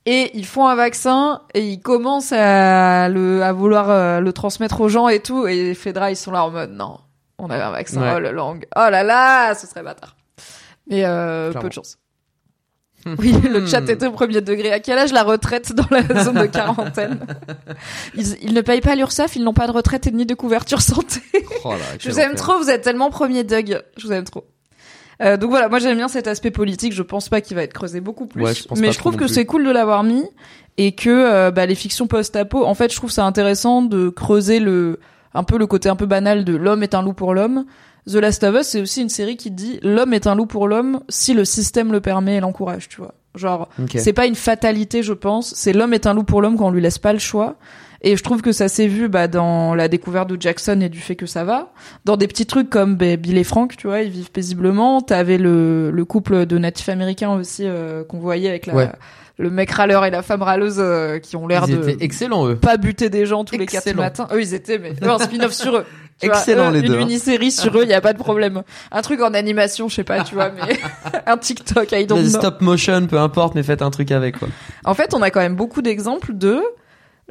[0.08, 4.82] Et ils font un vaccin et ils commencent à le, à vouloir euh, le transmettre
[4.82, 5.46] aux gens et tout.
[5.46, 6.98] Et les Fedra, ils sont là en mode, non,
[7.38, 8.14] on avait un vaccin, Ouais.
[8.16, 10.16] oh le langue, oh là là, ce serait bâtard.
[10.88, 11.98] Mais euh, peu de chance.
[13.18, 14.72] Oui, le chat était au premier degré.
[14.72, 17.20] À quel âge la retraite dans la zone de quarantaine
[18.16, 20.82] ils, ils ne payent pas l'URSSAF, ils n'ont pas de retraite et ni de couverture
[20.82, 21.22] santé.
[21.64, 23.82] Oh là, Je vous aime trop, vous êtes tellement premier Doug.
[23.98, 24.46] Je vous aime trop.
[25.22, 26.94] Euh, donc voilà, moi j'aime bien cet aspect politique.
[26.94, 29.28] Je pense pas qu'il va être creusé beaucoup plus, Ouais, je mais je trouve que
[29.28, 30.26] c'est cool de l'avoir mis
[30.78, 34.60] et que euh, bah, les fictions post-apo, en fait, je trouve ça intéressant de creuser
[34.60, 35.00] le
[35.34, 37.66] un peu le côté un peu banal de l'homme est un loup pour l'homme.
[38.10, 40.68] The Last of Us, c'est aussi une série qui dit l'homme est un loup pour
[40.68, 43.14] l'homme si le système le permet et l'encourage, tu vois.
[43.36, 45.54] Genre, c'est pas une fatalité, je pense.
[45.56, 47.56] C'est l'homme est un loup pour l'homme quand on lui laisse pas le choix.
[48.02, 51.00] Et je trouve que ça s'est vu bah, dans la découverte de Jackson et du
[51.00, 51.72] fait que ça va.
[52.04, 55.02] Dans des petits trucs comme bah, Bill et Frank, tu vois, ils vivent paisiblement.
[55.02, 58.90] T'avais le, le couple de natifs américains aussi euh, qu'on voyait avec la, Ouais.
[59.38, 62.56] le mec râleur et la femme râleuse euh, qui ont l'air de étaient excellents, eux.
[62.58, 64.02] pas buter des gens tous les quatre Excellent.
[64.02, 64.28] matins.
[64.34, 65.86] Eux, ils étaient, mais eux, un spin-off sur eux.
[66.24, 67.00] Vois, Excellent, eux, les une deux, hein.
[67.00, 68.64] mini-série sur eux, il y a pas de problème.
[68.92, 70.80] Un truc en animation, je sais pas, tu vois, mais
[71.26, 72.30] un TikTok, I don't know.
[72.30, 74.48] stop motion, peu importe, mais faites un truc avec, quoi.
[74.86, 76.62] En fait, on a quand même beaucoup d'exemples de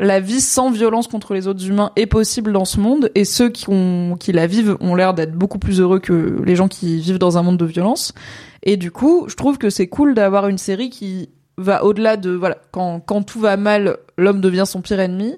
[0.01, 3.51] la vie sans violence contre les autres humains est possible dans ce monde et ceux
[3.51, 7.01] qui ont qui la vivent ont l'air d'être beaucoup plus heureux que les gens qui
[7.01, 8.14] vivent dans un monde de violence.
[8.62, 11.28] Et du coup, je trouve que c'est cool d'avoir une série qui
[11.59, 15.36] va au-delà de voilà, quand quand tout va mal, l'homme devient son pire ennemi.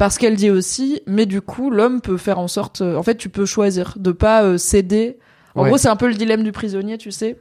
[0.00, 3.16] Parce qu'elle dit aussi, mais du coup, l'homme peut faire en sorte, euh, en fait,
[3.16, 5.18] tu peux choisir de pas euh, céder.
[5.54, 5.68] En Ouais.
[5.68, 7.38] gros, c'est un peu le dilemme du prisonnier, tu sais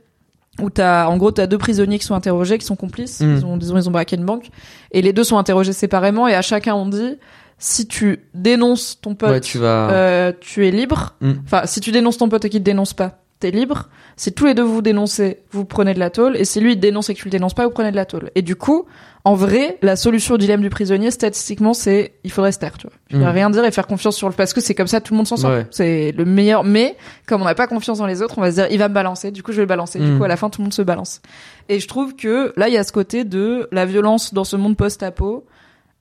[0.62, 3.36] où t'as en gros t'as deux prisonniers qui sont interrogés qui sont complices Mm.
[3.38, 4.50] ils ont disons ils ont braqué une banque
[4.92, 7.16] et les deux sont interrogés séparément et à chacun on dit
[7.60, 9.90] si tu dénonces ton pote Ouais, tu vas.
[9.92, 11.32] euh, tu es libre Mm.
[11.46, 13.88] enfin si tu dénonces ton pote et qu'il te dénonce pas t'es libre
[14.18, 16.80] si tous les deux vous dénoncez vous prenez de la tôle et si lui il
[16.80, 18.86] dénonce et que tu le dénonces pas vous prenez de la tôle et du coup
[19.26, 22.88] en vrai la solution au dilemme du prisonnier statistiquement c'est il faudrait se taire tu
[22.88, 23.36] vois il faudrait Mm.
[23.36, 25.28] rien dire et faire confiance sur le parce que c'est comme ça tout le monde
[25.28, 25.68] s'en sort Ouais.
[25.72, 26.96] c'est le meilleur mais
[27.28, 28.94] comme on n'a pas confiance dans les autres on va se dire il va me
[28.94, 30.18] balancer du coup je vais le balancer du Mm.
[30.18, 31.22] coup à la fin tout le monde se balance
[31.68, 34.56] et je trouve que là il y a ce côté de la violence dans ce
[34.56, 35.46] monde post-apo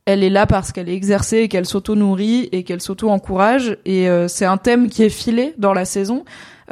[0.07, 3.77] elle est là parce qu'elle est exercée et qu'elle s'auto-nourrit et qu'elle s'auto-encourage.
[3.85, 6.25] Et euh, c'est un thème qui est filé dans la saison.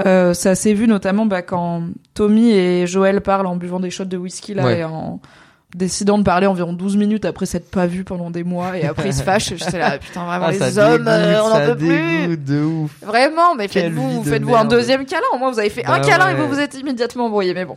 [0.07, 1.83] Euh, ça s'est vu notamment bah, quand
[2.15, 4.79] Tommy et Joël parlent en buvant des shots de whisky là Ouais.
[4.79, 5.21] et en
[5.77, 9.09] décidant de parler environ 12 minutes après s'être pas vu pendant des mois et après
[9.11, 9.53] ils se fâchent.
[9.53, 11.89] Et J'étais là, putain, vraiment, Ah, les hommes, euh, on ça peut plus.
[12.29, 12.91] dégoûte de ouf.
[13.03, 15.27] Vraiment, mais faites-vous de faites-vous un deuxième câlin.
[15.35, 17.53] Au moins, vous avez fait un Bah câlin et vous vous êtes immédiatement embrouillé.
[17.55, 17.77] Mais bon,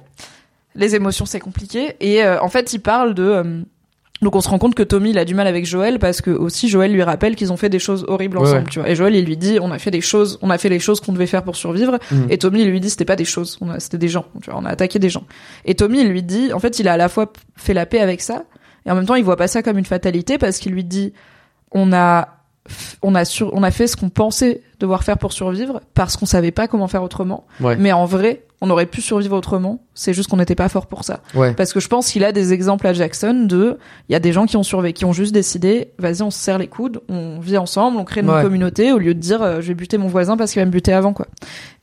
[0.75, 1.95] les émotions, c'est compliqué.
[1.99, 3.63] Et euh, en fait, il parle de...
[4.21, 6.29] donc on se rend compte que Tommy il a du mal avec Joël parce que
[6.31, 8.69] aussi Joël lui rappelle qu'ils ont fait des choses horribles ensemble ouais.
[8.69, 10.69] tu vois et Joël il lui dit on a fait des choses on a fait
[10.69, 12.27] les choses qu'on devait faire pour survivre Mhm.
[12.29, 14.49] et Tommy il lui dit c'était pas des choses on a- c'était des gens tu
[14.51, 15.23] vois on a attaqué des gens
[15.65, 17.99] et Tommy il lui dit en fait il a à la fois fait la paix
[18.01, 18.43] avec ça
[18.85, 21.13] et en même temps il voit pas ça comme une fatalité parce qu'il lui dit
[21.71, 22.27] on a
[23.01, 26.25] on a sur, on a fait ce qu'on pensait devoir faire pour survivre parce qu'on
[26.27, 27.75] savait pas comment faire autrement Ouais.
[27.77, 31.03] mais en vrai on aurait pu survivre autrement c'est juste qu'on n'était pas fort pour
[31.03, 31.53] ça Ouais.
[31.53, 33.77] parce que je pense qu'il a des exemples à Jackson de,
[34.09, 36.39] il y a des gens qui ont survécu, qui ont juste décidé, vas-y, on se
[36.39, 38.41] serre les coudes, on vit ensemble, on crée une Ouais.
[38.41, 40.71] communauté au lieu de dire, euh, je vais buter mon voisin parce qu'il va me
[40.71, 41.27] buter avant, quoi.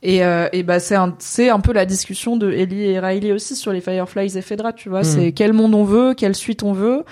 [0.03, 3.31] Et, euh, et bah, c'est un, c'est un peu la discussion de Ellie et Riley
[3.31, 4.99] aussi sur les Fireflies et Fedra, tu vois.
[4.99, 5.03] Mhm.
[5.05, 7.03] C'est quel monde on veut, quelle suite on veut.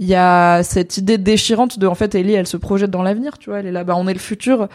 [0.00, 3.36] il y a cette idée déchirante de en fait Ellie elle se projette dans l'avenir
[3.36, 4.68] tu vois elle est là bah on est le futur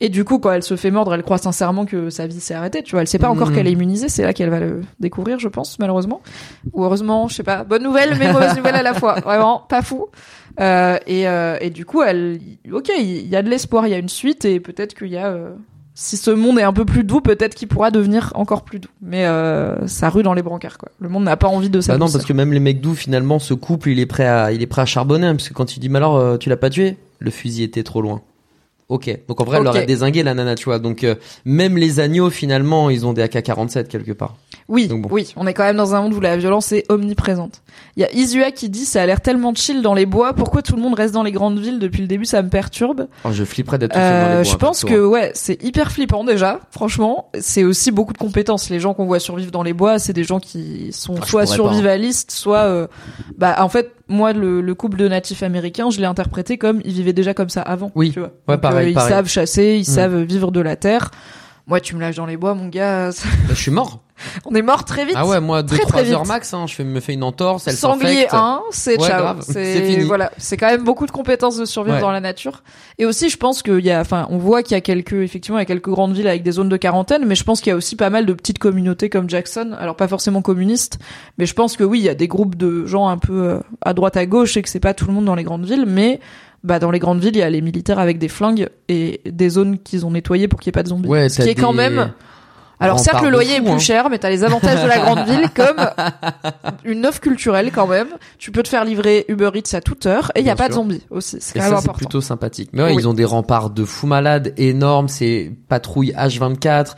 [0.00, 2.54] et du coup quand elle se fait mordre elle croit sincèrement que sa vie s'est
[2.54, 3.00] arrêtée tu vois.
[3.00, 3.54] Elle sait pas encore Mhm.
[3.54, 6.20] qu'elle est immunisée c'est là qu'elle va le découvrir je pense malheureusement.
[6.72, 7.64] Ou heureusement je sais pas.
[7.64, 9.20] Bonne nouvelle mais mauvaise nouvelle à la fois.
[9.20, 10.06] Vraiment pas fou.
[10.60, 12.40] Euh, et, euh, et du coup elle
[12.72, 15.18] ok il y a de l'espoir il y a une suite et peut-être qu'il y
[15.18, 15.50] a euh,
[15.94, 18.90] si ce monde est un peu plus doux peut-être qu'il pourra devenir encore plus doux.
[19.00, 19.26] Mais
[19.86, 20.90] ça rue dans les brancards quoi.
[21.00, 22.94] Le monde n'a pas envie de ça Bah non, parce que même les mecs doux,
[22.94, 25.54] finalement, ce couple, il est prêt à, il est prêt à charbonner, hein, parce que
[25.54, 26.98] quand tu dis, mais alors, tu l'as pas tué?
[27.18, 28.20] Le fusil était trop loin.
[28.88, 29.10] Ok.
[29.26, 29.74] Donc en vrai, elle Ok.
[29.74, 30.78] l'aurait désingué, la nana, tu vois.
[30.78, 34.36] Donc euh, même les agneaux, finalement, ils ont des AK-47 quelque part.
[34.68, 35.08] Oui, Donc bon.
[35.12, 37.62] oui, on est quand même dans un monde où la violence est omniprésente.
[37.96, 40.62] Il y a Isua qui dit ça a l'air tellement chill dans les bois, pourquoi
[40.62, 43.06] tout le monde reste dans les grandes villes depuis le début, ça me perturbe.
[43.24, 45.06] Oh, je flipperais d'être seul dans les Euh, bois, je pense que hein.
[45.08, 47.30] ouais, c'est hyper flippant déjà, franchement.
[47.40, 48.70] C'est aussi beaucoup de compétences.
[48.70, 51.42] Les gens qu'on voit survivre dans les bois, c'est des gens qui sont Ah, soit
[51.44, 51.54] pas, hein.
[51.54, 52.86] survivalistes, soit euh,
[53.38, 56.92] bah en fait, moi le, le couple de natifs américains, je l'ai interprété comme ils
[56.92, 58.12] vivaient déjà comme ça avant, Oui.
[58.12, 58.28] tu vois.
[58.48, 59.94] Ouais, Donc, pareil, euh, ils savent chasser, ils Mm.
[59.94, 61.10] savent vivre de la terre.
[61.66, 63.16] Moi, tu me lâches dans les bois, mon gars, Bah,
[63.50, 64.02] je suis mort.
[64.44, 65.14] on est mort très vite.
[65.16, 67.74] Ah ouais, moi, Très, 2-3 très heures max, hein, je me fais une entorse, elle
[67.74, 68.34] Sanglier s'infecte.
[68.34, 69.36] 1, c'est Ouais, ciao.
[69.40, 70.00] C'est.
[70.04, 72.00] Voilà, c'est quand même beaucoup de compétences de survivre Ouais.
[72.00, 72.62] dans la nature.
[72.98, 75.58] Et aussi, je pense qu'il y a, enfin, on voit qu'il y a quelques, effectivement,
[75.58, 77.70] il y a quelques grandes villes avec des zones de quarantaine, mais je pense qu'il
[77.70, 79.74] y a aussi pas mal de petites communautés comme Jackson.
[79.78, 80.98] Alors pas forcément communistes,
[81.38, 83.58] mais je pense que oui, il y a des groupes de gens un peu euh,
[83.82, 85.84] à droite à gauche et que c'est pas tout le monde dans les grandes villes,
[85.86, 86.20] mais
[86.64, 89.48] bah dans les grandes villes, il y a les militaires avec des flingues et des
[89.50, 91.08] zones qu'ils ont nettoyées pour qu'il y ait pas de zombies.
[91.08, 92.12] Ouais, Ce qui est quand même
[92.80, 93.78] alors certes le loyer est plus hein.
[93.78, 95.88] cher, mais t'as les avantages de la grande ville comme
[96.84, 98.08] une offre culturelle quand même.
[98.38, 100.64] Tu peux te faire livrer Uber Eats à toute heure et il y a Bien
[100.64, 101.38] pas de zombies aussi.
[101.40, 101.96] C'est Et quand même ça, c'est important.
[101.98, 102.70] plutôt sympathique.
[102.72, 103.02] Mais ouais, Oui.
[103.02, 106.94] ils ont des remparts de fous malades énormes, c'est patrouille H24.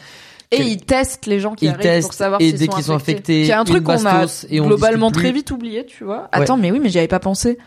[0.50, 2.94] Et ils testent les gens qui Ils arrivent testent, pour savoir s'ils sont qu'ils sont
[2.94, 3.44] infectés.
[3.44, 6.28] C'est un truc qu'on a globalement très vite oublié, tu vois.
[6.32, 7.58] Attends, mais oui, mais j'y avais pas pensé.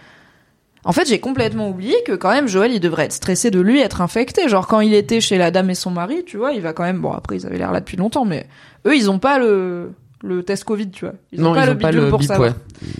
[0.83, 3.79] En fait, j'ai complètement oublié que quand même Joël, il devrait être stressé de lui
[3.79, 4.47] être infecté.
[4.49, 6.83] Genre quand il était chez la dame et son mari, tu vois, il va quand
[6.83, 6.99] même.
[6.99, 8.47] Bon, après ils avaient l'air là depuis longtemps, mais
[8.87, 9.91] eux, ils ont pas le
[10.23, 11.15] le test Covid, tu vois.
[11.31, 12.51] Ils ont non, pas ils le ont pas bidule le pour bip, ouais.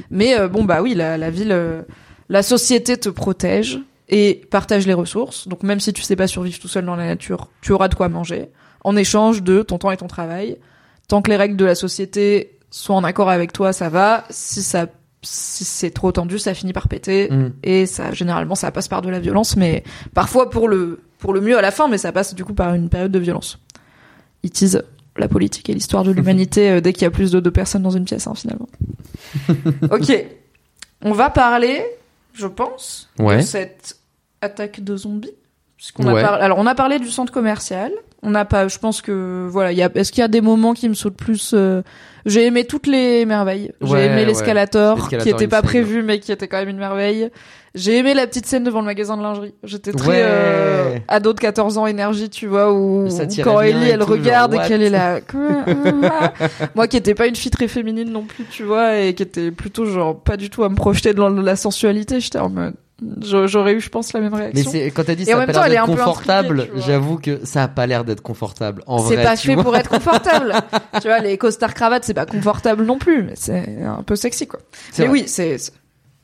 [0.09, 1.81] Mais euh, bon bah oui, la, la ville, euh,
[2.29, 3.79] la société te protège
[4.09, 5.47] et partage les ressources.
[5.47, 7.95] Donc même si tu sais pas survivre tout seul dans la nature, tu auras de
[7.95, 8.49] quoi manger
[8.83, 10.57] en échange de ton temps et ton travail.
[11.07, 14.23] Tant que les règles de la société sont en accord avec toi, ça va.
[14.29, 14.87] Si ça,
[15.21, 17.29] si c'est trop tendu, ça finit par péter.
[17.29, 17.53] Mm.
[17.63, 21.41] Et ça, généralement, ça passe par de la violence, mais parfois pour le pour le
[21.41, 23.59] mieux à la fin, mais ça passe du coup par une période de violence.
[24.43, 24.77] It is
[25.17, 27.83] la politique et l'histoire de l'humanité euh, dès qu'il y a plus de deux personnes
[27.83, 28.67] dans une pièce, hein, finalement.
[29.91, 30.25] ok,
[31.03, 31.83] on va parler,
[32.33, 33.97] je pense, de cette
[34.41, 35.33] attaque de zombies.
[35.77, 36.21] Puisqu'on a Ouais.
[36.21, 37.91] par- Alors, on a parlé du centre commercial.
[38.23, 38.67] On n'a pas.
[38.67, 39.71] Je pense que voilà.
[39.71, 39.89] il Y a...
[39.95, 41.81] Est-ce qu'il y a des moments qui me sautent plus euh,
[42.25, 43.71] J'ai aimé toutes les merveilles.
[43.81, 44.25] J'ai Ouais, aimé ouais.
[44.25, 47.29] l'escalator, qui était pas prévu, mais qui était quand même une merveille.
[47.73, 49.55] J'ai aimé la petite scène devant le magasin de lingerie.
[49.63, 50.21] J'étais très Ouais.
[50.23, 53.07] euh, ado de 14 ans énergie, tu vois, où
[53.43, 55.19] quand Ellie elle tout, regarde genre, et qu'elle est là.
[56.75, 59.51] Moi qui étais pas une fille très féminine non plus, tu vois, et qui était
[59.51, 62.73] plutôt genre pas du tout à me projeter dans la sensualité, j'étais en mode.
[63.21, 64.71] J'a- J'aurais eu, je pense, la même Mais réaction.
[64.71, 67.87] c'est quand t'as dit ça a pas l'air d'être confortable, j'avoue que ça a pas
[67.87, 68.83] l'air d'être confortable.
[68.87, 69.63] En C'est vrai, pas tu fait vois.
[69.63, 70.53] pour être confortable.
[71.01, 74.47] tu vois, les costards cravates, c'est pas confortable non plus, mais c'est un peu sexy,
[74.47, 74.59] quoi.
[74.91, 75.19] C'est Mais vrai.
[75.21, 75.73] oui, c'est, c'est-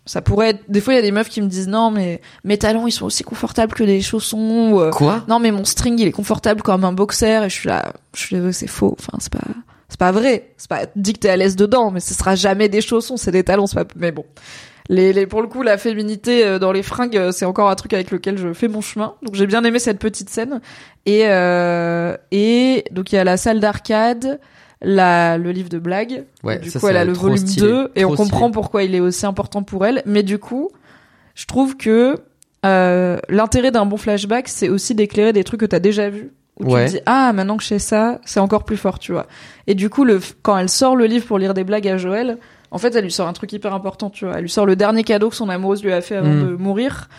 [0.06, 2.22] ça pourrait être, des fois, il y a des meufs qui me disent, non, mais
[2.46, 5.26] mes talons, ils sont aussi confortables que des chaussons, ou, euh, Quoi?
[5.28, 8.22] non, mais mon string, il est confortable comme un boxer, et je suis là, je
[8.22, 8.96] suis désolée, c'est faux.
[8.98, 9.44] Enfin, c'est pas,
[9.90, 10.52] c'est pas vrai.
[10.56, 13.32] C'est pas, dit que t'es à l'aise dedans, mais ce sera jamais des chaussons, c'est
[13.32, 14.24] des talons, c'est pas, mais bon.
[14.90, 17.76] Les, les, pour le coup, la féminité euh, dans les fringues, euh, c'est encore un
[17.76, 19.16] truc avec lequel je fais mon chemin.
[19.22, 20.62] Donc j'ai bien aimé cette petite scène.
[21.06, 24.40] Et, euh, et donc il y a la salle d'arcade,
[24.82, 26.24] la, le livre de blagues.
[26.44, 28.52] Ouais, du ça, coup, elle a le volume stylé, 2 et on comprend stylé.
[28.54, 30.02] pourquoi il est aussi important pour elle.
[30.06, 30.70] Mais du coup,
[31.36, 32.16] je trouve que
[32.66, 36.32] euh, l'intérêt d'un bon flashback, c'est aussi d'éclairer des trucs que t'as déjà vus.
[36.60, 36.86] Où Ouais.
[36.86, 39.28] tu te dis ah maintenant que je sais ça, c'est encore plus fort, tu vois.
[39.68, 42.38] Et du coup, le quand elle sort le livre pour lire des blagues à Joël,
[42.72, 44.36] en fait, elle lui sort un truc hyper important, tu vois.
[44.36, 46.48] Elle lui sort le dernier cadeau que son amoureuse lui a fait avant Mm.
[46.50, 47.10] de mourir,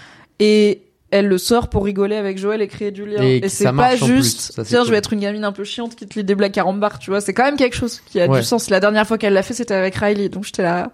[0.41, 3.23] et elle le sort pour rigoler avec Joël et créer du lien.
[3.23, 6.07] Et c'est pas juste ça, tiens, je vais être une gamine un peu chiante qui
[6.07, 7.21] te lit des blagues carambar, tu vois.
[7.23, 8.41] C'est quand même quelque chose qui a Ouais.
[8.41, 8.69] du sens.
[8.69, 10.91] La dernière fois qu'elle l'a fait, c'était avec Riley, donc j'étais là.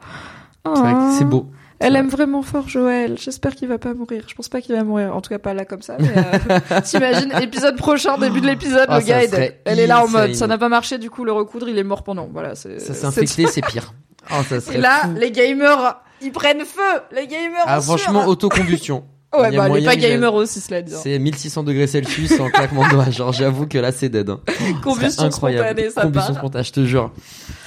[0.64, 1.10] Ah.
[1.18, 1.46] c'est beau.
[1.80, 3.16] Elle aime vraiment fort Joël.
[3.18, 4.24] J'espère qu'il va pas mourir.
[4.28, 5.14] Je pense pas qu'il va mourir.
[5.14, 5.96] En tout cas, pas là comme ça.
[5.98, 9.20] Mais euh, t'imagines, épisode prochain, début de l'épisode, Ah, le gars
[9.66, 11.82] Elle est là en mode, ça n'a pas marché, du coup, le recoudre, il est
[11.84, 12.28] mort pendant.
[12.32, 12.78] Voilà, c'est.
[12.78, 13.92] Ça s'est infecté, c'est pire.
[14.30, 15.14] Oh, ça Et là, fou.
[15.18, 17.00] les gamers, ils prennent feu.
[17.14, 17.62] Les gamers.
[17.66, 19.04] Ah, franchement, autocombustion.
[19.36, 20.94] Ouais, bah, moyen pas que j'aille- gamer aussi, cela dit.
[20.94, 20.98] hein.
[21.02, 23.10] C'est 1600 degrés Celsius en claquement de doigts.
[23.10, 24.30] Genre, j'avoue que là, c'est dead.
[24.30, 24.38] hein.
[24.84, 25.70] Combustion incroyable.
[25.70, 27.10] spontanée, ça Combustion spontanée, je te jure.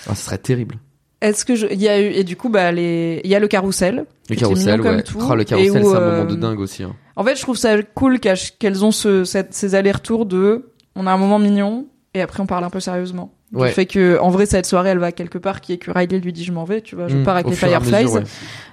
[0.10, 0.76] Ah, ce serait terrible.
[1.20, 1.68] Est-ce que je...
[1.70, 4.06] il y a eu et du coup bah les il y a le carrousel.
[4.30, 5.04] Le carrousel, ouais.
[5.04, 6.84] tout, Oh, le carrousel, c'est un euh, moment de dingue aussi.
[6.84, 6.96] hein.
[7.18, 11.12] En fait, je trouve ça cool qu'elles ont ce, cette- ces allers-retours de on a
[11.12, 13.34] un moment mignon et après on parle un peu sérieusement.
[13.52, 13.72] Du Ouais.
[13.72, 16.34] fait que en vrai cette soirée elle va quelque part qui est que Riley lui
[16.34, 17.92] dit je m'en vais, tu vois, je Mm, pars avec les Fireflies.
[18.04, 18.24] mesure, ouais.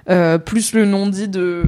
[0.09, 1.63] Euh, plus le non dit de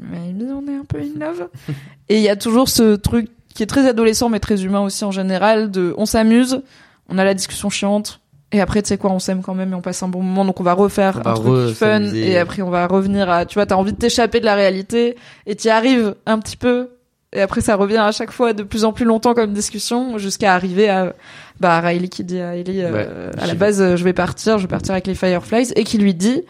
[0.00, 1.48] mais on est un peu in love
[2.08, 5.04] et il y a toujours ce truc qui est très adolescent mais très humain aussi
[5.04, 6.62] en général de on s'amuse
[7.08, 8.20] on a la discussion chiante
[8.52, 10.44] et après tu sais quoi on s'aime quand même et on passe un bon moment
[10.44, 13.28] donc on va refaire On un va truc re- fun et après on va revenir
[13.30, 15.16] à tu vois t'as envie de t'échapper de la réalité
[15.46, 16.90] et t'y arrives un petit peu
[17.34, 20.54] et après ça revient à chaque fois de plus en plus longtemps comme discussion jusqu'à
[20.54, 21.14] arriver à
[21.60, 24.58] bah Riley qui dit à Ellie euh, Ouais, à la base euh, je vais partir
[24.58, 26.42] je vais partir avec les Fireflies et qui lui dit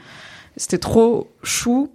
[0.57, 1.91] c'était trop chou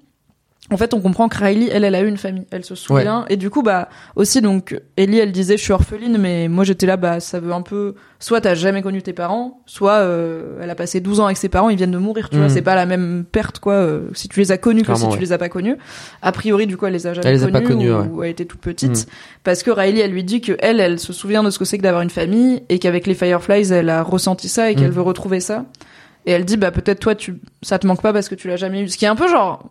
[0.71, 3.25] en fait, on comprend que Riley, elle, elle a eu une famille, elle se souvient.
[3.29, 6.85] Et du coup, bah, aussi, donc, Ellie, elle disait, je suis orpheline, mais moi, j'étais
[6.85, 10.69] là, bah, ça veut un peu, soit t'as jamais connu tes parents, soit, euh, elle
[10.69, 12.75] a passé 12 ans avec ses parents, ils viennent de mourir, tu vois, c'est pas
[12.75, 15.19] la même perte, quoi, euh, si tu les as connus que si tu ouais.
[15.19, 15.75] les as pas connus.
[16.21, 17.97] A priori, du coup, elle les a jamais Elle les a connus, pas connus, ou,
[17.97, 18.07] ouais.
[18.13, 18.91] ou elle était toute petite.
[18.91, 19.13] Mhm.
[19.43, 21.77] Parce que Riley, elle lui dit que elle, elle se souvient de ce que c'est
[21.77, 24.93] que d'avoir une famille, et qu'avec les Fireflies, elle a ressenti ça, et qu'elle Mhm.
[24.95, 25.65] veut retrouver ça.
[26.25, 28.57] Et elle dit, bah, peut-être toi, tu, ça te manque pas parce que tu l'as
[28.57, 28.87] jamais eu.
[28.89, 29.69] Ce qui est un peu genre,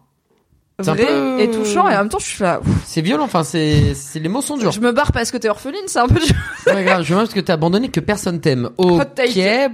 [0.84, 3.94] vrai peu- et touchant, et en même temps, je suis là, C'est violent, enfin, c'est,
[3.94, 4.70] c'est, les mots sont durs.
[4.70, 6.34] je me barre parce que t'es orpheline, c'est un peu dur.
[6.68, 8.70] Ouais, grave, je veux parce que t'as abandonné que personne t'aime.
[8.78, 8.94] Ok,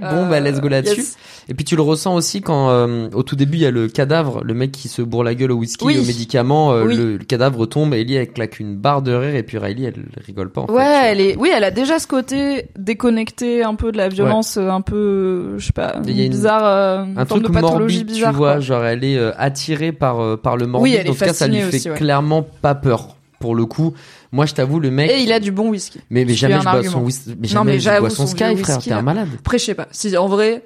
[0.01, 0.97] bon, bah, let's go Euh, là-dessus.
[1.01, 1.17] yes.
[1.47, 3.87] Et puis tu le ressens aussi quand, euh, au tout début, il y a le
[3.87, 5.99] cadavre, le mec qui se bourre la gueule au whisky, Oui.
[5.99, 6.95] au médicament, euh, Oui.
[6.95, 10.05] le, le cadavre tombe, Ellie, elle claque une barre de rire, et puis Riley, elle
[10.25, 11.11] rigole pas, en Ouais, fait.
[11.11, 14.69] elle est, oui, elle a déjà ce côté déconnecté un peu de la violence, euh,
[14.69, 18.07] un peu, euh, je sais pas, une- bizarre, euh, un forme truc de pathologie morbide,
[18.15, 18.31] bizarre.
[18.31, 18.59] tu vois, quoi.
[18.61, 20.93] genre elle est euh, attirée par euh, par le morbide.
[20.93, 21.97] Oui, elle est en tout cas, ça lui fait aussi, ouais.
[21.97, 23.15] clairement pas peur.
[23.39, 23.93] Pour le coup,
[24.31, 25.11] moi, je t'avoue, le mec.
[25.11, 25.99] Et il a du bon whisky.
[26.09, 26.93] Mais, jamais un je bois argument.
[26.93, 27.29] son whisky.
[27.37, 28.79] Mais Non, jamais mais je bois son son Sky, frère.
[28.79, 29.27] T'es un malade.
[29.39, 29.87] Après, je sais pas.
[29.91, 30.63] Si, en vrai,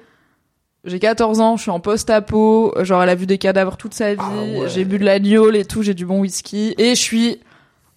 [0.84, 4.14] j'ai 14 ans, je suis en post-apo, genre, elle a vu des cadavres toute sa
[4.14, 4.68] vie, Ah ouais.
[4.68, 7.38] j'ai bu de l'agneau et tout, j'ai du bon whisky, et je suis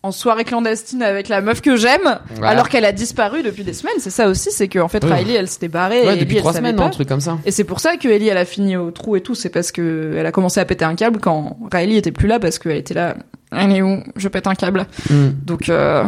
[0.04, 3.96] en soirée clandestine avec la meuf que j'aime, alors qu'elle a disparu depuis des semaines.
[4.00, 5.04] C'est ça aussi, c'est que, en fait.
[5.04, 6.84] Riley, elle s'était barrée, et Ouais, Ellie, depuis elle trois semaines, pas.
[6.84, 7.38] un truc comme ça.
[7.46, 9.34] Et c'est pour ça que Ellie, elle a fini au trou et tout.
[9.34, 12.40] C'est parce que elle a commencé à péter un câble quand Riley était plus là
[12.40, 13.16] parce qu'elle était là.
[13.56, 14.04] Elle est où?
[14.18, 14.88] Je pète un câble.
[15.10, 15.30] Hmm.
[15.46, 16.04] Donc, euh,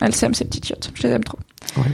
[0.00, 0.90] elle s'aime ces petites chiottes.
[0.94, 1.38] Je les aime trop.
[1.76, 1.84] Ouais.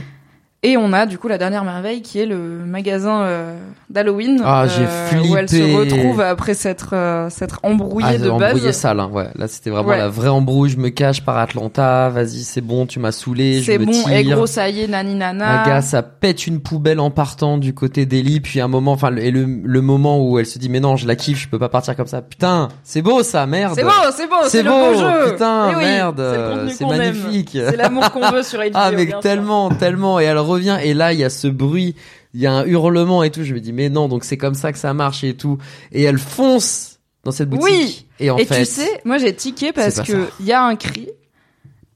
[0.67, 3.55] Et on a du coup la dernière merveille qui est le magasin euh,
[3.91, 8.65] d'Halloween Ah, j'ai où elle se retrouve après s'être euh, s'être embrouillée Ah, de embrouillé
[8.65, 8.71] base.
[8.75, 9.09] sale, hein.
[9.13, 9.27] ouais.
[9.35, 9.97] Là, c'était vraiment Ouais.
[9.99, 10.71] la vraie embrouille.
[10.71, 12.09] Je me cache par Atlanta.
[12.09, 13.61] Vas-y, c'est bon, tu m'as saoulé.
[13.63, 14.09] C'est bon, tire.
[14.11, 15.61] et gros ça y est, nani nana.
[15.61, 19.15] Un gars, ça pète une poubelle en partant du côté d'Ellie, puis un moment, enfin,
[19.15, 21.59] et le, le moment où elle se dit, mais non, je la kiffe, je peux
[21.59, 22.23] pas partir comme ça.
[22.23, 23.73] Putain, c'est beau ça, merde.
[23.75, 25.31] C'est beau, c'est beau, C'est beau, beau jeu.
[25.33, 27.51] putain, Eh oui, merde, c'est magnifique.
[27.53, 28.69] C'est l'amour qu'on veut sur HBO.
[28.73, 30.19] Ah, mais tellement, tellement.
[30.19, 31.95] Et elle revient, et là, il y a ce bruit,
[32.33, 33.43] il y a un hurlement et tout.
[33.43, 35.57] Je me dis, mais non, donc c'est comme ça que ça marche et tout.
[35.91, 37.67] Et elle fonce dans cette boutique.
[37.69, 38.05] Oui.
[38.19, 38.59] Et en et fait.
[38.59, 41.09] tu sais, moi j'ai tiqué parce que il y a un cri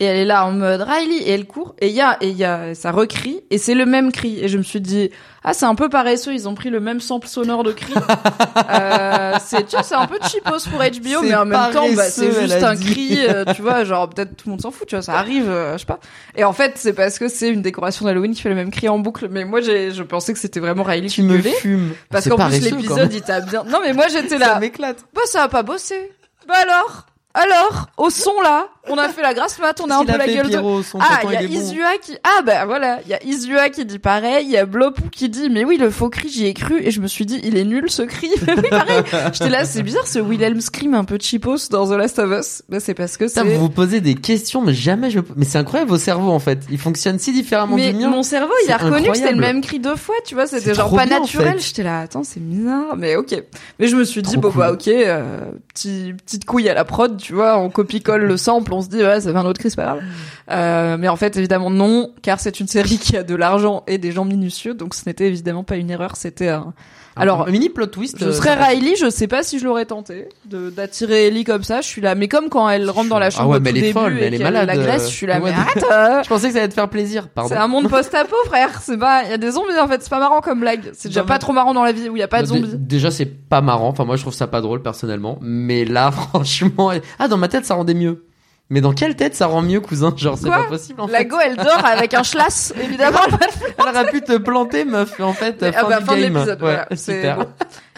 [0.02, 2.30] et elle est là en mode Riley et elle court et il y a et
[2.30, 5.12] il y a ça recrie et c'est le même cri et je me suis dit
[5.44, 7.94] ah c'est un peu paresseux ils ont pris le même sample sonore de cri
[8.70, 12.04] euh, c'est tu vois, c'est un peu cheapos pour HBO mais en même temps bah,
[12.10, 12.92] c'est juste un dit.
[12.94, 15.50] cri euh, tu vois genre peut-être tout le monde s'en fout tu vois ça arrive
[15.50, 16.00] euh, je sais pas
[16.36, 18.88] et en fait c'est parce que c'est une décoration d'Halloween qui fait le même cri
[18.90, 21.52] en boucle mais moi j'ai je pensais que c'était vraiment Riley tu qui me gueulait
[21.52, 21.94] fumes.
[22.10, 25.00] parce qu'en plus l'épisode il tape bien non mais moi j'étais Ça là m'éclate.
[25.14, 26.12] bah ça a pas bossé.
[26.48, 27.06] Bah alors?
[27.36, 30.26] Alors, au son là, on a fait la grasse mat, on a un peu la
[30.28, 30.58] gueule de.
[31.00, 31.42] Ah, il y a.
[31.44, 32.18] Isua qui.
[32.24, 35.30] Ah bah voilà, il y a Isua qui dit pareil, il y a Blopou qui
[35.30, 37.56] dit mais oui le faux cri j'y ai cru et je me suis dit il
[37.56, 38.30] est nul ce cri.
[38.48, 39.04] oui pareil.
[39.32, 42.64] J'étais là c'est bizarre ce Wilhelm scream un peu cheapos dans The Last of Us.
[42.68, 43.44] Bah c'est parce que c'est.
[43.44, 45.20] vous vous posez des questions, mais jamais je.
[45.36, 46.60] Mais c'est incroyable vos cerveaux en fait.
[46.72, 48.10] Ils fonctionnent si différemment Mais du mien.
[48.10, 50.74] mon cerveau, il a reconnu que c'était le même cri deux fois, tu vois, c'était
[50.74, 51.54] genre pas bien, en naturel.
[51.54, 51.60] fait.
[51.68, 53.36] J'étais là, attends, c'est bizarre, mais ok.
[53.80, 54.60] Mais je me suis dit, Trop bon cool.
[54.62, 55.42] bah ok, euh,
[55.74, 58.98] petit, petite couille à la prod, tu vois, on copie-colle le sample, on se dit,
[58.98, 60.04] ouais, ça fait un autre c'est pas grave.
[60.50, 63.98] Euh, mais en fait, évidemment, non, car c'est une série qui a de l'argent et
[63.98, 66.74] des gens minutieux, donc ce n'était évidemment pas une erreur, c'était un...
[67.20, 68.18] Alors, un mini plot twist.
[68.20, 71.82] je euh, serais Riley, je sais pas si je l'aurais tenté d'attirer Ellie comme ça.
[71.82, 73.72] Je suis là, mais comme quand elle rentre dans la Ah chambre ouais, au mais
[73.72, 75.28] tout elle est début folle, mais et elle est malade, la graisse, euh, je suis
[75.28, 76.24] là, mais arrête.
[76.24, 77.28] Je pensais que ça allait te faire plaisir.
[77.28, 77.50] Pardon.
[77.50, 78.82] c'est un monde post-apo, frère.
[78.82, 80.02] C'est pas, il y a des zombies en fait.
[80.02, 80.92] C'est pas marrant comme blague.
[80.94, 82.76] C'est déjà pas trop marrant dans la vie où il y a pas de zombies.
[82.76, 83.90] Déjà, c'est pas marrant.
[83.90, 85.38] Enfin, moi, je trouve ça pas drôle personnellement.
[85.42, 88.26] Mais là, franchement, ah, dans ma tête, ça rendait mieux.
[88.70, 91.26] Mais dans quelle tête ça rend mieux, cousin Genre, c'est pas possible en La fait.
[91.26, 93.20] go, elle dort avec un schlass, évidemment.
[93.78, 95.20] Elle aurait pu te planter, meuf.
[95.20, 96.34] En fait, ah fin bah du fin de game.
[96.36, 96.62] l'épisode.
[96.62, 96.88] Ouais, voilà.
[96.96, 97.38] Super.
[97.38, 97.46] bon.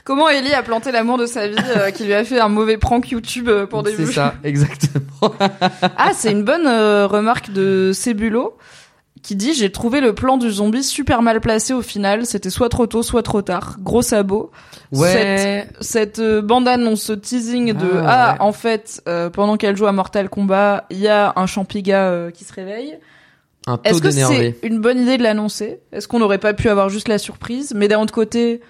[0.03, 2.77] Comment Ellie a planté l'amour de sa vie, euh, qui lui a fait un mauvais
[2.77, 5.33] prank YouTube euh, pour des C'est ça, exactement.
[5.97, 8.57] Ah, c'est une bonne euh, remarque de Cebulo
[9.21, 12.25] qui dit j'ai trouvé le plan du zombie super mal placé au final.
[12.25, 13.77] C'était soit trop tôt, soit trop tard.
[13.79, 14.51] Gros sabot.
[14.91, 15.67] Ouais.
[15.77, 18.37] Cette, cette euh, bande annonce, ce teasing de Ah, ah, ouais.
[18.41, 22.31] en fait euh, pendant qu'elle joue à Mortal Kombat, il y a un champiga euh,
[22.31, 22.97] qui se réveille.
[23.83, 25.79] Est-ce que c'est une bonne idée de l'annoncer?
[25.91, 27.73] Est-ce qu'on n'aurait pas pu avoir juste la surprise?
[27.75, 28.61] Mais d'un autre côté,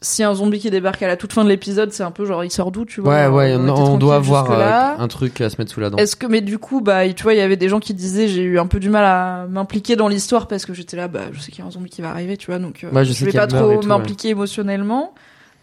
[0.00, 2.44] si un zombie qui débarque à la toute fin de l'épisode, c'est un peu genre
[2.44, 3.12] il sort d'où, tu vois?
[3.12, 5.80] Ouais, ouais, on on, était on doit avoir euh, un truc à se mettre sous
[5.80, 5.98] la dent.
[5.98, 8.28] Est-ce que mais du coup bah tu vois il y avait des gens qui disaient
[8.28, 11.22] j'ai eu un peu du mal à m'impliquer dans l'histoire parce que j'étais là bah
[11.32, 13.04] je sais qu'il y a un zombie qui va arriver tu vois donc euh, Ouais,
[13.04, 15.14] je sais vais pas trop m'impliquer émotionnellement.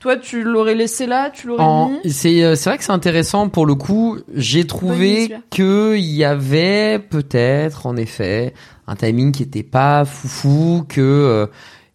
[0.02, 2.12] Toi tu l'aurais laissé là tu l'aurais En- mis?
[2.12, 4.18] C'est euh, c'est vrai que c'est intéressant pour le coup.
[4.34, 8.54] J'ai trouvé que il y avait peut-être en effet
[8.88, 11.48] un timing qui était pas foufou, que euh,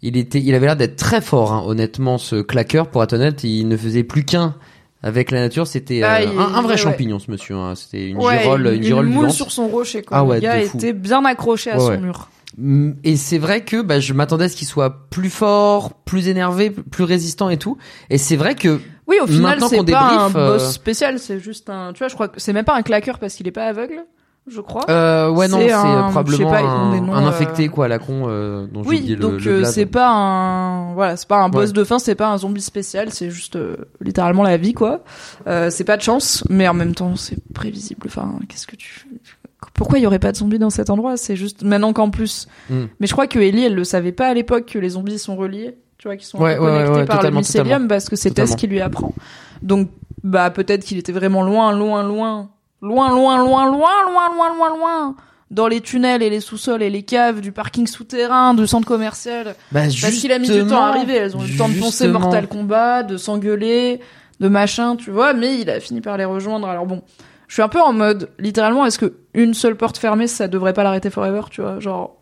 [0.03, 1.53] il était, il avait l'air d'être très fort.
[1.53, 4.55] hein, honnêtement, ce claqueur, pour être honnête, il ne faisait plus qu'un
[5.03, 5.67] avec la nature.
[5.67, 7.57] C'était euh, Ah, il- un, un vrai ouais, champignon, ce monsieur.
[7.57, 9.33] hein, C'était une Ouais, girole, il, une girole moule vivante.
[9.35, 10.19] sur son rocher quoi.
[10.19, 12.29] Ah ouais, le gars était bien accroché à son mur.
[12.59, 16.27] Mm, Et c'est vrai que bah, je m'attendais à ce qu'il soit plus fort, plus
[16.29, 17.79] énervé, plus résistant et tout.
[18.11, 21.71] Et c'est vrai que Oui au final c'est pas un euh, boss spécial c'est juste
[21.71, 23.67] un tu vois je crois que c'est même pas un claqueur parce qu'il est pas
[23.67, 24.05] aveugle
[24.51, 24.83] je crois.
[24.91, 25.69] Euh, ouais, non, C'est
[26.11, 29.17] probablement pas, un, noms, un euh, infecté, quoi, à la con, euh, dont Oui, oublié
[29.17, 31.73] donc le euh, c'est pas un voilà, c'est pas un boss Ouais.
[31.73, 35.03] de fin, c'est pas un zombie spécial, c'est juste euh, littéralement la vie quoi.
[35.47, 38.03] Euh, c'est pas de chance, mais en même temps c'est prévisible.
[38.07, 39.07] Enfin, qu'est-ce que tu
[39.75, 41.17] pourquoi il y aurait pas de zombies dans cet endroit?
[41.17, 42.49] C'est juste maintenant qu'en plus.
[42.71, 42.85] Mm.
[42.99, 45.37] Mais je crois que Ellie, elle le savait pas à l'époque que les zombies sont
[45.37, 48.51] reliés, tu vois, qu'ils sont Ouais, connectés ouais, par le mycélium parce que c'est Tess
[48.51, 48.57] Totalement.
[48.57, 49.15] qui lui apprend.
[49.63, 49.91] Donc
[50.25, 52.51] bah peut-être qu'il était vraiment loin, loin, loin,
[52.83, 55.17] loin, loin, loin, loin, loin, loin, loin, loin
[55.51, 59.57] dans les tunnels et les sous-sols et les caves du parking souterrain, du centre commercial.
[59.73, 61.17] Bah, Parce qu'il a mis du temps à arriver.
[61.17, 62.09] Elles ont eu le temps de penser.
[62.09, 64.01] Mortal Kombat, de s'engueuler,
[64.39, 65.35] de machin, tu vois.
[65.35, 66.69] Mais il a fini par les rejoindre.
[66.69, 67.03] Alors bon,
[67.49, 70.73] je suis un peu en mode, littéralement, est-ce que une seule porte fermée, ça devrait
[70.73, 72.17] pas l'arrêter forever, tu vois Genre,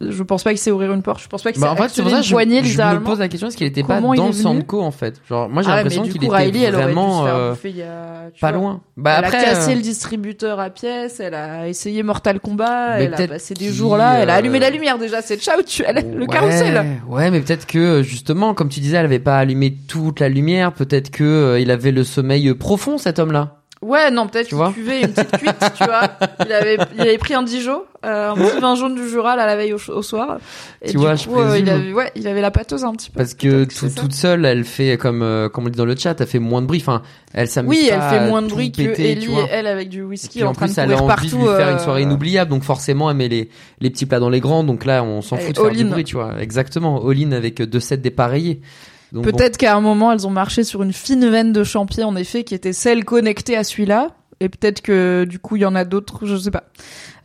[0.00, 1.22] je pense pas qu'il sait ouvrir une porte.
[1.22, 3.18] Je pense pas qu'il Bah, sait en fait, c'est pour ça que je, me pose
[3.18, 5.20] la question est-ce qu'il était pas Comment dans Sandco en fait?
[5.28, 8.30] Genre, moi j'ai Ah ouais, l'impression qu'il était Riley, vraiment euh, bouffer il y a,
[8.32, 8.58] tu pas vois.
[8.60, 8.80] loin.
[8.96, 12.96] Bah elle après, a cassé euh, le distributeur à pièces, elle a essayé Mortal Kombat,
[12.98, 15.36] Mais elle a passé des jours là, elle a euh, allumé la lumière déjà, c'est
[15.36, 16.82] ciao, tu elle, le carrousel.
[17.06, 20.72] Ouais, mais peut-être que justement, comme tu disais, elle avait pas allumé toute la lumière.
[20.72, 23.60] Peut-être que il avait le sommeil profond, cet homme-là.
[23.84, 26.08] Ouais, non, peut-être Tu vois une petite cuite, tu vois.
[26.46, 29.46] Il avait, il avait pris un Dijon, euh, un petit vin jaune du Jura, là,
[29.46, 30.38] la veille au, au soir.
[30.80, 32.92] Et Tu du vois, je coup, euh, il avait, ouais, il avait la pâteuse un
[32.92, 33.18] petit peu.
[33.18, 36.18] Parce que tout- toute seule, elle fait comme euh, comme on dit dans le chat,
[36.20, 36.80] elle fait moins de bruit.
[36.80, 37.02] Enfin,
[37.34, 40.02] elle s'amuse Oui, elle fait moins de bruit que péter, Ellie et elle avec du
[40.02, 41.38] whisky en, en train plus, de elle a envie de partout.
[41.38, 43.50] lui faire euh, une soirée inoubliable, donc forcément, elle met les,
[43.80, 44.64] les petits plats dans les grands.
[44.64, 46.40] Donc là, on s'en fout de faire du bruit, tu vois.
[46.40, 48.60] Exactement, all-in avec deux sets dépareillés.
[49.14, 49.22] Bon.
[49.22, 52.44] Peut-être qu'à un moment, elles ont marché sur une fine veine de champier, en effet,
[52.44, 54.08] qui était celle connectée à celui-là.
[54.40, 56.64] Et peut-être que, du coup, il y en a d'autres, je sais pas.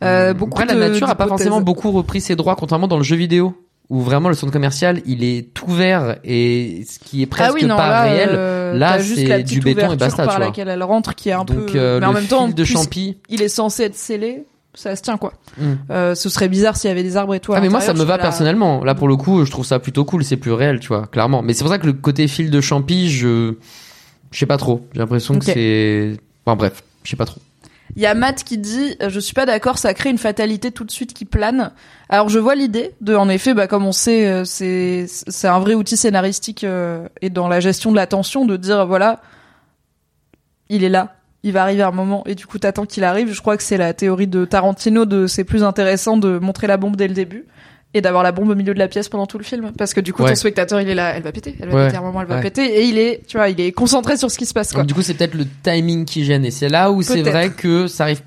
[0.04, 2.96] Euh, beaucoup Après, de- la nature a pas forcément beaucoup repris ses droits, contrairement dans
[2.96, 3.54] le jeu vidéo,
[3.90, 7.54] où vraiment le centre commercial, il est tout vert et ce qui est presque ah
[7.54, 8.28] oui, non, pas là, réel.
[8.32, 10.46] euh, là, c'est du béton et basta, par tu vois.
[10.46, 11.78] laquelle elle rentre, qui est un Donc peu.
[11.78, 13.18] euh, mais le en même temps, de champi.
[13.28, 14.44] il est censé être scellé,
[14.80, 15.32] ça se tient quoi.
[15.58, 15.72] Mm.
[15.90, 17.52] Euh, ce serait bizarre s'il y avait des arbres et tout.
[17.54, 18.82] Ah mais moi ça me va personnellement.
[18.84, 21.42] Là pour le coup, je trouve ça plutôt cool, c'est plus réel, tu vois, clairement.
[21.42, 23.54] Mais c'est pour ça que le côté fil de champi, je
[24.30, 24.86] je sais pas trop.
[24.92, 27.40] J'ai l'impression que c'est enfin bref, je sais pas trop.
[27.96, 30.70] Il y a Matt qui dit euh, je suis pas d'accord, ça crée une fatalité
[30.70, 31.72] tout de suite qui plane.
[32.08, 35.58] Alors je vois l'idée de en effet bah comme on sait euh, c'est c'est un
[35.58, 39.20] vrai outil scénaristique euh, et dans la gestion de la tension de dire voilà
[40.70, 43.32] il est là, il va arriver un moment et du coup t'attends qu'il arrive.
[43.32, 46.76] Je crois que c'est la théorie de Tarantino de c'est plus intéressant de montrer la
[46.76, 47.46] bombe dès le début
[47.92, 50.00] et d'avoir la bombe au milieu de la pièce pendant tout le film parce que
[50.00, 50.28] du coup Ouais.
[50.30, 51.84] ton spectateur il est là, elle va péter, elle va Ouais.
[51.86, 52.42] péter à un moment, elle va Ouais.
[52.42, 54.82] péter et il est tu vois, il est concentré sur ce qui se passe quoi.
[54.82, 57.50] Donc, du coup, c'est peut-être le timing qui gêne et c'est là où c'est vrai
[57.50, 58.20] que ça arrive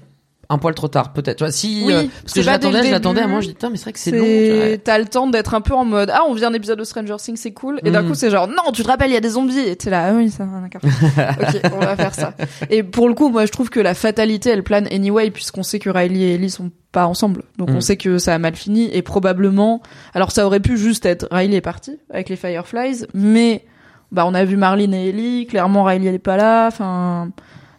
[0.54, 1.38] un poil trop tard, peut-être.
[1.38, 3.54] Tu vois, si Oui, euh, parce que je l'attendais, je l'attendais à moi, je dis
[3.54, 4.78] putain, mais c'est vrai que c'est long.
[4.84, 7.16] T'as le temps d'être un peu en mode ah on vient un épisode de Stranger
[7.18, 7.80] Things c'est cool.
[7.84, 8.08] Et d'un Mm.
[8.08, 9.60] coup c'est genre non tu te rappelles il y a des zombies.
[9.60, 10.82] Et t'es là ah oui ça va d'accord.
[11.42, 12.34] Ok on va faire ça.
[12.70, 15.80] Et pour le coup moi je trouve que la fatalité elle plane anyway puisqu'on sait
[15.80, 17.44] que Riley et Ellie sont pas ensemble.
[17.58, 17.76] Donc Mm.
[17.78, 18.90] on sait que ça a mal fini.
[18.94, 19.82] Et probablement
[20.14, 23.66] alors ça aurait pu juste être Riley est parti avec les Fireflies mais
[24.12, 25.48] bah on a vu Marlene et Ellie.
[25.48, 26.68] Clairement Riley elle est pas là.
[26.68, 27.30] Enfin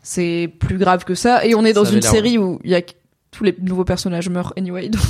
[0.05, 1.44] c'est plus grave que ça.
[1.44, 2.82] Et on est dans Ça une série où il y a
[3.32, 5.02] tous les nouveaux personnages meurent anyway donc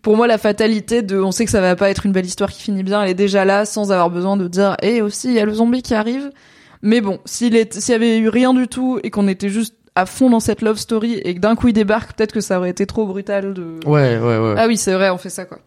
[0.00, 2.50] pour moi la fatalité de on sait que ça va pas être une belle histoire
[2.50, 5.34] qui finit bien elle est déjà là sans avoir besoin de dire et aussi il
[5.34, 6.30] y a le zombie qui arrive.
[6.80, 9.74] Mais bon s'il est s'il y avait eu rien du tout et qu'on était juste
[9.94, 12.58] à fond dans cette love story et que d'un coup il débarque peut-être que ça
[12.58, 14.54] aurait été trop brutal de Ouais, ouais, ouais.
[14.56, 15.58] ah oui c'est vrai on fait ça quoi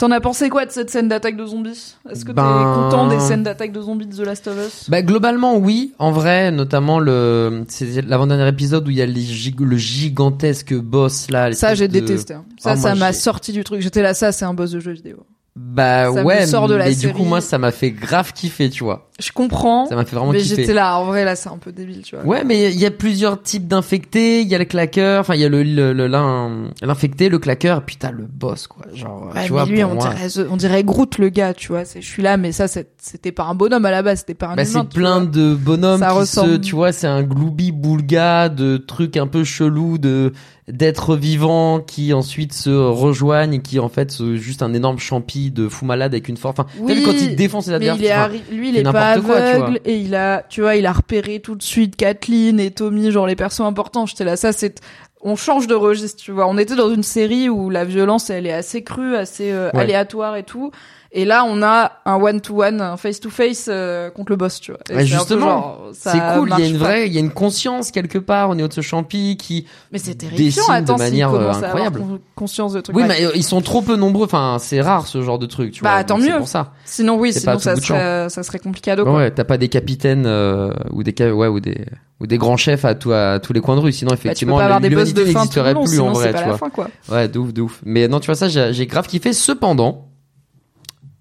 [0.00, 1.94] T'en as pensé quoi de cette scène d'attaque de zombies?
[2.10, 4.88] Est-ce que Ben- t'es content des scènes d'attaque de zombies de The Last of Us?
[4.88, 9.20] Bah globalement oui, en vrai, notamment le c'est l'avant-dernier épisode où il y a les
[9.20, 11.52] gig- le gigantesque boss là.
[11.52, 12.32] Ça, j'ai de- détesté.
[12.34, 12.44] hein.
[12.58, 13.82] Ça, Ah, ça m'a sorti du truc.
[13.82, 15.18] J'étais là, ça, c'est un boss de jeu vidéo.
[15.56, 18.32] Bah Ça me ouais, sort de la mais du coup moi ça m'a fait grave
[18.32, 19.09] kiffer, tu vois.
[19.20, 20.56] Je comprends, Ça m'a fait vraiment mais kiffer.
[20.56, 20.98] j'étais là.
[20.98, 22.24] En vrai, là, c'est un peu débile, tu vois.
[22.24, 24.40] Ouais, mais il y a plusieurs types d'infectés.
[24.40, 27.38] Il y a le claqueur, enfin il y a le le- le- l'in- l'infecté, le
[27.38, 28.86] claqueur, et puis t'as le boss quoi.
[28.94, 31.84] Genre, Ouais, tu vois, lui, on moi, dirait, on dirait Groot, le gars, tu vois.
[31.84, 34.34] C'est, je suis là, mais ça, c'est- c'était pas un bonhomme à la base, c'était
[34.34, 34.86] pas un bah, humain.
[34.90, 35.26] c'est plein vois.
[35.30, 36.60] de bonhommes Ça qui se, ressemble.
[36.60, 40.32] tu vois, c'est un gloubi boulga de trucs un peu chelous de
[40.68, 45.50] d'êtres vivants qui ensuite se rejoignent et qui en fait sont juste un énorme champi
[45.50, 46.54] de fou malade avec une force.
[46.60, 48.30] Enfin, t'as Oui, vu quand il défonce ses adversaires.
[48.30, 50.92] arri- lui, il c'est est pas quoi, aveugle et il a, tu vois, il a
[50.92, 54.06] repéré tout de suite Kathleen et Tommy, genre les persos importants.
[54.06, 54.80] J'étais là, ça c'est,
[55.22, 56.46] on change de registre, tu vois.
[56.46, 59.80] On était dans une série où la violence, elle est assez crue, assez euh, Ouais.
[59.80, 60.70] aléatoire et tout.
[61.12, 64.78] Et là, on a un one-to-one, un face-to-face euh, contre le boss, tu vois.
[64.90, 67.90] Et Ouais, justement, c'est cool, il y a une vraie, il y a une conscience
[67.90, 71.04] quelque part au niveau de ce champi qui Mais c'est terrifiant, dessine de attends, s'il
[71.06, 71.98] manière, euh, à incroyable.
[71.98, 72.94] con- conscience de trucs.
[72.94, 74.26] Oui, mais euh, ils sont trop peu nombreux.
[74.26, 76.04] Enfin, c'est rare ce genre de truc, tu Bah, vois.
[76.04, 76.36] tant mieux.
[76.38, 76.74] pour ça.
[76.84, 79.12] Sinon, oui, sinon à ça de serait, ça serait compliqué quoi.
[79.16, 81.86] Ouais, t'as pas des capitaines euh, ou des ouais ou des
[82.20, 83.92] ou des grands chefs à, tout, à tous les coins de rue.
[83.92, 86.88] Sinon, Bah, effectivement, boss l'humanité de n'existerait plus en vrai, tu vois.
[87.10, 87.80] Ouais, de ouf, de ouf.
[87.84, 89.32] Mais non, tu vois ça, j'ai j'ai grave kiffé.
[89.32, 90.09] Cependant,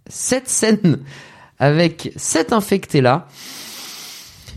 [0.10, 0.99] cette scène
[1.57, 3.27] avec cet infecté là,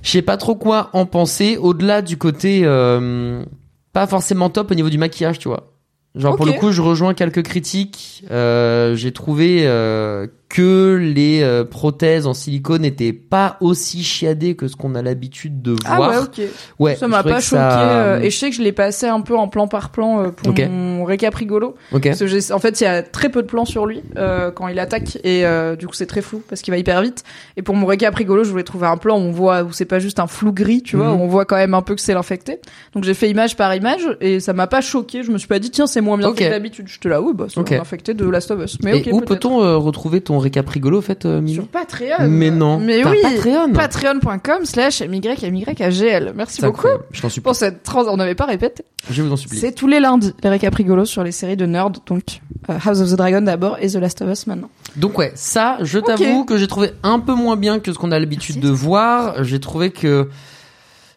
[0.03, 1.57] je sais pas trop quoi en penser.
[1.57, 3.45] Au-delà du côté euh,
[3.93, 5.73] pas forcément top au niveau du maquillage, tu vois.
[6.15, 8.25] Genre pour le coup, je rejoins quelques critiques.
[8.31, 14.69] Euh, j'ai trouvé euh, que les euh, prothèses en silicone n'étaient pas aussi chiadées que
[14.69, 16.11] ce qu'on a l'habitude de Ah voir.
[16.11, 16.41] ouais, ok.
[16.79, 17.57] Ouais, ça m'a pas choqué.
[17.63, 20.23] ça- euh, et je sais que je l'ai passé un peu en plan par plan
[20.25, 21.75] euh, pour mon récap rigolo.
[21.93, 22.03] Ok.
[22.05, 24.69] Parce que en fait, il y a très peu de plans sur lui euh, quand
[24.69, 27.25] il attaque et euh, du coup c'est très flou parce qu'il va hyper vite.
[27.57, 29.87] Et pour mon récap rigolo, je voulais trouver un plan où on voit où c'est
[29.87, 31.21] pas juste un flou gris, tu vois, Mhm.
[31.21, 32.61] où on voit quand même un peu que c'est l'infecté.
[32.95, 35.23] Donc j'ai fait image par image et ça m'a pas choqué.
[35.23, 36.89] Je me suis pas dit tiens c'est moins bien fait que d'habitude.
[36.89, 37.73] J'étais là oui bah c'est Ok.
[37.73, 38.77] un infecté de Last of Us.
[38.85, 42.29] Mais Et où peut-on euh, retrouver ton récap rigolo, en fait, euh, Sur Patreon.
[42.29, 42.79] Mais non.
[42.79, 43.19] Mais oui.
[43.23, 43.73] Patreon.
[43.73, 46.33] Patreon.com slash MYMYAGL.
[46.37, 46.89] Merci beaucoup.
[47.11, 47.43] Je t'en supplie.
[47.43, 48.07] pour cette trans.
[48.09, 48.85] On n'avait pas répété.
[49.11, 49.59] Je vous en supplie.
[49.59, 52.41] C'est tous les lundis, les rigolos sur les séries de nerd, donc
[52.71, 54.71] euh, House of the Dragon d'abord et The Last of Us maintenant.
[54.97, 58.13] Donc ouais, ça, je t'avoue que j'ai trouvé un peu moins bien que ce qu'on
[58.13, 59.43] a l'habitude de voir.
[59.45, 60.29] J'ai trouvé que,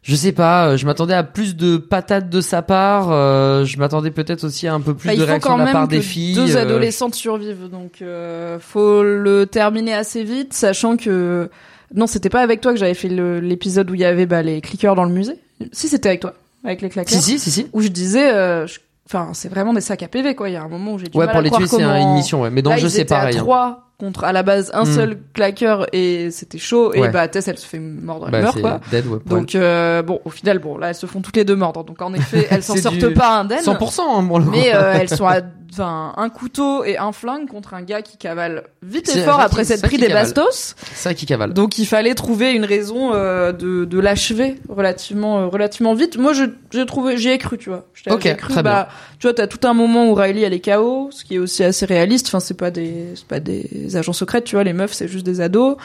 [0.06, 3.80] je sais pas, euh, je m'attendais à plus de patates de sa part, euh, je
[3.80, 6.36] m'attendais peut-être aussi à un peu plus bah, de réaction de la part des filles.
[6.36, 6.62] Deux euh.
[6.62, 11.50] adolescentes survivent, donc euh, faut le terminer assez vite, sachant que
[11.96, 14.62] non, c'était pas avec toi que j'avais fait l'épisode où il y avait bah, les
[14.62, 15.40] cliqueurs dans le musée.
[15.72, 17.20] Si c'était avec toi, avec les claqueurs.
[17.20, 17.68] Si si si si.
[17.74, 18.68] Où je disais, euh,
[19.08, 20.50] enfin c'est vraiment des sacs à PV quoi.
[20.50, 21.68] Il y a un moment où j'ai du ouais, mal à croire Ouais pour les
[21.68, 23.38] tuer c'est une mission ouais, mais dans là, le jeu c'est pareil.
[23.38, 23.80] Hein.
[23.95, 24.94] À contre à la base un Hmm.
[24.96, 28.60] seul claqueur et c'était chaud et bah Tess elle se fait mordre, elle Bah, meurt
[28.62, 28.82] quoi.
[28.92, 31.56] dead, ouais, Donc euh, bon, au final, bon là elles se font toutes les deux
[31.56, 31.84] mordre.
[31.84, 33.60] Donc en effet, elles s'en sortent du pas indemnes.
[33.64, 34.44] 100% hein.
[34.52, 35.40] Mais euh, elles sont à
[35.78, 39.66] enfin un couteau et un flingue contre un gars qui cavale vite et fort après
[39.66, 40.24] s'être c'est pris des cavale.
[40.24, 40.76] bastos.
[40.84, 41.52] C'est ça qui cavale.
[41.54, 46.18] Donc il fallait trouver une raison euh, de, de l'achever relativement euh, relativement vite.
[46.18, 47.86] Moi je j'ai trouvé j'y ai cru, tu vois.
[48.10, 48.88] Ok, j'ai cru, très bah,
[49.20, 51.64] tu vois, t'as tout un moment où Riley elle est KO, ce qui est aussi
[51.64, 52.28] assez réaliste.
[52.28, 54.64] Enfin, c'est pas des c'est pas des agents secrets, tu vois.
[54.64, 55.76] Les meufs c'est juste des ados.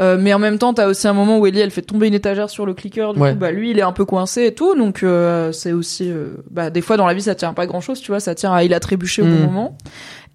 [0.00, 2.14] Euh, mais en même temps, t'as aussi un moment où Ellie elle fait tomber une
[2.14, 3.12] étagère sur le clicker.
[3.12, 3.32] Du Ouais.
[3.32, 4.74] coup, bah lui il est un peu coincé et tout.
[4.74, 7.80] Donc euh, c'est aussi euh, bah des fois dans la vie ça tient pas grand
[7.82, 8.20] chose, tu vois.
[8.20, 9.30] Ça tient à il a trébuché au Mm.
[9.36, 9.78] bon moment.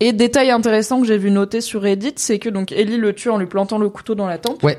[0.02, 3.30] Et détail intéressant que j'ai vu noter sur Reddit, c'est que donc Ellie le tue
[3.30, 4.62] en lui plantant le couteau dans la tempe.
[4.62, 4.78] Ouais.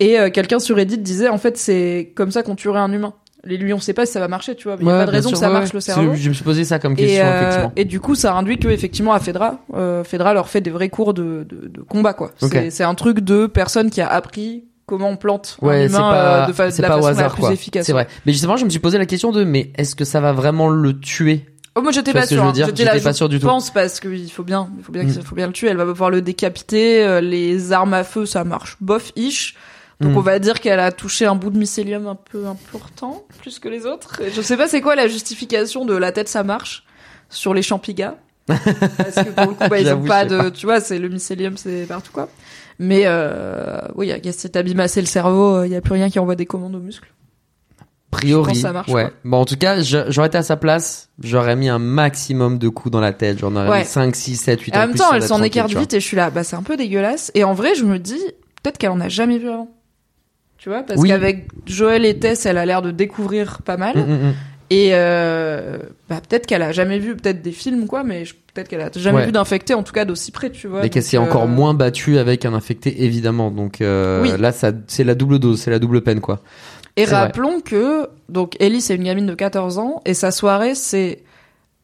[0.00, 3.12] Et euh, quelqu'un sur Reddit disait en fait c'est comme ça qu'on tuerait un humain.
[3.46, 4.76] Les lui on sait pas si ça va marcher, tu vois.
[4.80, 5.74] Il y a Ouais, pas de raison sûr, que ça ouais, marche ouais.
[5.74, 6.14] le cerveau.
[6.14, 7.72] Je me suis posé ça comme Et, question, euh, effectivement.
[7.76, 10.88] et du coup, ça induit que effectivement à Fedra, euh, Fedra leur fait des vrais
[10.88, 12.30] cours de, de, de combat quoi.
[12.70, 16.10] C'est- un truc de personne qui a appris comment on plante un Ouais, c'est humain
[16.10, 17.52] pas, euh, de, fa- de c'est la pas au façon hasard, la plus quoi.
[17.52, 17.86] efficace.
[17.86, 18.06] C'est vrai.
[18.26, 20.68] Mais justement, je me suis posé la question de, mais est-ce que ça va vraiment
[20.68, 21.46] le tuer?
[21.76, 22.36] Oh, moi j'étais pas sûr.
[22.54, 22.66] je hein.
[22.66, 23.46] J'étais pas je sûr du tout.
[23.46, 25.12] pense parce qu'il faut bien, il faut bien, Mm.
[25.12, 25.68] qu'il faut bien le tuer.
[25.68, 27.02] Elle va pouvoir le décapiter.
[27.04, 29.56] euh, les armes à feu, ça marche bof ish.
[30.00, 30.16] Donc Mm.
[30.16, 33.68] on va dire qu'elle a touché un bout de mycélium un peu important, plus que
[33.68, 34.20] les autres.
[34.22, 36.84] Et Je sais pas c'est quoi la justification de la tête ça marche
[37.28, 38.16] sur les champigas?
[38.46, 41.56] Parce que pour le coup, bah, ils ont pas de, tu vois, c'est le mycélium,
[41.56, 42.28] c'est partout quoi.
[42.78, 46.34] Mais euh, oui, si t'abîmes assez le cerveau, il y a plus rien qui envoie
[46.34, 47.08] des commandes aux muscles.
[48.10, 48.48] priori.
[48.48, 49.04] Pense que ça marche, ouais.
[49.04, 49.12] quoi.
[49.24, 52.92] Bon, en tout cas, j'aurais été à sa place, j'aurais mis un maximum de coups
[52.92, 53.38] dans la tête.
[53.38, 53.78] J'en aurais Ouais.
[53.80, 56.04] mis 5, 6, 7, 8 Et en même temps, elle s'en écarte vite et je
[56.04, 57.30] suis là, bah c'est un peu dégueulasse.
[57.34, 58.20] Et en vrai, je me dis,
[58.62, 59.70] peut-être qu'elle en a jamais vu avant.
[60.64, 61.08] Tu vois, parce Oui.
[61.10, 63.98] qu'avec Joël et Tess, elle a l'air de découvrir pas mal.
[63.98, 64.34] Mm, mm, mm.
[64.70, 65.76] Et euh,
[66.08, 68.24] bah, peut-être qu'elle a jamais vu peut-être des films quoi, mais
[68.54, 69.26] peut-être qu'elle a jamais Ouais.
[69.26, 70.82] vu d'infecté, en tout cas d'aussi près, tu vois.
[70.86, 73.50] Et qu'elle s'est encore euh, moins battue avec un infecté, évidemment.
[73.50, 74.32] Donc euh, Oui.
[74.38, 76.40] là, ça, c'est la double dose, c'est la double peine, quoi.
[76.96, 77.14] Et vrai.
[77.16, 81.18] rappelons que donc Ellie c'est une gamine de 14 ans et sa soirée c'est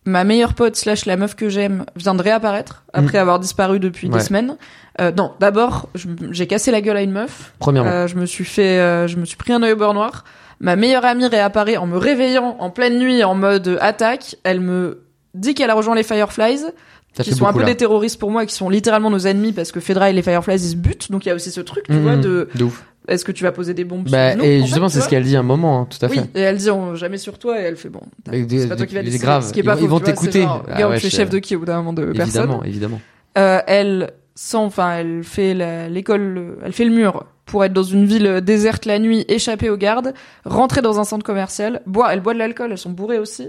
[0.06, 4.08] ma meilleure pote slash la meuf que j'aime vient de réapparaître après avoir disparu depuis
[4.08, 4.12] Mm.
[4.12, 4.18] Ouais.
[4.18, 4.56] des semaines.
[5.00, 5.88] Euh, non, d'abord
[6.30, 7.52] j'ai cassé la gueule à une meuf.
[7.58, 7.90] Premièrement.
[7.90, 10.24] Euh, je me suis fait, euh, je me suis pris un œil au beurre noir.
[10.58, 14.36] Ma meilleure amie réapparaît en me réveillant en pleine nuit en mode attaque.
[14.44, 15.04] Elle me
[15.34, 16.64] dit qu'elle a rejoint les Fireflies,
[17.16, 17.66] Ça qui sont un peu là.
[17.66, 20.54] des terroristes pour moi, qui sont littéralement nos ennemis parce que Fedra et les Fireflies
[20.56, 21.10] ils se butent.
[21.10, 22.02] Donc il y a aussi ce truc, tu Mhm.
[22.02, 22.84] vois, de de ouf.
[23.08, 25.24] Est-ce que tu vas poser des bombes Bah, sur nous et justement, c'est ce qu'elle
[25.24, 26.20] dit à un moment, hein, tout à fait.
[26.20, 28.00] oui, et elle dit on, jamais sur toi et elle fait bon.
[28.30, 29.24] C'est pas toi qui vas décider.
[29.24, 29.46] grave.
[29.46, 30.46] Ce qui est Ils pas faux, ils vont t'écouter.
[30.46, 32.42] Ah ouais, tu es chef de qui au bout d'un moment de personne.
[32.42, 33.00] Évidemment, évidemment.
[33.38, 35.54] Euh, elle sent, enfin, elle fait
[35.88, 39.76] l'école, elle fait le mur pour être dans une ville déserte la nuit, échapper aux
[39.76, 40.14] gardes,
[40.44, 43.48] rentrer dans un centre commercial, boire, elle boit de l'alcool, elles sont bourrées aussi.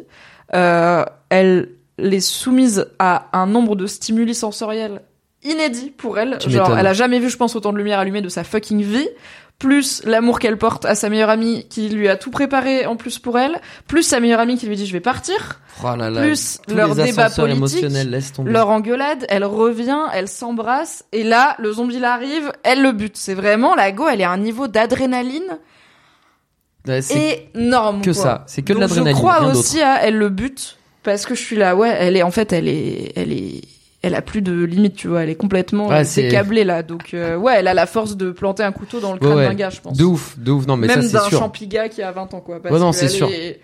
[0.55, 1.69] Euh, elle
[1.99, 5.01] les soumise à un nombre de stimuli sensoriels
[5.43, 6.37] inédits pour elle.
[6.39, 8.81] Tu Genre, elle a jamais vu, je pense, autant de lumière allumée de sa fucking
[8.81, 9.07] vie.
[9.59, 13.19] Plus l'amour qu'elle porte à sa meilleure amie qui lui a tout préparé en plus
[13.19, 13.61] pour elle.
[13.87, 15.59] Plus sa meilleure amie qui lui dit je vais partir.
[15.83, 17.85] Oh là là, Plus leur débat politique,
[18.43, 23.17] leur engueulade, elle revient, elle s'embrasse, et là, le zombie l'arrive, elle le bute.
[23.17, 25.59] C'est vraiment, la go, elle est à un niveau d'adrénaline
[26.87, 28.01] Ouais, c'est énorme.
[28.01, 28.13] que quoi.
[28.23, 31.41] ça, c'est que de l'adrénaline, Je crois aussi à elle le bute, parce que je
[31.41, 33.61] suis là, ouais, elle est, en fait, elle est, elle est,
[34.03, 36.81] elle a plus de limite, tu vois, elle est complètement Ouais, décablée là.
[36.83, 39.37] Donc, euh, ouais, elle a la force de planter un couteau dans le crâne Ouais,
[39.39, 39.47] ouais.
[39.47, 39.97] d'un gars, je pense.
[39.97, 40.65] De ouf, de ouf.
[40.67, 41.39] Non, mais Même ça, d'un c'est sûr.
[41.39, 42.59] champiga qui a 20 ans, quoi.
[42.61, 43.29] Parce Ouais, non, c'est sûr.
[43.29, 43.59] est-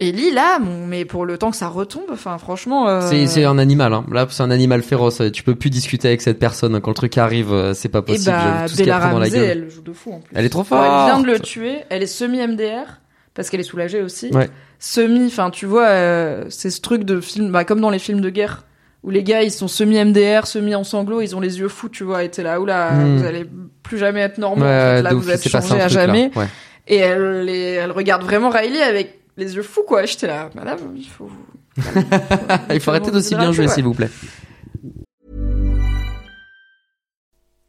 [0.00, 2.88] Ellie, là, mais pour le temps que ça retombe, enfin, franchement.
[2.88, 4.04] euh, C'est, c'est un animal, hein.
[4.12, 5.20] Là, c'est un animal féroce.
[5.32, 6.80] Tu peux plus discuter avec cette personne.
[6.80, 8.26] Quand le truc arrive, euh, c'est pas Et possible.
[8.30, 9.44] bah, Tout ce qu'elle Bella prend dans la gueule.
[9.44, 10.32] elle le joue de fou en plus.
[10.36, 11.44] Elle est trop Enfin, Elle vient de le forte.
[11.46, 11.78] tuer.
[11.90, 13.00] Elle est semi-MDR
[13.34, 14.30] parce qu'elle est soulagée aussi.
[14.32, 14.48] Ouais.
[14.78, 18.20] Semi, enfin, tu vois, euh, c'est ce truc de film, bah, comme dans les films
[18.20, 18.64] de guerre
[19.08, 22.04] où les gars ils sont semi-MDR, semi en sanglots, ils ont les yeux fous, tu
[22.04, 22.24] vois.
[22.24, 23.16] Et t'es là, oula, Hmm.
[23.16, 23.46] vous allez
[23.82, 24.62] plus jamais être normaux.
[24.66, 25.02] Ouais, en fait.
[25.02, 26.30] Là, vous êtes changé à jamais.
[26.36, 26.44] Ouais.
[26.86, 30.04] Et elle, est- elle regarde vraiment Riley avec les yeux fous, quoi.
[30.04, 31.30] J'étais là, madame, il faut.
[32.70, 34.10] Il faut arrêter d'aussi bien jouer, s'il vous plaît.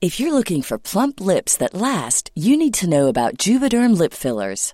[0.02, 4.14] If you're looking for plump lips that last, you need to know about Juvederm lip
[4.14, 4.74] fillers.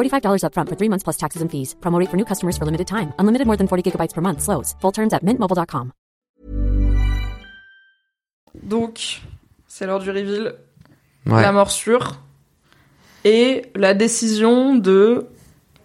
[0.00, 1.74] $45 upfront for three months plus taxes and fees.
[1.80, 3.12] Promo rate for new customers for limited time.
[3.18, 4.42] Unlimited more than 40 gigabytes per month.
[4.42, 4.74] Slows.
[4.80, 5.92] Full terms at mintmobile.com.
[8.62, 9.20] Donc,
[9.68, 10.54] c'est l'heure du reveal.
[11.26, 11.42] Ouais.
[11.42, 12.18] la morsure
[13.24, 15.26] et la décision de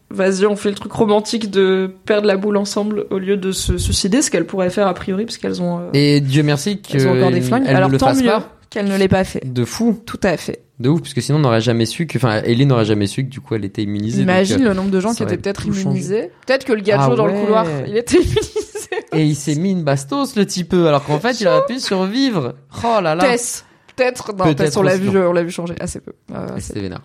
[0.09, 3.77] vas-y on fait le truc romantique de perdre la boule ensemble au lieu de se
[3.77, 7.07] suicider ce qu'elles pourraient faire a priori parce qu'elles ont, euh, Et Dieu merci elles
[7.07, 8.54] ont encore des flingues alors le tant fasse mieux pas.
[8.75, 9.99] Qu'elle ne l'ait pas fait De fou.
[10.05, 12.65] tout à fait De ouf, parce que sinon on n'aurait jamais su que, enfin, Ellie
[12.65, 14.17] n'aurait jamais su que du coup elle était immunisée.
[14.19, 17.11] donc, imagine euh, le nombre de gens qui étaient peut-être immunisés peut-être que le gajo
[17.11, 17.41] Ah dans le ouais.
[17.41, 21.39] couloir il était immunisé Et il s'est mis une bastos le type, alors qu'en fait
[21.41, 22.55] il aurait pu survivre.
[22.83, 23.23] Oh là là.
[23.23, 23.65] Tess
[23.95, 25.29] peut-être non Peut-être Tess on l'a vu non.
[25.29, 27.01] on l'a vu changer assez peu Euh, Ouais, C'était vénère.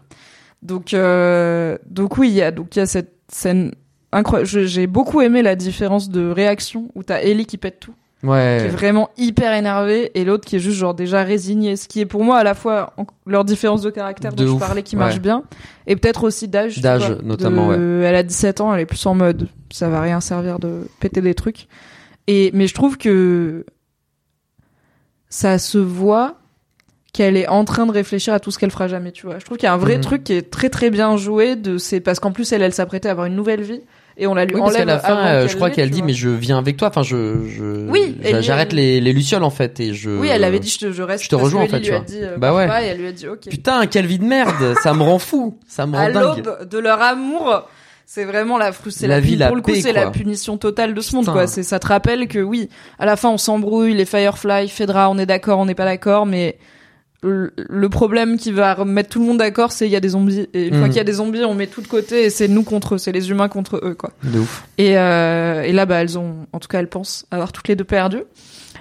[0.62, 3.72] Donc, euh, donc oui, il y a donc il y a cette scène
[4.12, 4.48] incroyable.
[4.66, 8.30] J'ai beaucoup aimé la différence de réaction où t'as Ellie qui pète tout, qui est
[8.30, 8.68] Ouais.
[8.68, 11.76] vraiment hyper énervée, et l'autre qui est juste genre déjà résigné.
[11.76, 14.52] Ce qui est pour moi à la fois en- leur différence de caractère De dont
[14.52, 15.01] ouf, je parlais qui ouais.
[15.01, 15.42] marche bien,
[15.86, 16.80] et peut-être aussi d'âge.
[16.80, 20.20] D'âge, notamment, de- Elle a 17 ans, elle est plus en mode ça va rien
[20.20, 21.66] servir de péter des trucs.
[22.26, 23.64] Et mais je trouve que
[25.28, 26.36] ça se voit
[27.12, 29.38] qu'elle est en train de réfléchir à tout ce qu'elle fera jamais, tu vois.
[29.38, 30.02] Je trouve qu'il y a un vrai Mhm.
[30.02, 33.09] truc qui est très très bien joué de c'est parce qu'en plus elle elle s'apprêtait
[33.09, 33.80] à avoir une nouvelle vie
[34.16, 35.99] et on la lui Oui, parce enlève qu'à la fin, euh, je crois qu'elle dit
[35.99, 36.07] vois.
[36.09, 36.89] mais je viens avec toi.
[36.89, 40.11] Enfin, je, je, Oui, j'arrête les, les lucioles en fait et je.
[40.11, 41.93] Oui, elle avait dit je, te- je reste je te parce rejoins, en fait, tu
[41.93, 42.05] a vois.
[42.05, 42.66] dit euh, Bah ouais.
[42.85, 43.49] et elle lui a dit OK.
[43.49, 45.59] Putain, quelle vie de merde Ça me rend fou.
[45.66, 46.45] Ça me rend à dingue.
[46.47, 47.62] l'aube de leur amour,
[48.07, 49.93] c'est vraiment la frus- c'est La la, vie, puni- la pour le coup, paix, c'est
[49.93, 50.05] quoi.
[50.05, 51.32] la punition totale de ce monde Putain.
[51.32, 51.47] quoi.
[51.47, 52.69] C'est ça te rappelle que oui,
[52.99, 56.27] à la fin on s'embrouille, les Firefly, Fedra, on est d'accord, on n'est pas d'accord,
[56.27, 56.59] mais
[57.22, 60.48] le problème qui va remettre tout le monde d'accord, c'est il y a des zombies
[60.55, 60.88] et une fois Mhm.
[60.88, 62.98] qu'il y a des zombies, on met tout de côté et c'est nous contre eux,
[62.98, 64.12] c'est les humains contre eux quoi.
[64.22, 64.64] De ouf.
[64.78, 67.76] Et, euh, et là, bah, elles ont, en tout cas, elles pensent avoir toutes les
[67.76, 68.18] deux perdu.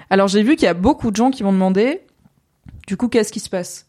[0.08, 2.00] Alors, j'ai vu qu'il y a beaucoup de gens qui m'ont demandé,
[2.86, 3.86] du coup, qu'est-ce qui se passe?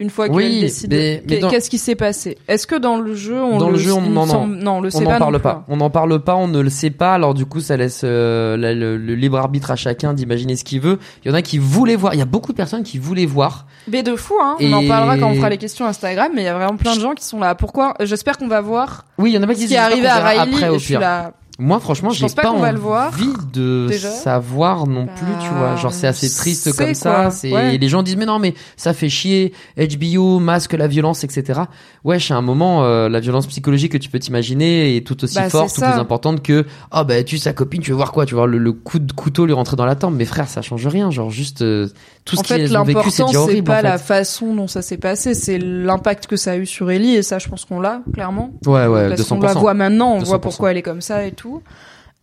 [0.00, 2.38] Une fois Oui, qu'elles décident mais- mais dans- Qu'est-ce qui s'est passé?
[2.46, 4.32] Est-ce que dans le jeu, on Dans le jeu, on- non, non.
[4.32, 5.50] semble- non, on le sait On pas parle pas.
[5.50, 5.64] hein.
[5.68, 7.14] On n'en parle pas, on ne le sait pas.
[7.14, 10.62] Alors du coup, ça laisse euh, la- le, le libre arbitre à chacun d'imaginer ce
[10.64, 10.98] qu'il veut.
[11.24, 12.14] Il y en a qui voulaient voir.
[12.14, 13.66] Il y a beaucoup de personnes qui voulaient voir.
[13.90, 14.56] Mais de fou, hein.
[14.60, 16.94] On en parlera quand on fera les questions Instagram, mais il y a vraiment plein
[16.94, 17.54] de gens qui sont là.
[17.56, 17.94] Pourquoi?
[18.00, 20.40] J'espère qu'on va voir Oui, il y en a pas qui est arrivé à Riley.
[20.54, 21.00] après au pire.
[21.00, 21.32] là.
[21.60, 23.08] Moi, franchement, Je j'ai pense pas pas qu'on va le voir.
[23.08, 24.10] envie de Déjà.
[24.10, 25.74] savoir non plus, tu vois.
[25.74, 27.30] Genre, c'est assez triste comme ça.
[27.32, 27.76] C'est ouais.
[27.78, 29.52] les gens disent mais non, mais ça fait chier.
[29.76, 31.62] HBO masque la violence, etc.
[32.04, 35.34] Ouais, à un moment, euh, la violence psychologique que tu peux t'imaginer est tout aussi
[35.34, 36.64] Bah, forte, tout plus importante que
[36.94, 39.00] oh bah tu sa copine, tu veux voir quoi Tu veux voir le, le coup
[39.00, 40.14] de couteau lui rentrer dans la tempe.
[40.16, 41.10] Mais frère, ça change rien.
[41.10, 41.88] Genre juste euh,
[42.24, 43.66] tout ce En fait, qu'ils ont vécu, c'est l'important, déjà c'est horrible.
[43.66, 43.82] pas en fait.
[43.82, 47.22] la façon dont ça s'est passé, c'est l'impact que ça a eu sur Ellie, et
[47.22, 48.50] ça, je pense qu'on l'a, clairement.
[48.66, 49.42] Ouais, ouais, Parce qu'on 200%.
[49.42, 50.24] la voit maintenant, on 200%.
[50.26, 51.47] voit pourquoi elle est comme ça et tout.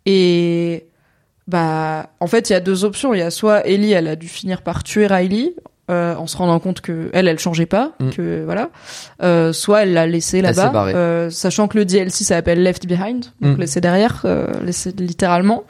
[0.06, 0.86] Et
[1.48, 3.14] bah, en fait, il y a deux options.
[3.14, 5.54] Il y a soit Ellie, elle a dû finir par tuer Riley.
[5.92, 8.10] euh, en se rendant compte que elle, elle changeait pas, Mm.
[8.10, 8.72] que voilà.
[9.22, 13.58] Euh, soit elle l'a laissé là-bas, euh, sachant que le DLC s'appelle Left Behind, donc
[13.58, 13.60] Mm.
[13.60, 14.26] laissé derrière,
[14.64, 15.64] laissé littéralement.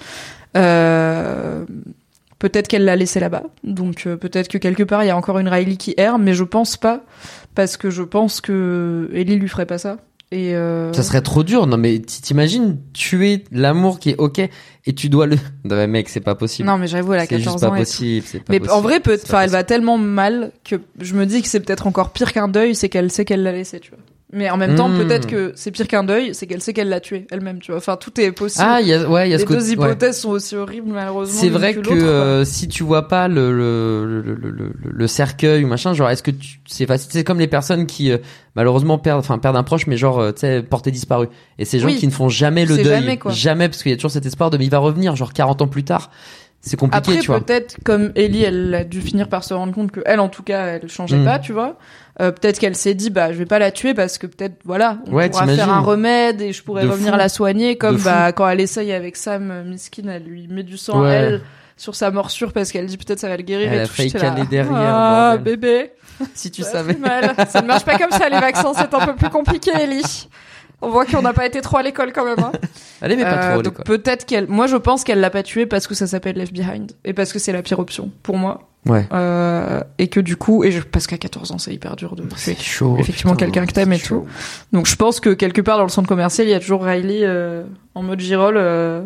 [2.40, 5.48] Peut-être qu'elle l'a laissé là-bas, donc peut-être que quelque part il y a encore une
[5.48, 7.02] Riley qui erre, mais je pense pas
[7.56, 9.98] parce que je pense que Ellie lui ferait pas ça.
[10.36, 11.66] Et euh, Ça serait trop dur.
[11.66, 14.42] Non mais t'imagines tuer l'amour qui est ok
[14.86, 15.38] et tu dois le.
[15.64, 16.68] Non mais mec, c'est pas possible.
[16.68, 17.70] Non, mais j'avoue, elle a c'est 14 juste ans.
[17.72, 18.26] pas possible.
[18.26, 18.76] pas Mais possible.
[18.78, 21.88] en vrai, peut, enfin, elle va tellement mal que je me dis que c'est peut-être
[21.88, 24.00] encore pire qu'un deuil, c'est qu'elle sait qu'elle l'a laissé, tu vois.
[24.34, 24.98] Mais en même temps, Hmm.
[24.98, 27.78] peut-être que c'est pire qu'un deuil, c'est qu'elle sait qu'elle l'a tué elle-même, tu vois.
[27.78, 28.66] Enfin, tout est possible.
[28.68, 29.74] Ah, il y a, ouais, y a Les ce deux ouais.
[29.74, 31.40] hypothèses sont aussi horribles, malheureusement.
[31.40, 35.68] C'est vrai que, euh, si tu vois pas le le, le, le, le, cercueil ou
[35.68, 38.18] machin, genre est-ce que tu c'est facile c'est comme les personnes qui euh,
[38.56, 41.28] malheureusement perdent enfin perdent un proche mais genre euh, tu sais porté disparu.
[41.60, 41.96] Et ces gens Oui.
[41.98, 43.32] qui ne font jamais le deuil, jamais, quoi.
[43.70, 45.68] parce qu'il y a toujours cet espoir de mais il va revenir genre 40 ans
[45.68, 46.10] plus tard.
[46.62, 47.42] C'est compliqué, Après, tu vois.
[47.42, 50.42] peut-être, comme Ellie, elle a dû finir par se rendre compte que elle, en tout
[50.42, 51.26] cas, elle changeait Mm.
[51.26, 51.78] pas, tu vois.
[52.22, 55.00] Euh, peut-être qu'elle s'est dit, bah, je vais pas la tuer parce que peut-être, voilà,
[55.08, 57.18] on Ouais, pourra faire un remède et je pourrais De revenir fou.
[57.18, 58.06] la soigner, comme De fou.
[58.06, 61.10] bah, quand elle essaye avec Sam, euh, Miskin, elle lui met du sang Ouais.
[61.10, 61.42] à elle
[61.78, 63.94] sur sa morsure parce qu'elle dit peut-être ça va le guérir Elle et a tout.
[63.96, 65.44] failli là, caler derrière, Ah, bordel.
[65.60, 65.92] bébé.
[66.34, 66.94] Si tu Ça savais.
[66.96, 67.36] mal.
[67.50, 68.72] Ça ne marche pas comme ça, les vaccins.
[68.74, 70.30] C'est un peu plus compliqué, Ellie.
[70.82, 72.40] On voit qu'on n'a pas été trop à l'école quand même.
[72.40, 72.52] Hein.
[73.02, 73.86] Allez mais pas Euh, trop donc l'école.
[73.98, 74.48] peut-être qu'elle.
[74.48, 77.32] Moi, je pense qu'elle l'a pas tué parce que ça s'appelle Left Behind et parce
[77.34, 78.70] que c'est la pire option pour moi.
[78.86, 79.08] Ouais.
[79.14, 82.24] Euh, et que du coup, et je, parce qu'à 14 ans, c'est hyper dur de.
[82.36, 82.98] C'est chaud.
[83.00, 84.28] effectivement quelqu'un que t'aimes et chaud.
[84.74, 87.22] Donc je pense que quelque part dans le centre commercial, il y a toujours Riley
[87.24, 87.64] euh,
[87.96, 88.56] en mode girole.
[88.58, 89.04] euh,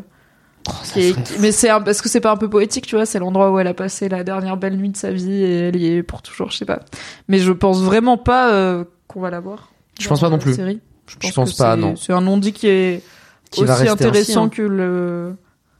[0.68, 3.06] Oh, est- mais c'est parce que c'est pas un peu poétique, tu vois.
[3.06, 5.76] C'est l'endroit où elle a passé la dernière belle nuit de sa vie et elle
[5.78, 6.82] y est pour toujours, je sais pas.
[7.30, 9.72] Mais je pense vraiment pas euh, qu'on va la voir.
[10.00, 10.54] Je pense pas non plus.
[10.56, 10.82] série.
[11.20, 11.96] Je pense que pas, non.
[11.96, 13.04] C'est un non-dit qui est
[13.52, 14.50] Qui aussi intéressant ainsi, hein.
[14.50, 15.36] que le.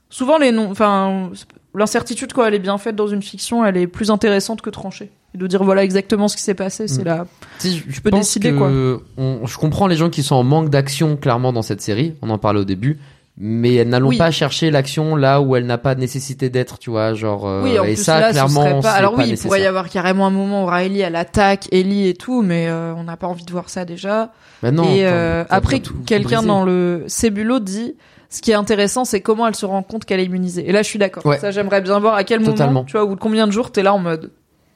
[0.10, 1.30] Souvent les noms, enfin
[1.76, 5.12] l'incertitude quand elle est bien faite dans une fiction, elle est plus intéressante que tranchée.
[5.36, 7.06] Et de dire voilà exactement ce qui s'est passé, c'est Mm.
[7.06, 7.28] là.
[7.60, 8.70] Tu sais, je, je peux pense décider, quoi.
[9.18, 12.16] on- je comprends les gens qui sont en manque d'action clairement dans cette série.
[12.24, 13.00] On en parlait au début,
[13.42, 14.18] mais n'allons Oui.
[14.18, 17.48] pas chercher l'action là où elle n'a pas nécessité d'être, tu vois, genre.
[17.48, 18.92] euh, Oui, en et plus ça, là, clairement, pas.
[18.92, 22.08] Alors pas oui, il pourrait y avoir carrément un moment où Riley elle attaque Ellie
[22.10, 24.32] et tout, mais euh, on n'a pas envie de voir ça déjà.
[24.62, 27.96] Bah non, et euh, après, quelqu'un dans le Cébulo dit.
[28.32, 30.70] Ce qui est intéressant, c'est comment elle se rend compte qu'elle est immunisée.
[30.70, 31.26] Et là, je suis d'accord.
[31.26, 31.40] Ouais.
[31.40, 32.84] Ça, j'aimerais bien voir à quel moment, Totalement.
[32.84, 34.30] tu vois, ou combien de jours t'es là en mode.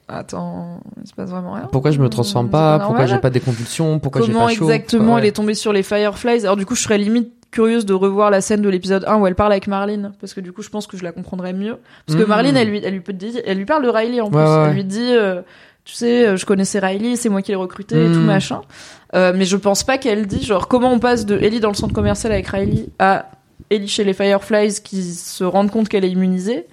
[0.08, 1.68] Attends, il se passe vraiment rien.
[1.70, 4.64] Pourquoi je me transforme pas Pourquoi j'ai pas des convulsions Pourquoi j'ai Comment pas chaud
[4.64, 5.20] exactement Ouais.
[5.20, 8.30] elle est tombée sur les Fireflies Alors du coup, je serais limite curieuse de revoir
[8.30, 10.68] la scène de l'épisode 1 où elle parle avec Marlene parce que du coup, je
[10.68, 11.78] pense que je la comprendrais mieux.
[12.06, 12.28] Parce que Mmh.
[12.28, 14.38] Marlene, elle lui, elle lui peut dire, elle lui parle de Riley en plus.
[14.38, 15.40] Ouais, Elle lui dit, euh,
[15.84, 18.12] tu sais, euh, je connaissais Riley, c'est moi qui l'ai recruté et Mmh.
[18.12, 18.60] tout machin.
[19.14, 21.74] Euh, mais je pense pas qu'elle dit genre comment on passe de Ellie dans le
[21.74, 23.30] centre commercial avec Riley à
[23.70, 26.66] Ellie chez les Fireflies qui se rendent compte qu'elle est immunisée.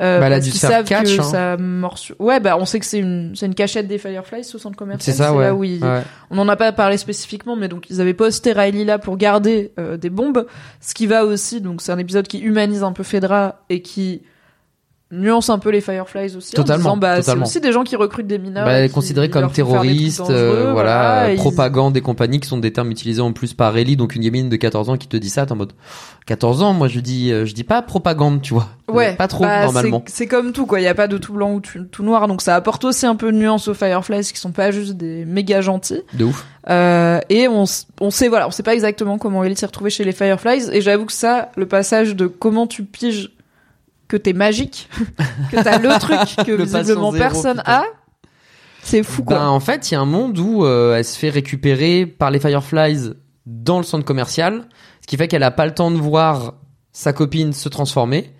[0.00, 1.22] Euh, Bah, parce qu'ils savent catch, que hein.
[1.22, 2.16] sa morsure.
[2.18, 5.14] Ouais, bah on sait que c'est une c'est une cachette des Fireflies ce centre commercial.
[5.14, 5.44] C'est ça, ouais.
[5.44, 6.02] là où ils- Ouais.
[6.30, 9.70] On n'en a pas parlé spécifiquement, mais donc ils avaient posté Riley là pour garder
[9.78, 10.46] euh, des bombes,
[10.80, 11.60] ce qui va aussi.
[11.60, 14.22] Donc c'est un épisode qui humanise un peu Fedra et qui
[15.20, 16.52] nuance un peu les Fireflies aussi.
[16.52, 18.64] Totalement, en disant, bah, c'est aussi des gens qui recrutent des mineurs.
[18.64, 22.90] Bah, considérés comme terroristes, euh, voilà, et ils- propagande et compagnie, qui sont des termes
[22.90, 25.46] utilisés en plus par Ellie, donc une gamine de 14 ans qui te dit ça,
[25.46, 25.72] t'es en mode
[26.26, 29.44] 14 ans, moi je dis, euh, je dis pas propagande, tu vois, Ouais, pas trop
[29.44, 30.02] bah, normalement.
[30.06, 30.80] c'est- comme tout, quoi.
[30.80, 33.06] Il y a pas de tout blanc ou tout, tout noir, donc ça apporte aussi
[33.06, 36.00] un peu de nuance aux Fireflies qui sont pas juste des méga gentils.
[36.14, 36.44] De ouf.
[36.70, 37.64] Euh, et on,
[38.00, 40.70] on sait, voilà, on sait pas exactement comment Ellie s'est retrouvée chez les Fireflies.
[40.72, 43.32] Et j'avoue que ça, le passage de comment tu piges
[44.14, 44.88] que t'es magique,
[45.50, 47.72] que t'as le truc que Le visiblement zéro, personne putain.
[47.72, 47.84] a,
[48.84, 49.38] c'est fou, quoi.
[49.38, 52.30] Ben, en fait, il y a un monde où euh, elle se fait récupérer par
[52.30, 53.10] les Fireflies
[53.44, 54.68] dans le centre commercial,
[55.00, 56.54] ce qui fait qu'elle a pas le temps de voir
[56.92, 58.30] sa copine se transformer.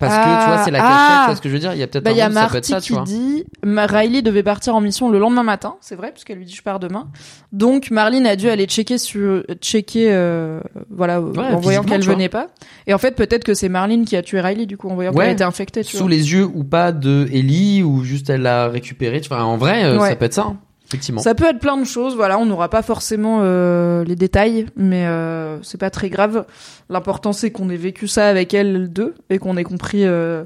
[0.00, 1.20] Parce que, tu vois, c'est la cachette, ah.
[1.24, 2.30] tu vois ce que je veux dire Il y a peut-être Bah, un y a
[2.30, 3.02] ça peut être ça, tu vois.
[3.02, 6.54] dit, Riley devait partir en mission le lendemain matin, c'est vrai, parce qu'elle lui dit
[6.54, 7.08] je pars demain.
[7.50, 12.46] Donc Marlene a dû aller checker sur, checker, euh, voilà, en voyant qu'elle venait pas.
[12.86, 15.12] Et en fait, peut-être que c'est Marlene qui a tué Riley, du coup, en voyant
[15.12, 15.24] Ouais.
[15.24, 16.10] qu'elle était infectée, tu Sous vois.
[16.10, 19.42] les yeux ou pas de Ellie, ou juste elle l'a récupéré, tu vois.
[19.42, 20.10] En vrai, euh, Ouais.
[20.10, 20.58] ça peut être ça, hein,
[20.88, 21.20] effectivement.
[21.20, 25.06] Ça peut être plein de choses, voilà, on n'aura pas forcément euh, les détails, mais
[25.06, 26.46] euh, c'est pas très grave.
[26.88, 30.44] L'important c'est qu'on ait vécu ça avec elle deux et qu'on ait compris euh,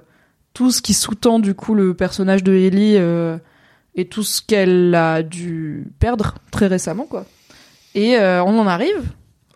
[0.53, 3.39] tout ce qui sous-tend du coup le personnage de Ellie euh,
[3.95, 7.25] et tout ce qu'elle a dû perdre très récemment, quoi.
[7.95, 9.03] Et on en arrive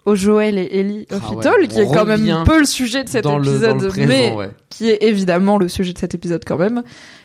[0.04, 3.02] au Joël et Ellie Ah Hospital, ouais, qui est quand même un peu le sujet
[3.02, 4.50] de cet épisode, dans le présent, mais ouais.
[4.68, 6.82] qui est évidemment le sujet de cet épisode quand même,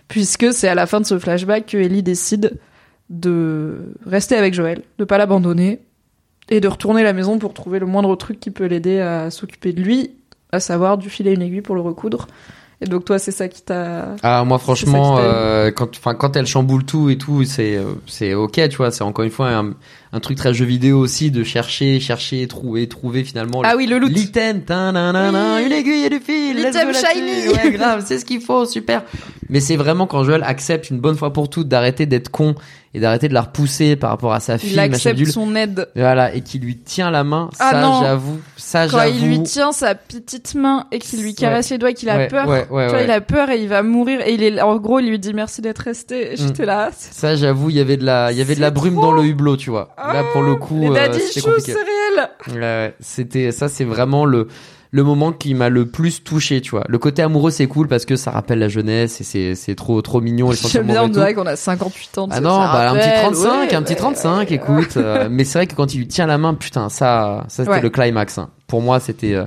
[0.08, 2.58] puisque c'est à la fin de ce flashback que Ellie décide
[3.12, 5.80] de rester avec Joël, de pas l'abandonner
[6.50, 9.30] et de retourner à la maison pour trouver le moindre truc qui peut l'aider à
[9.30, 10.12] s'occuper de lui,
[10.52, 12.28] à savoir du filet et une aiguille pour le recoudre.
[12.84, 16.48] Et donc toi, c'est ça qui t'a Ah moi franchement euh, quand enfin quand elle
[16.48, 19.76] chamboule tout et tout c'est euh, c'est ok tu vois c'est encore une fois un,
[20.14, 24.00] un truc très jeu vidéo aussi de chercher chercher trouver trouver finalement Ah oui, le
[24.00, 24.10] loot.
[24.12, 25.64] l'item Oui.
[25.64, 27.50] une aiguille et du fil L'item shiny.
[27.50, 29.04] ouais grave c'est ce qu'il faut super
[29.48, 32.56] mais c'est vraiment quand Joël accepte une bonne fois pour toutes d'arrêter d'être con
[32.94, 35.88] et d'arrêter de la repousser par rapport à sa fille Il accepte son aide.
[35.96, 38.02] voilà et qui lui tient la main Ah ça non.
[38.02, 41.34] j'avoue ça Quand j'avoue il lui tient sa petite main et qu'il lui Ouais.
[41.36, 43.50] caresse les doigts et qu'il a Ouais, peur, ouais, ouais, tu vois, il a peur
[43.50, 46.32] et il va mourir et il est en gros, il lui dit merci d'être resté.
[46.36, 48.72] J'étais là, c'est- ça j'avoue il y avait de la il y avait de la
[48.72, 49.04] brume trop.
[49.04, 52.62] dans le hublot tu vois là pour le coup les euh, c'était compliqué c'est réel.
[52.62, 54.48] Ouais, c'était ça c'est vraiment le
[54.94, 58.06] le moment qui m'a le plus touché tu vois le côté amoureux c'est cool parce
[58.06, 61.34] que ça rappelle la jeunesse et c'est c'est trop trop mignon J'aime bien, on dirait
[61.34, 62.28] qu'on a 58 ans.
[62.28, 63.98] tu ah non ça bah un petit rappelle, 35 ouais, un petit ouais.
[64.00, 67.46] 35 écoute euh, mais c'est vrai que quand il lui tient la main putain ça
[67.48, 67.82] ça c'était Ouais.
[67.82, 68.50] le climax hein.
[68.68, 69.46] pour moi c'était euh,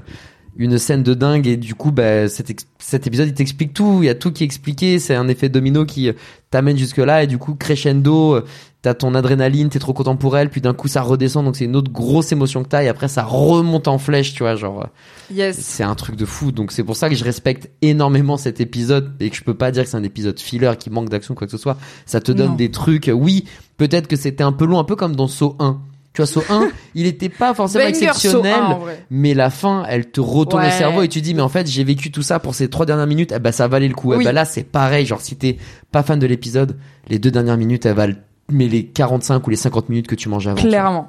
[0.57, 4.07] une scène de dingue et du coup bah cet, cet épisode il t'explique tout il
[4.07, 6.13] y a tout qui est expliqué c'est un effet domino qui euh,
[6.51, 8.41] t'amène jusque là et du coup crescendo
[8.85, 11.65] t'as ton adrénaline t'es trop content pour elle puis d'un coup ça redescend donc c'est
[11.65, 14.83] une autre grosse émotion que t'as et après ça remonte en flèche tu vois genre
[14.83, 15.59] euh, Yes.
[15.59, 19.15] c'est un truc de fou donc c'est pour ça que je respecte énormément cet épisode
[19.21, 21.47] et que je peux pas dire que c'est un épisode filler qui manque d'action quoi
[21.47, 22.55] que ce soit ça te donne Non.
[22.57, 23.47] des trucs oui
[23.79, 25.81] peut-être que c'était un peu long un peu comme dans Saw 1
[26.13, 29.05] tu vois Saw 1 il était pas forcément Banger, exceptionnel Saw 1, en vrai.
[29.11, 30.69] mais la fin, elle te retourne Ouais.
[30.71, 32.85] le cerveau et tu dis mais en fait j'ai vécu tout ça pour ces trois
[32.85, 34.13] dernières minutes, eh ben ça valait le coup.
[34.13, 34.25] Eh Oui.
[34.25, 35.57] ben là c'est pareil, genre si t'es
[35.91, 36.77] pas fan de l'épisode,
[37.09, 38.15] les deux dernières minutes elles valent
[38.51, 40.61] mais les 45 ou les 50 minutes que tu manges avant.
[40.61, 41.09] Clairement.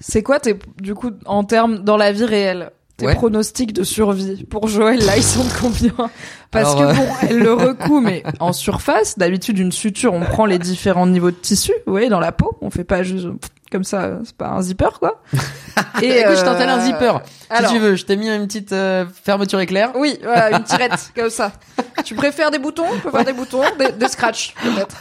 [0.00, 3.14] C'est quoi tes, du coup, en termes, dans la vie réelle, tes Ouais.
[3.14, 6.10] pronostics de survie pour Joël, là, ils sont de combien?
[6.50, 10.20] Parce Alors, que euh, bon, elle le recoue, mais en surface, d'habitude, une suture, on
[10.20, 13.28] prend les différents niveaux de tissu, vous voyez, dans la peau, on fait pas juste
[13.70, 15.22] comme ça, c'est pas un zipper, quoi.
[16.02, 17.12] Et Écoute, je euh, t'installe un zipper.
[17.48, 19.92] alors- Si tu veux, je t'ai mis une petite euh, fermeture éclair.
[19.96, 21.52] Oui, voilà, une tirette, comme ça.
[22.04, 22.84] Tu préfères des boutons?
[22.92, 24.96] On peut faire des boutons, des, des scratchs, peut-être.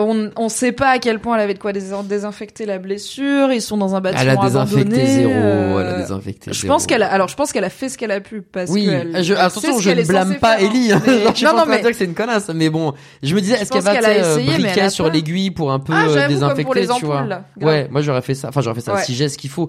[0.00, 3.50] On, on sait pas à quel point elle avait de quoi dés- désinfecter la blessure.
[3.52, 6.60] Ils sont dans un bâtiment Elle a désinfecté abandonné, zéro, euh, elle a désinfecté Je
[6.60, 6.72] zéro.
[6.74, 8.86] pense qu'elle a, alors je pense qu'elle a fait ce qu'elle a pu parce Oui,
[8.86, 10.92] que je, attention, je ne blâme pas faire, Ellie.
[10.92, 10.98] hein.
[10.98, 11.02] Hein.
[11.06, 13.34] Mais- Genre, je suis non, non, mais dire que c'est une connasse, mais bon, je
[13.34, 15.92] me disais, est-ce qu'elle va a euh, essayé, elle a sur l'aiguille pour un peu
[15.96, 17.22] Ah, euh, comme désinfecter, pour les tu vois.
[17.24, 17.44] là.
[17.60, 18.48] Ouais, moi j'aurais fait ça.
[18.48, 19.68] Enfin, j'aurais fait ça si j'ai ce qu'il faut.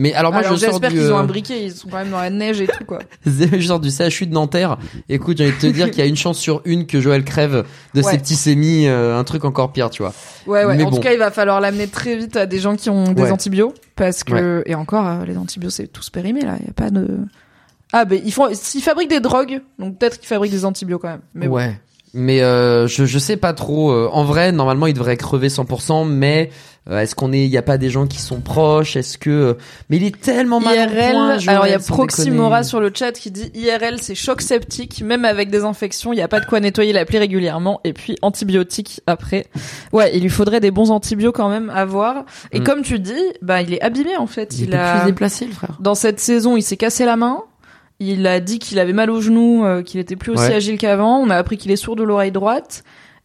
[0.00, 1.88] Mais alors moi Alors je sors j'espère du qu'ils ont euh, un briquet, ils sont
[1.88, 3.00] quand même dans la neige et tout quoi.
[3.26, 4.78] je sors du CHU de Nanterre.
[5.08, 7.24] Écoute, j'ai envie de te dire qu'il y a une chance sur une que Joël
[7.24, 7.64] crève
[7.94, 8.10] de Ouais.
[8.12, 10.14] septicémie, euh, un truc encore pire, tu vois.
[10.46, 10.76] Ouais ouais.
[10.76, 10.96] Mais en bon.
[10.96, 13.30] tout cas, il va falloir l'amener très vite à des gens qui ont des Ouais.
[13.32, 16.72] antibiotiques parce que et encore euh, les antibiotiques c'est tous périmés là, il y a
[16.72, 17.18] pas de
[17.92, 21.08] Ah ben ils font s'ils fabriquent des drogues, donc peut-être qu'ils fabriquent des antibiotiques quand
[21.08, 21.20] même.
[21.34, 21.56] Mais bon.
[21.56, 21.80] ouais.
[22.14, 23.90] Mais euh, je je sais pas trop.
[23.90, 26.48] euh, en vrai, normalement, il devrait crever 100%, mais
[26.90, 28.96] Euh, Est-ce qu'on est, il y a pas des gens qui sont proches?
[28.96, 29.56] Est-ce que,
[29.90, 33.12] mais il est tellement mal IRL, point, alors il y a Proximora sur le chat
[33.12, 36.46] qui dit IRL c'est choc septique, même avec des infections, il n'y a pas de
[36.46, 39.46] quoi nettoyer la plaie régulièrement, et puis antibiotiques après.
[39.92, 42.24] Ouais, il lui faudrait des bons antibiotiques quand même à voir.
[42.52, 42.64] Et Mm.
[42.64, 43.12] comme tu dis,
[43.42, 44.58] bah il est abîmé en fait.
[44.58, 45.76] Il, a plus le frère.
[45.80, 47.42] dans cette saison, il s'est cassé la main.
[48.00, 50.54] Il a dit qu'il avait mal au genou, euh, qu'il était plus aussi Ouais.
[50.54, 51.18] agile qu'avant.
[51.18, 52.84] On a appris qu'il est sourd de l'oreille droite.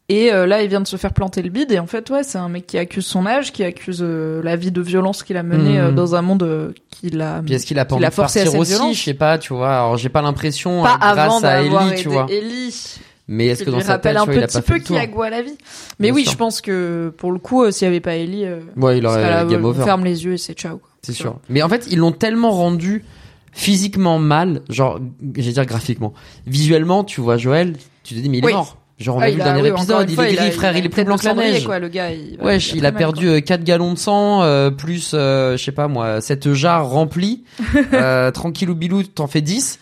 [0.10, 1.72] Et euh, là, il vient de se faire planter le bide.
[1.72, 4.58] Et en fait, ouais, c'est un mec qui accuse son âge, qui accuse euh, la
[4.58, 7.42] vie de violence qu'il a menée euh, dans un monde euh, qu'il a.
[7.44, 8.98] Puis est-ce qu'il a pas qu'il envie a de partir aussi violence.
[8.98, 9.74] Je sais pas, tu vois.
[9.78, 12.28] Alors j'ai pas l'impression Pas avant grâce à Ellie, tu vois.
[12.30, 12.96] Ellie.
[13.30, 15.42] Mais est-ce que dans sa tête, un vois, petit peu qui a goût à la
[15.42, 15.56] vie.
[15.98, 16.34] Mais Bien oui, sûr.
[16.34, 19.64] je pense que pour le coup, s'il y avait pas Ellie, Ouais, il aurait game
[19.64, 19.86] over.
[19.86, 20.82] ferme les yeux et c'est ciao.
[21.02, 21.38] C'est sûr.
[21.48, 23.06] Mais en fait, ils l'ont tellement rendu
[23.54, 25.00] physiquement mal, genre,
[25.36, 26.14] j'allais dire graphiquement.
[26.46, 28.78] Visuellement, tu vois Joël, tu te dis, mais il est mort.
[29.04, 30.52] Genre, on Ah, a vu il le dernier oui, épisode, il fois, est gris, a-
[30.52, 31.66] frère, a il est plus blanc de que la neige.
[31.66, 34.72] Quoi, le gars, il Wesh, il il a mal, perdu 4 gallons de sang, euh,
[34.72, 37.44] plus, euh, je sais pas moi, cette jarre remplie.
[37.94, 39.80] euh, tranquille ou bilou, t'en fais 10.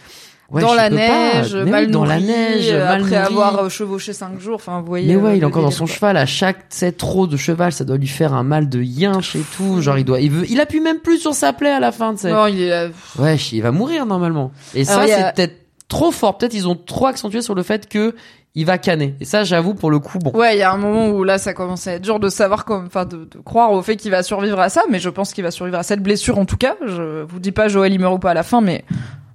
[0.53, 3.69] Wesh, dans il la neige, Mais oui, mal dans la neige, euh, après avoir euh,
[3.69, 4.55] chevauché 5 jours.
[4.55, 5.07] Enfin, vous voyez.
[5.07, 5.93] Mais ouais, euh, il est encore dans son quoi.
[5.95, 6.17] cheval.
[6.17, 6.65] À chaque
[6.97, 9.81] trop de cheval, ça doit lui faire un mal de yinche et tout.
[9.81, 12.13] Genre, il doit, il veut, il appuie même plus sur sa plaie à la fin,
[12.15, 12.31] tu sais.
[12.33, 12.71] Non, il est.
[12.73, 14.51] euh, Wesh, il va mourir normalement.
[14.75, 15.55] Et Alors, ça, il a- c'est peut-être
[15.87, 16.37] trop fort.
[16.37, 18.13] Peut-être ils ont trop accentué sur le fait que
[18.53, 19.15] il va canner.
[19.19, 20.31] Et ça, j'avoue, pour le coup, bon.
[20.31, 22.65] Ouais, il y a un moment où là, ça commence à être dur de savoir
[22.65, 24.83] comme, enfin, de, de croire au fait qu'il va survivre à ça.
[24.89, 26.75] Mais je pense qu'il va survivre à cette blessure en tout cas.
[26.85, 28.83] Je vous dis pas Joël il meurt ou pas à la fin, mais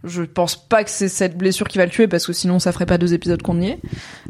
[0.06, 2.72] je pense pas que c'est cette blessure qui va le tuer parce que sinon ça
[2.72, 3.78] ferait pas deux épisodes qu'on y est.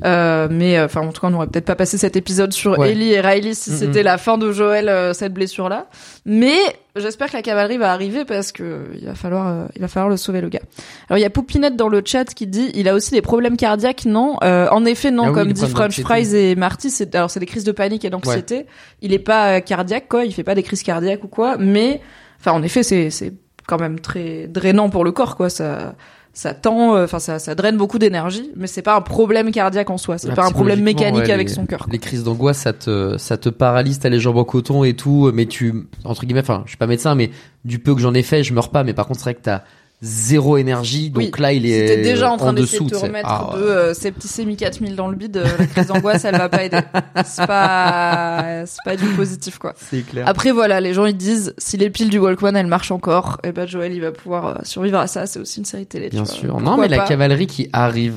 [0.04, 2.78] Euh, mais euh, enfin, en tout cas, on n'aurait peut-être pas passé cet épisode sur
[2.78, 2.92] Ouais.
[2.92, 5.86] Ellie et Riley si c'était la fin de Joël euh, cette blessure là.
[6.24, 6.56] Mais
[6.96, 10.08] j'espère que la cavalerie va arriver parce que il va falloir, euh, il va falloir
[10.10, 10.60] le sauver le gars.
[11.08, 13.56] Alors il y a Poupinette dans le chat qui dit il a aussi des problèmes
[13.56, 16.00] cardiaques non Euh, En effet non Ah oui, comme dit French.
[16.00, 18.66] Fries et Marty c'est alors c'est des crises de panique et d'anxiété.
[19.02, 22.00] Il est pas cardiaque quoi, il fait pas des crises cardiaques ou quoi, mais
[22.40, 23.32] enfin en effet c'est c'est
[23.66, 25.94] quand même très drainant pour le corps quoi ça
[26.32, 29.88] ça tend euh, enfin ça ça draine beaucoup d'énergie mais c'est pas un problème cardiaque
[29.88, 31.86] en soi c'est pas un problème mécanique ouais, avec les- son cœur.
[31.90, 35.30] Les crises d'angoisse, ça te, ça te paralyse, t'as les jambes en coton et tout,
[35.32, 37.30] mais tu, entre guillemets, enfin, je suis pas médecin, mais
[37.64, 39.40] du peu que j'en ai fait, je meurs pas, mais par contre, c'est vrai que
[39.42, 39.62] t'as
[40.02, 43.28] zéro énergie, donc Oui, là, il est t'es déjà en train d'essayer de te remettre
[43.30, 43.68] Ah, de ouais.
[43.70, 46.78] euh, septicémie 4000 dans le bide, euh, la crise d'angoisse, elle va pas aider.
[47.24, 49.74] C'est pas, c'est pas du positif, quoi.
[49.76, 50.28] C'est clair.
[50.28, 53.52] Après, voilà, les gens, ils disent, si les piles du Walkman, elles marchent encore, et
[53.52, 55.26] ben, Joël, il va pouvoir euh, survivre à ça.
[55.26, 56.32] C'est aussi une série télé, tu Bien vois.
[56.32, 56.48] sûr.
[56.50, 58.14] Pourquoi Non, mais la pas cavalerie qui arrive.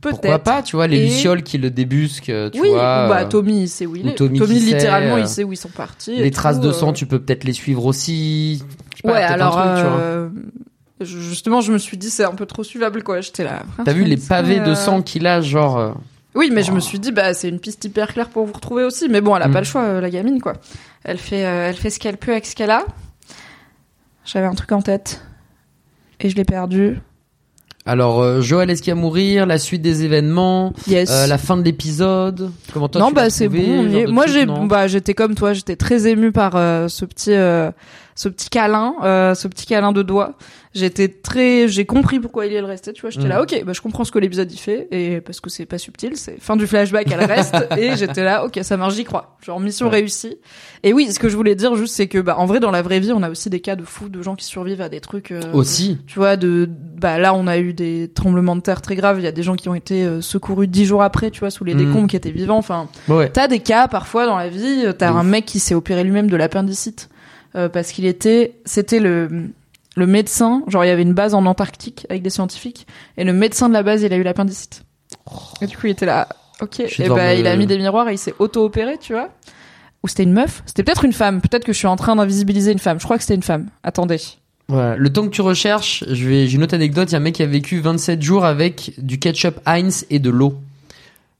[0.00, 3.06] Pourquoi pas, tu vois, les Et- lucioles qui le débusquent, tu oui, vois.
[3.06, 4.14] ou bah, euh, Tommy, il sait où il est.
[4.14, 6.16] Tommy littéralement, sait, il euh, sait où ils sont partis.
[6.16, 8.62] les tout, traces de euh, sang, tu peux peut-être les suivre aussi.
[9.02, 9.98] Pas, Ouais, un alors, tu vois.
[10.00, 10.28] euh,
[11.00, 13.20] justement, je me suis dit, c'est un peu trop suivable, quoi.
[13.20, 13.62] J'étais là.
[13.84, 15.78] T'as vu les pavés de euh, sang qu'il a, genre.
[15.78, 15.92] euh,
[16.36, 16.74] Oui, mais je Oh.
[16.76, 19.08] me suis dit, bah, c'est une piste hyper claire pour vous retrouver aussi.
[19.08, 19.52] Mais bon, elle a Mm.
[19.52, 20.52] pas le choix, euh, la gamine, quoi.
[21.02, 22.84] Elle fait, euh, elle fait ce qu'elle peut avec ce qu'elle a.
[24.24, 25.22] J'avais un truc en tête.
[26.20, 26.98] Et je l'ai perdu.
[27.88, 31.10] Alors, euh, Joël, est-ce qu'il va mourir La suite des événements Yes.
[31.10, 32.50] euh, La fin de l'épisode?
[32.74, 33.86] Comment toi non, tu bah, c'est bon.
[33.88, 35.54] y Moi, j'ai, bah, j'étais comme toi.
[35.54, 37.70] J'étais très émue par euh, ce petit, euh,
[38.18, 40.32] ce petit câlin, euh, ce petit câlin de doigt.
[40.74, 42.92] J'étais très, j'ai compris pourquoi il y le restait.
[42.92, 43.30] Tu vois, j'étais Mm.
[43.30, 45.78] là, ok, bah, je comprends ce que l'épisode y fait et parce que c'est pas
[45.78, 49.36] subtil, c'est fin du flashback, elle reste et j'étais là, ok, ça marche, j'y crois.
[49.46, 49.92] Genre mission Ouais.
[49.92, 50.36] réussie.
[50.82, 52.82] Et oui, ce que je voulais dire juste, c'est que bah, en vrai, dans la
[52.82, 55.00] vraie vie, on a aussi des cas de fous, de gens qui survivent à des
[55.00, 55.30] trucs.
[55.30, 55.98] euh, Aussi.
[56.08, 59.24] tu vois de bah là on a eu des tremblements de terre très graves il
[59.24, 61.62] y a des gens qui ont été euh, secourus dix jours après tu vois sous
[61.64, 61.86] les Mhm.
[61.86, 63.28] décombres qui étaient vivants enfin Ouais.
[63.30, 66.36] t'as des cas parfois dans la vie t'as un mec qui s'est opéré lui-même de
[66.36, 67.08] l'appendicite
[67.58, 69.28] euh, parce qu'il était c'était le
[69.96, 72.86] le médecin genre il y avait une base en Antarctique avec des scientifiques
[73.16, 74.82] et le médecin de la base il a eu l'appendicite
[75.60, 76.28] et du coup il était là
[76.62, 79.30] ok et bah me- il a mis des miroirs et il s'est auto-opéré tu vois
[80.02, 82.70] ou c'était une meuf c'était peut-être une femme peut-être que je suis en train d'invisibiliser
[82.72, 84.20] une femme je crois que c'était une femme attendez
[84.68, 84.96] Voilà.
[84.96, 87.08] Le temps que tu recherches, je vais, j'ai une autre anecdote.
[87.10, 90.18] Il y a un mec qui a vécu 27 jours avec du ketchup Heinz et
[90.18, 90.60] de l'eau.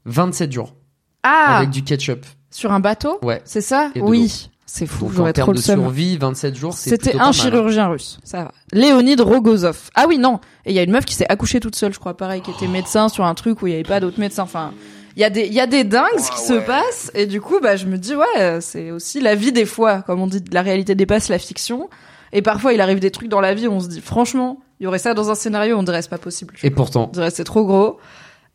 [0.07, 0.75] 27 jours.
[1.23, 2.25] ah Avec du ketchup.
[2.51, 3.43] Sur un bateau Ouais.
[3.45, 3.91] C'est ça.
[4.01, 4.49] Oui.
[4.71, 7.13] C'est fou, Donc, en j'aurais trop termes le de survie, 27 jours, c'est C'était un
[7.13, 7.33] pas mal, hein.
[7.33, 8.53] chirurgien russe, ça va.
[8.73, 9.89] Léonid Rogozov.
[9.95, 10.41] Ah oui, non.
[10.67, 12.51] Et il y a une meuf qui s'est accouchée toute seule, je crois, pareil, qui
[12.51, 14.43] était médecin sur un truc où il y avait pas d'autres médecins.
[14.43, 14.75] Enfin,
[15.17, 17.11] il y a des, il y a des dingues qui se passent.
[17.15, 20.03] Et du coup, bah, je me dis, ouais, c'est aussi la vie des fois.
[20.03, 21.89] Comme on dit, la réalité dépasse la fiction.
[22.35, 24.85] Et parfois, il arrive des trucs dans la vie où on se dit, franchement, il
[24.85, 26.55] y aurait ça dans un scénario, on dirait c'est pas possible.
[26.63, 27.07] Et pourtant.
[27.09, 27.99] On dirait c'est trop gros.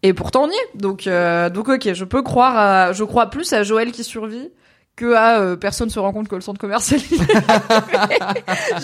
[0.04, 0.78] Et pourtant on y est.
[0.78, 4.50] Donc euh, donc ok, je peux croire à, je crois plus à Joël qui survit
[4.96, 7.00] que à euh, personne se rend compte que le centre commercial.
[7.10, 7.16] je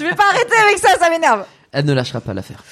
[0.03, 1.45] vais pas arrêter avec ça, ça m'énerve.
[1.72, 2.64] Elle ne lâchera pas l'affaire.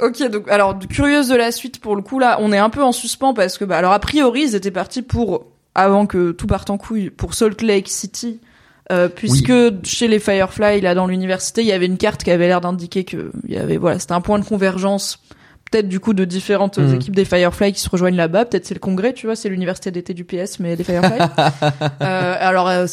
[0.00, 2.82] Ok, donc alors curieuse de la suite pour le coup là, on est un peu
[2.82, 6.46] en suspens parce que bah alors a priori ils étaient partis pour avant que tout
[6.46, 8.40] parte en couille pour Salt Lake City
[8.90, 9.52] Euh, puisque
[9.84, 13.04] chez les Firefly, là dans l'université, il y avait une carte qui avait l'air d'indiquer
[13.04, 15.20] que il y avait voilà, c'était un point de convergence
[15.70, 16.94] peut-être du coup de différentes Mhm.
[16.94, 18.44] équipes des Firefly qui se rejoignent là-bas.
[18.44, 21.18] Peut-être c'est le congrès, tu vois, c'est l'université d'été du PS, mais des Firefly.
[22.02, 22.86] euh, alors euh,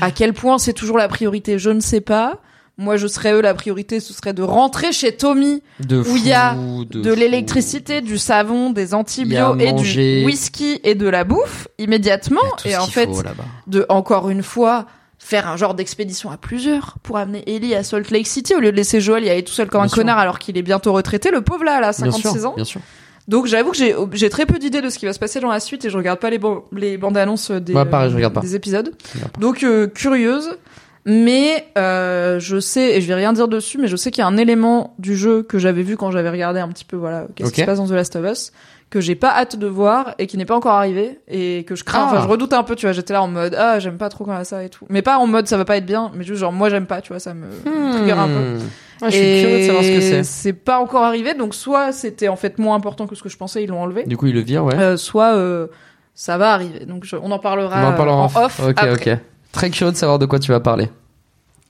[0.00, 2.38] à quel point c'est toujours la priorité, je ne sais pas.
[2.78, 6.26] Moi, je serais eux la priorité, ce serait de rentrer chez Tommy De où il
[6.26, 10.20] y a de, l'électricité, du savon, des antibiotiques et manger.
[10.20, 12.42] du whisky et de la bouffe immédiatement.
[12.66, 13.22] Et en fait, faut,
[13.66, 14.84] de encore une fois
[15.28, 18.70] faire un genre d'expédition à plusieurs pour amener Ellie à Salt Lake City au lieu
[18.70, 19.96] de laisser Joel y aller tout seul comme Bien un sûr.
[19.96, 22.54] connard alors qu'il est bientôt retraité, le pauvre là, là, Bien 56 sûr, ans.
[22.54, 22.80] bien sûr.
[23.26, 25.50] Donc j'avoue que j'ai j'ai très peu d'idées de ce qui va se passer dans
[25.50, 26.38] la suite et je regarde pas les,
[26.72, 28.40] les bandes annonces des, Ouais, pareil, je regarde pas.
[28.40, 28.92] des épisodes.
[29.08, 29.40] Je regarde pas.
[29.40, 30.56] Donc euh, curieuse,
[31.04, 34.24] mais euh, je sais et je vais rien dire dessus, mais je sais qu'il y
[34.24, 37.26] a un élément du jeu que j'avais vu quand j'avais regardé un petit peu voilà
[37.34, 38.52] qu'est-ce qui se passe dans The Last of Us
[38.88, 41.82] que j'ai pas hâte de voir et qui n'est pas encore arrivé et que je
[41.84, 42.02] crains.
[42.02, 42.06] Ah.
[42.12, 42.92] Enfin, je redoute un peu, tu vois.
[42.92, 45.18] J'étais là en mode ah j'aime pas trop quand a ça et tout, mais pas
[45.18, 47.18] en mode ça va pas être bien, mais juste genre moi j'aime pas, tu vois,
[47.20, 47.46] ça me
[47.92, 48.32] trigger un peu.
[48.32, 48.58] Hmm.
[49.02, 50.22] Ah, je suis Et curieux de savoir ce que c'est.
[50.24, 53.36] C'est pas encore arrivé, donc soit c'était en fait moins important que ce que je
[53.36, 54.74] pensais, ils l'ont enlevé, Du coup, il le vire, ouais.
[54.78, 55.66] euh, soit euh,
[56.14, 56.86] ça va arriver.
[56.86, 58.60] Donc je- on en parlera, On en parlera euh, en off.
[58.60, 59.12] Ok, après.
[59.14, 59.18] ok.
[59.52, 60.88] Très curieux de savoir de quoi tu vas parler.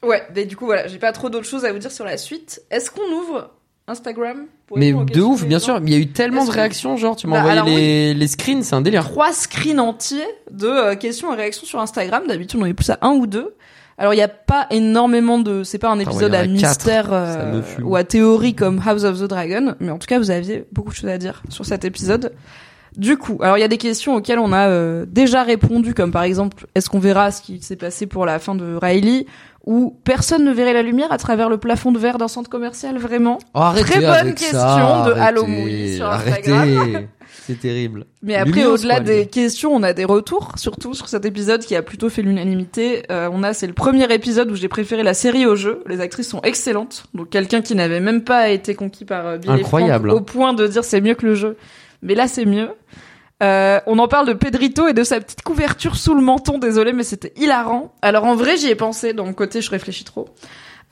[0.05, 2.16] Ouais, mais du coup voilà, j'ai pas trop d'autres choses à vous dire sur la
[2.18, 2.62] suite.
[2.70, 3.51] Est-ce qu'on ouvre
[3.88, 5.80] Instagram pour Mais de ouf, bien gens sûr.
[5.84, 8.62] Il y a eu tellement de réactions, genre, tu m'as Bah, envoyé les, les screens,
[8.62, 9.04] c'est un délire.
[9.04, 12.24] Trois screens entiers de euh, questions et réactions sur Instagram.
[12.26, 13.54] D'habitude, on est plus à un ou deux.
[13.98, 17.96] Alors, il y a pas énormément de, c'est pas un épisode à mystère euh, ou
[17.96, 20.96] à théorie comme House of the Dragon, mais en tout cas, vous aviez beaucoup de
[20.96, 22.32] choses à dire sur cet épisode.
[22.96, 26.12] Du coup, alors il y a des questions auxquelles on a euh, déjà répondu, comme
[26.12, 29.26] par exemple, est-ce qu'on verra ce qui s'est passé pour la fin de Riley,
[29.66, 32.97] ou personne ne verrait la lumière à travers le plafond de verre d'un centre commercial,
[32.98, 37.09] vraiment Oh, arrêtez Très bonne question ça, de Halloween sur Instagram.
[37.47, 38.06] C'est terrible.
[38.22, 41.82] Mais après, au-delà des questions, on a des retours, surtout sur cet épisode qui a
[41.82, 43.05] plutôt fait l'unanimité.
[43.12, 45.82] Euh, on a, c'est le premier épisode où j'ai préféré la série au jeu.
[45.86, 47.05] Les actrices sont excellentes.
[47.14, 50.09] Donc quelqu'un qui n'avait même pas été conquis par euh, Bill Incroyable.
[50.09, 51.56] Frank au point de dire c'est mieux que le jeu.
[52.02, 52.70] Mais là, c'est mieux.
[53.42, 56.58] Euh, on en parle de Pedrito et de sa petite couverture sous le menton.
[56.58, 57.92] Désolé, mais c'était hilarant.
[58.02, 59.12] Alors en vrai, j'y ai pensé.
[59.12, 60.28] Dans le côté, je réfléchis trop.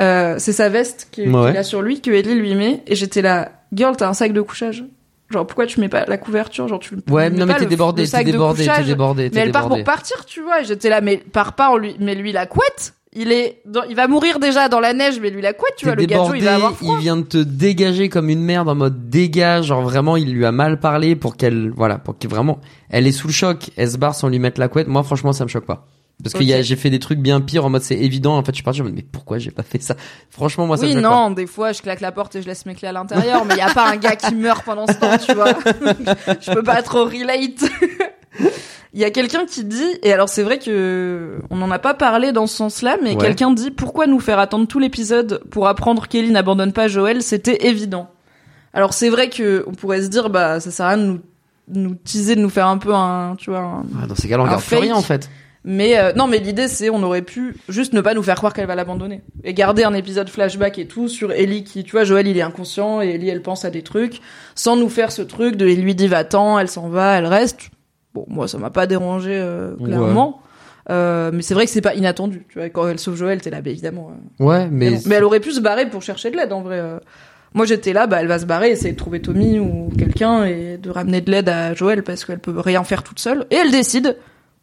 [0.02, 1.56] Euh, c'est sa veste qui- qu'il Ouais.
[1.56, 2.82] a sur lui que Ellie lui met.
[2.86, 4.84] Et j'étais là, girl, t'as un sac de couchage.
[5.30, 7.66] Genre pourquoi tu mets pas la couverture Genre tu Ouais, mets non, mais t'es le-
[7.66, 8.86] débordé, le t'es sac de débordé, t'es couchage.
[8.86, 10.60] débordé, Mais elle part pour partir, tu vois.
[10.60, 12.92] Et j'étais là, mais pars pas, on lui, mais lui la couette.
[13.14, 15.84] Il est, dans- il va mourir déjà dans la neige, mais lui la couette, tu
[15.86, 15.94] vois.
[15.94, 16.96] Le débordé, il va avoir froid.
[16.98, 20.44] il vient de te dégager comme une merde en mode dégage, genre vraiment il lui
[20.44, 22.58] a mal parlé pour qu'elle, voilà, pour qu'elle vraiment,
[22.90, 24.88] elle est sous le choc, elle se barre sans lui mettre la couette.
[24.88, 25.86] Moi franchement ça me choque pas.
[26.22, 28.56] Parce que j'ai fait des trucs bien pires en mode c'est évident, en fait je
[28.56, 29.96] suis parti en mode mais pourquoi j'ai pas fait ça?
[30.30, 32.46] Franchement moi ça oui, me choque non, des fois, je claque la porte et je
[32.46, 34.86] laisse mes clés à l'intérieur, mais il y a pas un gars qui meurt pendant
[34.86, 35.52] ce temps, tu vois.
[36.40, 37.64] je peux pas trop relate.
[38.96, 41.94] Il y a quelqu'un qui dit, et alors c'est vrai que on n'en a pas
[41.94, 43.16] parlé dans ce sens-là, mais Ouais.
[43.16, 47.66] quelqu'un dit pourquoi nous faire attendre tout l'épisode pour apprendre qu'Ellie n'abandonne pas Joël, c'était
[47.66, 48.08] évident.
[48.72, 51.20] Alors c'est vrai que on pourrait se dire bah ça sert à rien de nous
[51.68, 53.60] nous teaser, de nous faire un peu un, tu vois,
[54.02, 54.80] un- dans ces cas-là on plus fake.
[54.82, 55.30] rien en fait.
[55.64, 58.52] mais euh, non, mais l'idée c'est on aurait pu juste ne pas nous faire croire
[58.52, 62.04] qu'elle va l'abandonner et garder un épisode flashback et tout sur Ellie qui, tu vois,
[62.04, 64.20] Joël il est inconscient et Ellie elle pense à des trucs
[64.54, 67.70] sans nous faire ce truc de il lui dit va-t'en, elle s'en va, elle reste.
[68.14, 70.40] Bon, moi ça m'a pas dérangé euh, clairement.
[70.90, 72.68] Euh, mais c'est vrai que c'est pas inattendu, tu vois.
[72.68, 74.12] Quand elle sauve Joël, t'es là, bah, évidemment.
[74.40, 74.44] euh.
[74.44, 76.82] Ouais, Mais, mais, elle aurait pu se barrer pour chercher de l'aide en vrai.
[77.54, 80.76] Moi j'étais là, bah elle va se barrer, essayer de trouver Tommy ou quelqu'un et
[80.76, 83.46] de ramener de l'aide à Joël parce qu'elle peut rien faire toute seule.
[83.50, 84.16] Et elle décide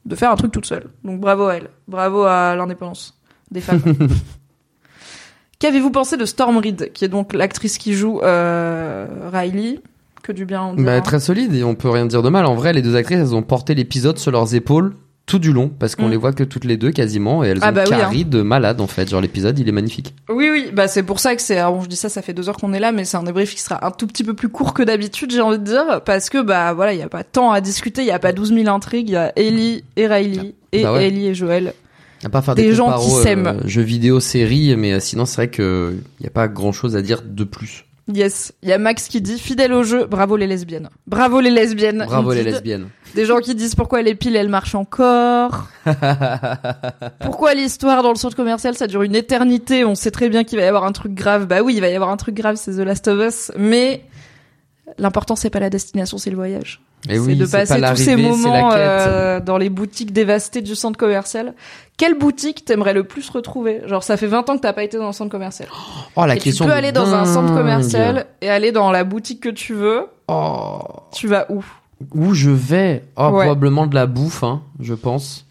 [0.05, 0.89] de faire un truc toute seule.
[1.05, 3.17] Donc bravo à elle, bravo à l'indépendance
[3.49, 3.81] des femmes.
[5.59, 9.79] Qu'avez-vous pensé de Storm Reed, qui est donc l'actrice qui joue euh, Riley?
[10.23, 10.73] Que du bien.
[10.77, 12.45] bah, très solide et on peut rien dire de mal.
[12.45, 14.93] En vrai les deux actrices elles ont porté l'épisode sur leurs épaules
[15.27, 16.11] tout du long parce qu'on Mm.
[16.11, 18.41] les voit que toutes les deux quasiment et elles Ah ont bah oui, carré de
[18.41, 19.09] malade en fait.
[19.09, 20.13] Genre l'épisode il est magnifique.
[20.29, 21.61] Oui, oui, bah c'est pour ça que c'est.
[21.61, 23.53] Bon, je dis ça, ça fait deux heures qu'on est là, mais c'est un débrief
[23.55, 26.29] qui sera un tout petit peu plus court que d'habitude, j'ai envie de dire, parce
[26.29, 28.53] que bah voilà, il y a pas tant à discuter, il y a pas 12
[28.53, 31.07] 000 intrigues, il y a Ellie et Riley et Bah ouais.
[31.07, 31.73] Ellie et Joël.
[32.23, 33.61] À pas faire Des des, gens qui euh, s'aiment.
[33.65, 37.01] jeux vidéo, séries, mais euh, sinon c'est vrai que y a pas grand chose à
[37.01, 37.85] dire de plus.
[38.13, 40.89] Yes, il y a Max qui dit fidèle au jeu, bravo les lesbiennes.
[41.07, 42.05] Bravo les lesbiennes.
[42.07, 42.89] Bravo les lesbiennes.
[43.15, 45.67] Des gens qui disent pourquoi les piles elles marchent encore.
[47.19, 49.83] pourquoi l'histoire dans le centre commercial ça dure une éternité?
[49.85, 51.45] On sait très bien qu'il va y avoir un truc grave.
[51.45, 53.51] Bah oui, il va y avoir un truc grave, c'est The Last of Us.
[53.57, 54.05] Mais
[54.97, 56.81] l'important c'est pas la destination, c'est le voyage.
[57.09, 60.61] Et c'est oui, de c'est passer pas tous ces moments euh, dans les boutiques dévastées
[60.61, 61.53] du centre commercial.
[61.97, 63.81] Quelle boutique t'aimerais le plus retrouver?
[63.87, 65.67] Genre ça fait 20 ans que t'as pas été dans un centre commercial.
[66.15, 66.65] Oh la et tu question.
[66.65, 70.07] peux de aller dans un centre commercial et aller dans la boutique que tu veux.
[70.27, 70.79] Oh.
[71.13, 71.63] Tu vas où?
[72.13, 73.03] Où je vais?
[73.15, 73.45] Oh Ouais.
[73.45, 75.45] probablement de la bouffe, hein, je pense.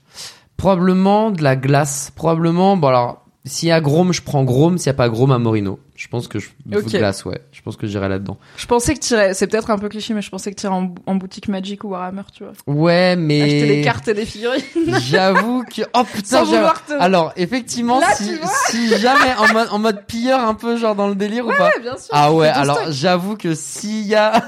[0.57, 2.13] Probablement de la glace.
[2.15, 4.77] Probablement, bon alors, s'il y a Grom, je prends Grom.
[4.77, 5.79] S'il y a pas Grom, Amorino.
[6.01, 6.87] Je pense que je Ok.
[6.87, 7.43] glace, ouais.
[7.53, 8.39] Je pense que j'irai là-dedans.
[8.57, 10.95] Je pensais que t'irais, c'est peut-être un peu cliché, mais je pensais que t'irais en,
[11.05, 12.55] en boutique Magic ou Warhammer, tu vois.
[12.67, 14.63] Ouais, mais Acheter des cartes et des figurines.
[15.03, 16.43] J'avoue que oh putain.
[16.47, 21.07] Te- Alors effectivement, Là, si, jamais en mode, en mode pilleur un peu genre dans
[21.07, 21.65] le délire ou pas.
[21.67, 22.09] Ouais, bien sûr.
[22.13, 24.43] Ah ouais, alors j'avoue que s'il y a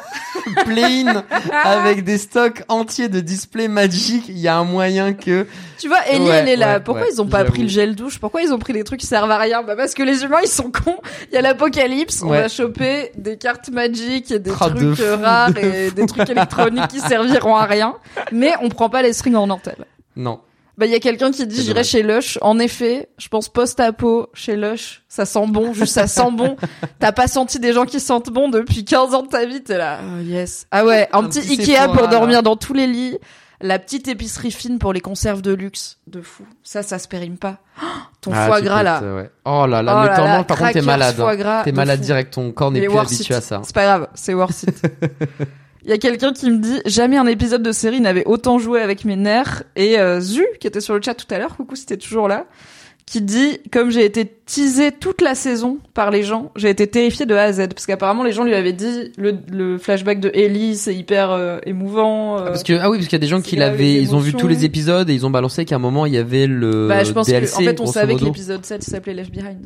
[0.64, 1.22] Plane
[1.64, 5.46] avec des stocks entiers de display Magic, il y a un moyen que
[5.78, 6.74] Tu vois, Ellie, Ouais, elle est là.
[6.74, 8.18] ouais, Pourquoi ouais, ils ont pas pris le gel douche?
[8.18, 9.62] Pourquoi ils ont pris des trucs qui servent à rien?
[9.62, 10.96] Bah parce que les humains ils sont cons.
[11.30, 14.94] Il y a l'apocalypse, on va choper des cartes Magic et des Ah, de trucs
[14.96, 17.94] fou, euh, rares de et des trucs électroniques qui serviront à rien.
[18.32, 19.84] Mais on prend pas les strings en dentelle.
[20.16, 20.40] non.
[20.82, 22.40] Bah, il y a quelqu'un qui dit, j'irai chez Lush.
[22.42, 26.56] En effet, je pense post-apo, chez Lush, ça sent bon, juste ça sent bon.
[26.98, 29.78] T'as pas senti des gens qui sentent bon depuis 15 ans de ta vie, t'es
[29.78, 30.66] là, oh yes.
[30.72, 32.42] Ah ouais, un, Un petit, petit Ikea pour dormir là.
[32.42, 33.16] dans tous les lits.
[33.60, 35.98] La petite épicerie fine pour les conserves de luxe.
[36.08, 36.42] De fou.
[36.64, 37.58] Ça, ça se périme pas.
[37.80, 37.86] Oh,
[38.20, 39.00] ton Ah, foie gras, là.
[39.00, 39.30] ouais.
[39.44, 41.14] Oh là là, Oh temps là, manque, par contre t'es malade.
[41.20, 41.62] hein.
[41.64, 42.04] T'es de malade fou.
[42.06, 43.38] direct, ton corps n'est Mais plus habitué it.
[43.38, 43.60] à ça.
[43.62, 44.82] C'est pas grave, c'est worth it.
[45.84, 48.80] Il y a quelqu'un qui me dit jamais un épisode de série n'avait autant joué
[48.80, 49.64] avec mes nerfs.
[49.74, 52.46] Et euh, Zu qui était sur le chat tout à l'heure, coucou, c'était toujours là,
[53.04, 57.26] qui dit comme j'ai été teasé toute la saison par les gens, j'ai été terrifiée
[57.26, 60.30] de A à Z parce qu'apparemment les gens lui avaient dit le, le flashback de
[60.34, 62.38] Ellie c'est hyper euh, émouvant.
[62.38, 64.14] euh, Ah, Parce que ah oui parce qu'il y a des gens qui l'avaient ils
[64.14, 66.46] ont vu tous les épisodes et ils ont balancé qu'à un moment il y avait
[66.46, 69.58] le bah, je pense DLC qu'en fait, on savait que l'épisode 7 s'appelait Left Behind.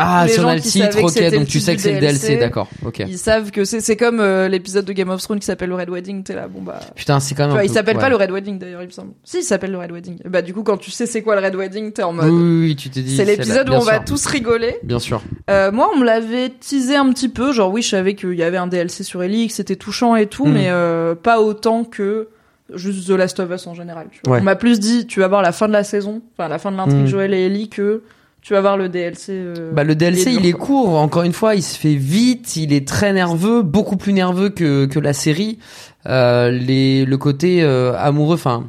[0.00, 1.98] Ah les si on a le titre que OK donc tu sais que c'est le
[2.00, 2.40] DLC DLC.
[2.40, 2.68] d'accord.
[2.86, 3.00] OK.
[3.00, 5.74] Ils savent que c'est c'est comme euh, l'épisode de Game of Thrones qui s'appelle le
[5.74, 6.78] Red Wedding, t'es là, bon bah.
[6.94, 9.12] Putain, c'est quand même un il s'appelle pas le Red Wedding d'ailleurs, il me semble.
[9.24, 10.18] Si, il s'appelle le Red Wedding.
[10.26, 12.28] Bah du coup, quand tu sais c'est quoi le Red Wedding, t'es en mode.
[12.30, 14.76] Oui, tu t'es dit c'est l'épisode où on va tous rigoler.
[14.82, 15.22] Bien sûr.
[15.50, 18.42] Euh, moi, on me l'avait teasé un petit peu, genre oui, je savais qu'il y
[18.42, 20.52] avait un DLC sur Ellie, que c'était touchant et tout, Mm.
[20.52, 22.28] mais euh, pas autant que
[22.74, 24.08] juste The Last of Us en général.
[24.10, 24.34] Tu vois.
[24.36, 24.40] Ouais.
[24.40, 26.70] On m'a plus dit, tu vas voir la fin de la saison, enfin la fin
[26.70, 27.06] de l'intrigue Mm.
[27.06, 28.02] Joël et Ellie, que
[28.42, 29.32] tu vas voir le DLC.
[29.32, 30.66] euh, Bah le DLC il est quoi.
[30.66, 34.48] court, encore une fois, il se fait vite, il est très nerveux, beaucoup plus nerveux
[34.50, 35.58] que que la série.
[36.06, 38.64] Euh, les le côté euh, amoureux, enfin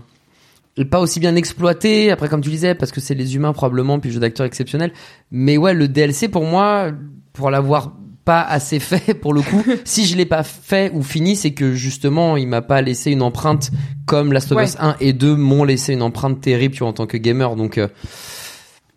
[0.85, 2.11] pas aussi bien exploité.
[2.11, 4.91] Après comme tu disais, parce que c'est les humains probablement, puis le jeu d'acteur exceptionnel.
[5.31, 6.91] Mais ouais, le DLC pour moi,
[7.33, 7.93] pour l'avoir
[8.25, 11.73] pas assez fait pour le coup, si je l'ai pas fait ou fini, c'est que
[11.73, 13.71] justement il m'a pas laissé une empreinte
[14.05, 14.65] comme Last of Ouais.
[14.65, 17.55] Us 1 et 2 m'ont laissé une empreinte terrible tu vois, en tant que gamer.
[17.55, 17.87] Donc euh,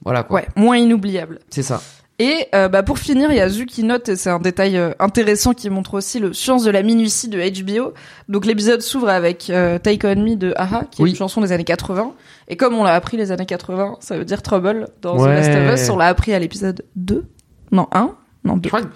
[0.05, 0.41] voilà quoi.
[0.41, 1.39] Ouais, moins inoubliable.
[1.51, 1.83] C'est ça.
[2.25, 4.77] Et euh, bah pour finir, il y a Zu qui note, et c'est un détail
[4.77, 7.95] euh, intéressant qui montre aussi le science de la minutie de HBO.
[8.29, 11.09] Donc l'épisode s'ouvre avec euh, Take On Me de Aha, qui Oui.
[11.09, 12.13] est une chanson des années 80.
[12.47, 15.43] Et comme on l'a appris les années 80, ça veut dire Trouble dans Ouais.
[15.43, 15.91] The Last of Us.
[15.91, 17.25] On l'a appris à l'épisode 2
[17.73, 18.61] Non, 1 Non, 2.
[18.65, 18.89] Je crois que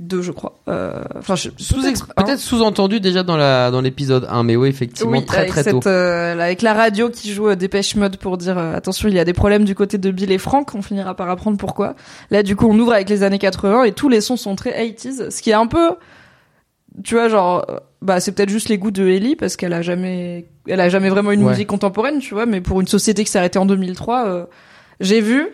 [0.00, 0.54] 2, je crois.
[0.68, 2.22] Euh, Enfin, peut-être un.
[2.24, 5.62] peut-être sous-entendu déjà dans la dans l'épisode 1 mais oui effectivement Oui, très avec très
[5.64, 5.88] cette, tôt.
[5.88, 9.18] euh, avec la radio qui joue euh, Dépêche Mode pour dire euh, attention, il y
[9.18, 11.94] a des problèmes du côté de Bill et Frank, on finira par apprendre pourquoi.
[12.30, 14.70] Là, du coup, on ouvre avec les années 80 et tous les sons sont très
[14.70, 15.90] 80s, ce qui est un peu,
[17.02, 17.66] tu vois, genre,
[18.00, 21.08] bah, c'est peut-être juste les goûts de Ellie parce qu'elle a jamais, elle a jamais
[21.08, 21.50] vraiment une Ouais.
[21.50, 24.44] musique contemporaine, tu vois, mais pour une société qui s'est arrêtée en 2003, euh,
[25.00, 25.48] j'ai vu,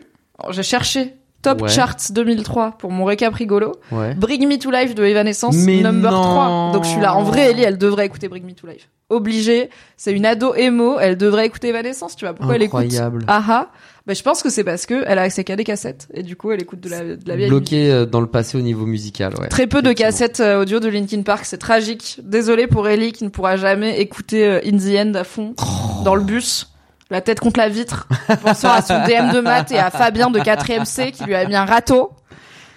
[0.51, 1.15] j'ai cherché
[1.45, 1.69] Top Ouais.
[1.69, 3.73] Charts 2003 pour mon récap rigolo.
[3.93, 4.15] Ouais.
[4.15, 6.23] Bring Me to Life de Evanescence, Mais number non.
[6.23, 6.71] 3.
[6.73, 7.15] Donc je suis là.
[7.15, 8.89] En vrai, Ellie, elle devrait écouter Bring Me to Life.
[9.11, 9.69] Obligée.
[9.99, 12.33] C'est une ado emo, elle devrait écouter Evanescence, tu vois.
[12.35, 13.19] Pourquoi Incroyable.
[13.19, 13.71] elle écoute Aha
[14.07, 16.09] bah, Je pense que c'est parce que elle a accès qu'à des cassettes.
[16.15, 17.69] Et du coup, elle écoute de la, de la vieille musique.
[17.71, 19.49] Bloqué euh, dans le passé au niveau musical ouais.
[19.49, 22.21] Très peu de cassettes euh, audio de Linkin Park, c'est tragique.
[22.25, 25.55] Désolé pour Ellie qui ne pourra jamais écouter euh, In the End à fond
[26.05, 26.74] dans le bus,
[27.11, 28.09] la tête contre la vitre,
[28.43, 31.47] pensant à son DM de maths et à Fabien de 4ème C qui lui a
[31.47, 32.11] mis un râteau.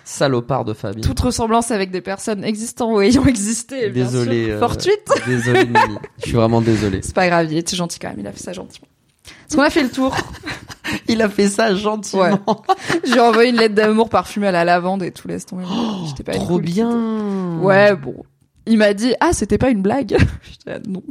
[0.03, 1.01] Salopard de Fabien.
[1.01, 3.89] Toute ressemblance avec des personnes existantes ou ayant existé.
[3.89, 4.45] bien Désolé.
[4.45, 4.53] sûr.
[4.55, 5.09] euh, Fortuite.
[5.25, 5.97] Désolé Mimi.
[6.19, 7.01] Je suis vraiment désolé.
[7.03, 8.87] C'est pas grave, il était gentil quand même, il a fait ça gentiment.
[9.49, 10.15] Est-ce qu'on a fait le tour
[11.09, 12.21] Il a fait ça gentiment.
[12.23, 12.31] Ouais.
[13.03, 15.65] J'ai envoyé une lettre d'amour parfumée à la lavande et tout laisse tomber.
[16.07, 17.57] J'étais pas Trop cool bien.
[17.59, 18.23] Ouais, bon.
[18.65, 20.15] Il m'a dit ah c'était pas une blague.
[20.49, 21.03] J'étais là, non.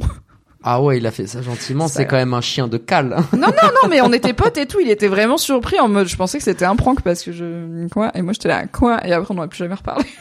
[0.69, 1.87] Ah ouais, il a fait ça gentiment.
[1.87, 3.15] C'est quand même un chien de cale.
[3.33, 4.79] Non non non mais on était potes et tout.
[4.81, 7.87] Il était vraiment surpris en mode je pensais que c'était un prank parce que je
[7.89, 10.05] quoi et moi j'étais là quoi et après on n'aurait plus jamais reparlé.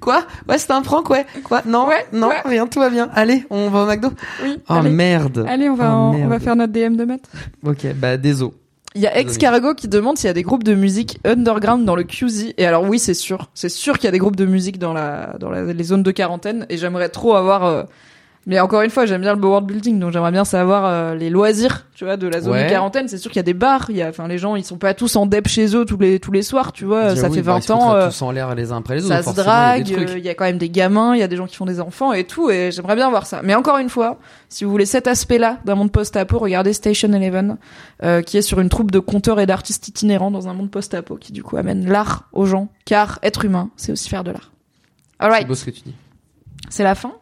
[0.00, 0.22] Quoi?
[0.48, 1.26] Ouais, c'était un prank, ouais.
[1.44, 1.60] Quoi?
[1.66, 2.40] Non, Ouais, non, ouais.
[2.46, 3.10] rien, tout va bien.
[3.14, 4.08] Allez, on va au McDo.
[4.42, 4.58] Oui.
[4.70, 4.88] Oh allez.
[4.88, 5.44] merde.
[5.46, 7.28] Allez on va Oh, en- on va faire notre DM de maths.
[7.66, 8.52] Ok, bah désolé.
[8.96, 11.84] Il y a Ex Cargo qui demande s'il y a des groupes de musique underground
[11.84, 12.54] dans le QZ.
[12.58, 13.48] Et alors oui, c'est sûr.
[13.54, 16.02] C'est sûr qu'il y a des groupes de musique dans la dans la- les zones
[16.02, 16.66] de quarantaine.
[16.70, 17.84] Et j'aimerais trop avoir euh,
[18.46, 21.28] Mais encore une fois, j'aime bien le world building, donc j'aimerais bien savoir euh, les
[21.28, 22.64] loisirs, tu vois, de la zone Ouais.
[22.64, 23.06] de quarantaine.
[23.06, 24.78] C'est sûr qu'il y a des bars, il y a, enfin, les gens, ils sont
[24.78, 27.14] pas tous en dep chez eux tous les tous les soirs, tu vois.
[27.14, 27.94] Ça fait bah, 20 ils se ans.
[27.94, 29.14] euh, tous en l'air les uns après les autres.
[29.14, 31.28] ça se il drague, euh, il y a quand même des gamins, il y a
[31.28, 33.42] des gens qui font des enfants et tout, et j'aimerais bien voir ça.
[33.44, 34.18] Mais encore une fois,
[34.48, 37.58] si vous voulez cet aspect-là d'un monde post-apo, regardez Station Eleven,
[38.02, 41.16] euh, qui est sur une troupe de conteurs et d'artistes itinérants dans un monde post-apo,
[41.16, 44.50] qui du coup amène l'art aux gens, car être humain, c'est aussi faire de l'art.
[45.20, 45.94] C'est Alright, beau ce que tu dis.
[46.70, 47.12] c'est la fin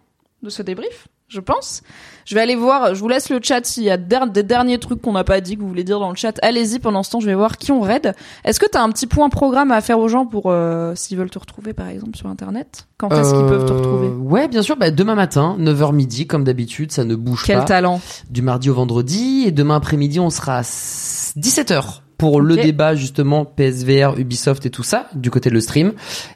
[0.42, 1.82] de ce débrief, je pense.
[2.24, 5.02] Je vais aller voir, je vous laisse le chat s'il y a des derniers trucs
[5.02, 6.38] qu'on n'a pas dit, que vous voulez dire dans le chat.
[6.42, 8.14] Allez-y, pendant ce temps, je vais voir qui on raid.
[8.44, 11.30] Est-ce que t'as un petit point programme à faire aux gens pour, euh, s'ils veulent
[11.30, 12.86] te retrouver, par exemple, sur Internet?
[12.98, 14.06] Quand est-ce qu'ils peuvent te retrouver?
[14.08, 14.76] Euh, Ouais, bien sûr.
[14.76, 17.64] Bah, demain matin, 9h midi, comme d'habitude, ça ne bouge Quel pas.
[17.64, 18.00] talent.
[18.30, 19.44] Du mardi au vendredi.
[19.46, 24.82] Et demain après-midi, on sera à 17h pour le débat, justement, PSVR, Ubisoft et tout
[24.82, 25.92] ça, du côté de le stream.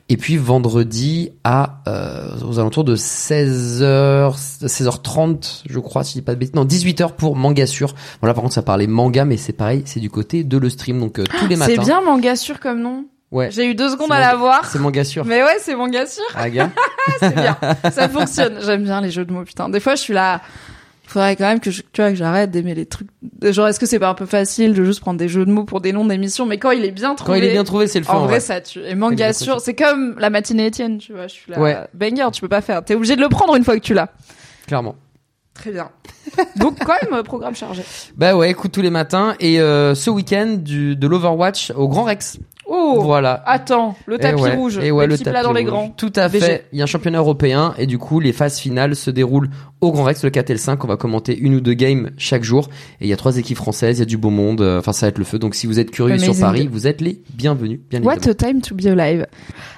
[0.08, 6.22] Et puis vendredi à, euh, aux alentours de 16h, 16h30, je crois, si je dis
[6.22, 6.54] pas de bêtises.
[6.54, 7.94] Non, 18h pour Manga Sûr.
[8.20, 11.00] Voilà, par contre, ça parlait manga, mais c'est pareil, c'est du côté de le stream.
[11.00, 11.72] Donc, euh, tous les matins.
[11.74, 13.04] C'est bien manga sûr comme nom.
[13.32, 13.50] Ouais.
[13.50, 14.66] J'ai eu deux secondes à la voir.
[14.66, 15.24] C'est Manga Sûr.
[15.24, 16.22] Mais ouais, c'est manga sûr.
[16.34, 16.70] Ah, gars.
[17.18, 17.56] c'est bien.
[17.90, 18.58] Ça fonctionne.
[18.60, 19.70] J'aime bien les jeux de mots, putain.
[19.70, 20.42] Des fois, je suis là.
[21.04, 23.08] Il faudrait quand même que je, tu vois, que j'arrête d'aimer les trucs.
[23.42, 25.64] Genre, est-ce que c'est pas un peu facile de juste prendre des jeux de mots
[25.64, 26.46] pour des noms d'émissions?
[26.46, 27.32] Mais quand il est bien trouvé.
[27.32, 28.14] Quand il est bien trouvé, c'est le fun.
[28.14, 28.40] En vrai, ouais.
[28.40, 28.80] ça tue.
[28.84, 31.26] Et manga sûr, c'est comme la matinée Étienne, tu vois.
[31.26, 31.60] Je suis là.
[31.60, 31.76] Ouais.
[31.92, 32.84] Banger, tu peux pas faire.
[32.84, 34.08] T'es obligé de le prendre une fois que tu l'as.
[34.66, 34.94] Clairement.
[35.54, 35.90] Très bien.
[36.56, 37.82] Donc, quand même, euh, programme chargé.
[38.16, 42.04] Bah ouais, écoute tous les matins et euh, ce week-end du de l'Overwatch au Grand
[42.04, 42.38] Rex.
[42.66, 43.00] Oh!
[43.02, 43.42] Voilà.
[43.46, 44.78] Attends, le Et tapis ouais, rouge.
[44.78, 45.70] Et ouais, le le petit tapis plat dans les rouge.
[45.70, 45.88] grands.
[45.90, 46.40] Tout à BG.
[46.44, 46.66] fait.
[46.72, 49.90] Il y a un championnat européen et du coup les phases finales se déroulent au
[49.92, 50.82] Grand Rex le 4 et le 5.
[50.84, 52.68] On va commenter une ou deux games chaque jour
[53.00, 54.60] et il y a trois équipes françaises, il y a du beau monde.
[54.60, 55.38] euh, Enfin ça va être le feu.
[55.38, 56.38] Donc si vous êtes curieux sur.
[56.38, 57.80] Paris, vous êtes les bienvenus.
[57.90, 58.32] Bien What évidemment.
[58.32, 59.26] a time to be alive.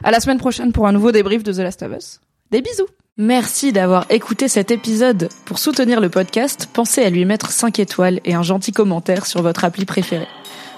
[0.02, 2.20] À la semaine prochaine pour un nouveau débrief de The Last of Us.
[2.50, 2.86] Des bisous.
[3.16, 5.28] Merci d'avoir écouté cet épisode.
[5.44, 9.40] Pour soutenir le podcast, pensez à lui mettre 5 étoiles et un gentil commentaire sur
[9.42, 10.26] votre appli préférée.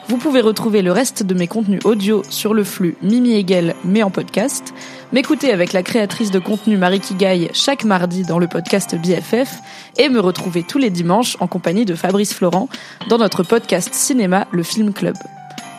[0.09, 4.05] Vous pouvez retrouver le reste de mes contenus audio sur le flux Mimi Hegel, mais
[4.05, 4.73] en podcast,
[5.13, 9.59] m'écouter avec la créatrice de contenu Marie Kigaille chaque mardi dans le podcast BFF
[9.99, 12.69] et me retrouver tous les dimanches en compagnie de Fabrice Florent
[13.09, 15.17] dans notre podcast cinéma Le Film Club.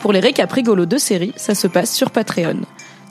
[0.01, 2.59] Pour les récaps rigolos de séries, ça se passe sur Patreon.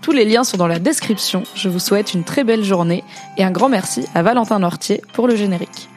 [0.02, 1.44] Tous les liens sont dans la description.
[1.54, 3.04] Je vous souhaite une très belle journée
[3.38, 5.88] et un grand merci à Valentin Nortier pour le générique.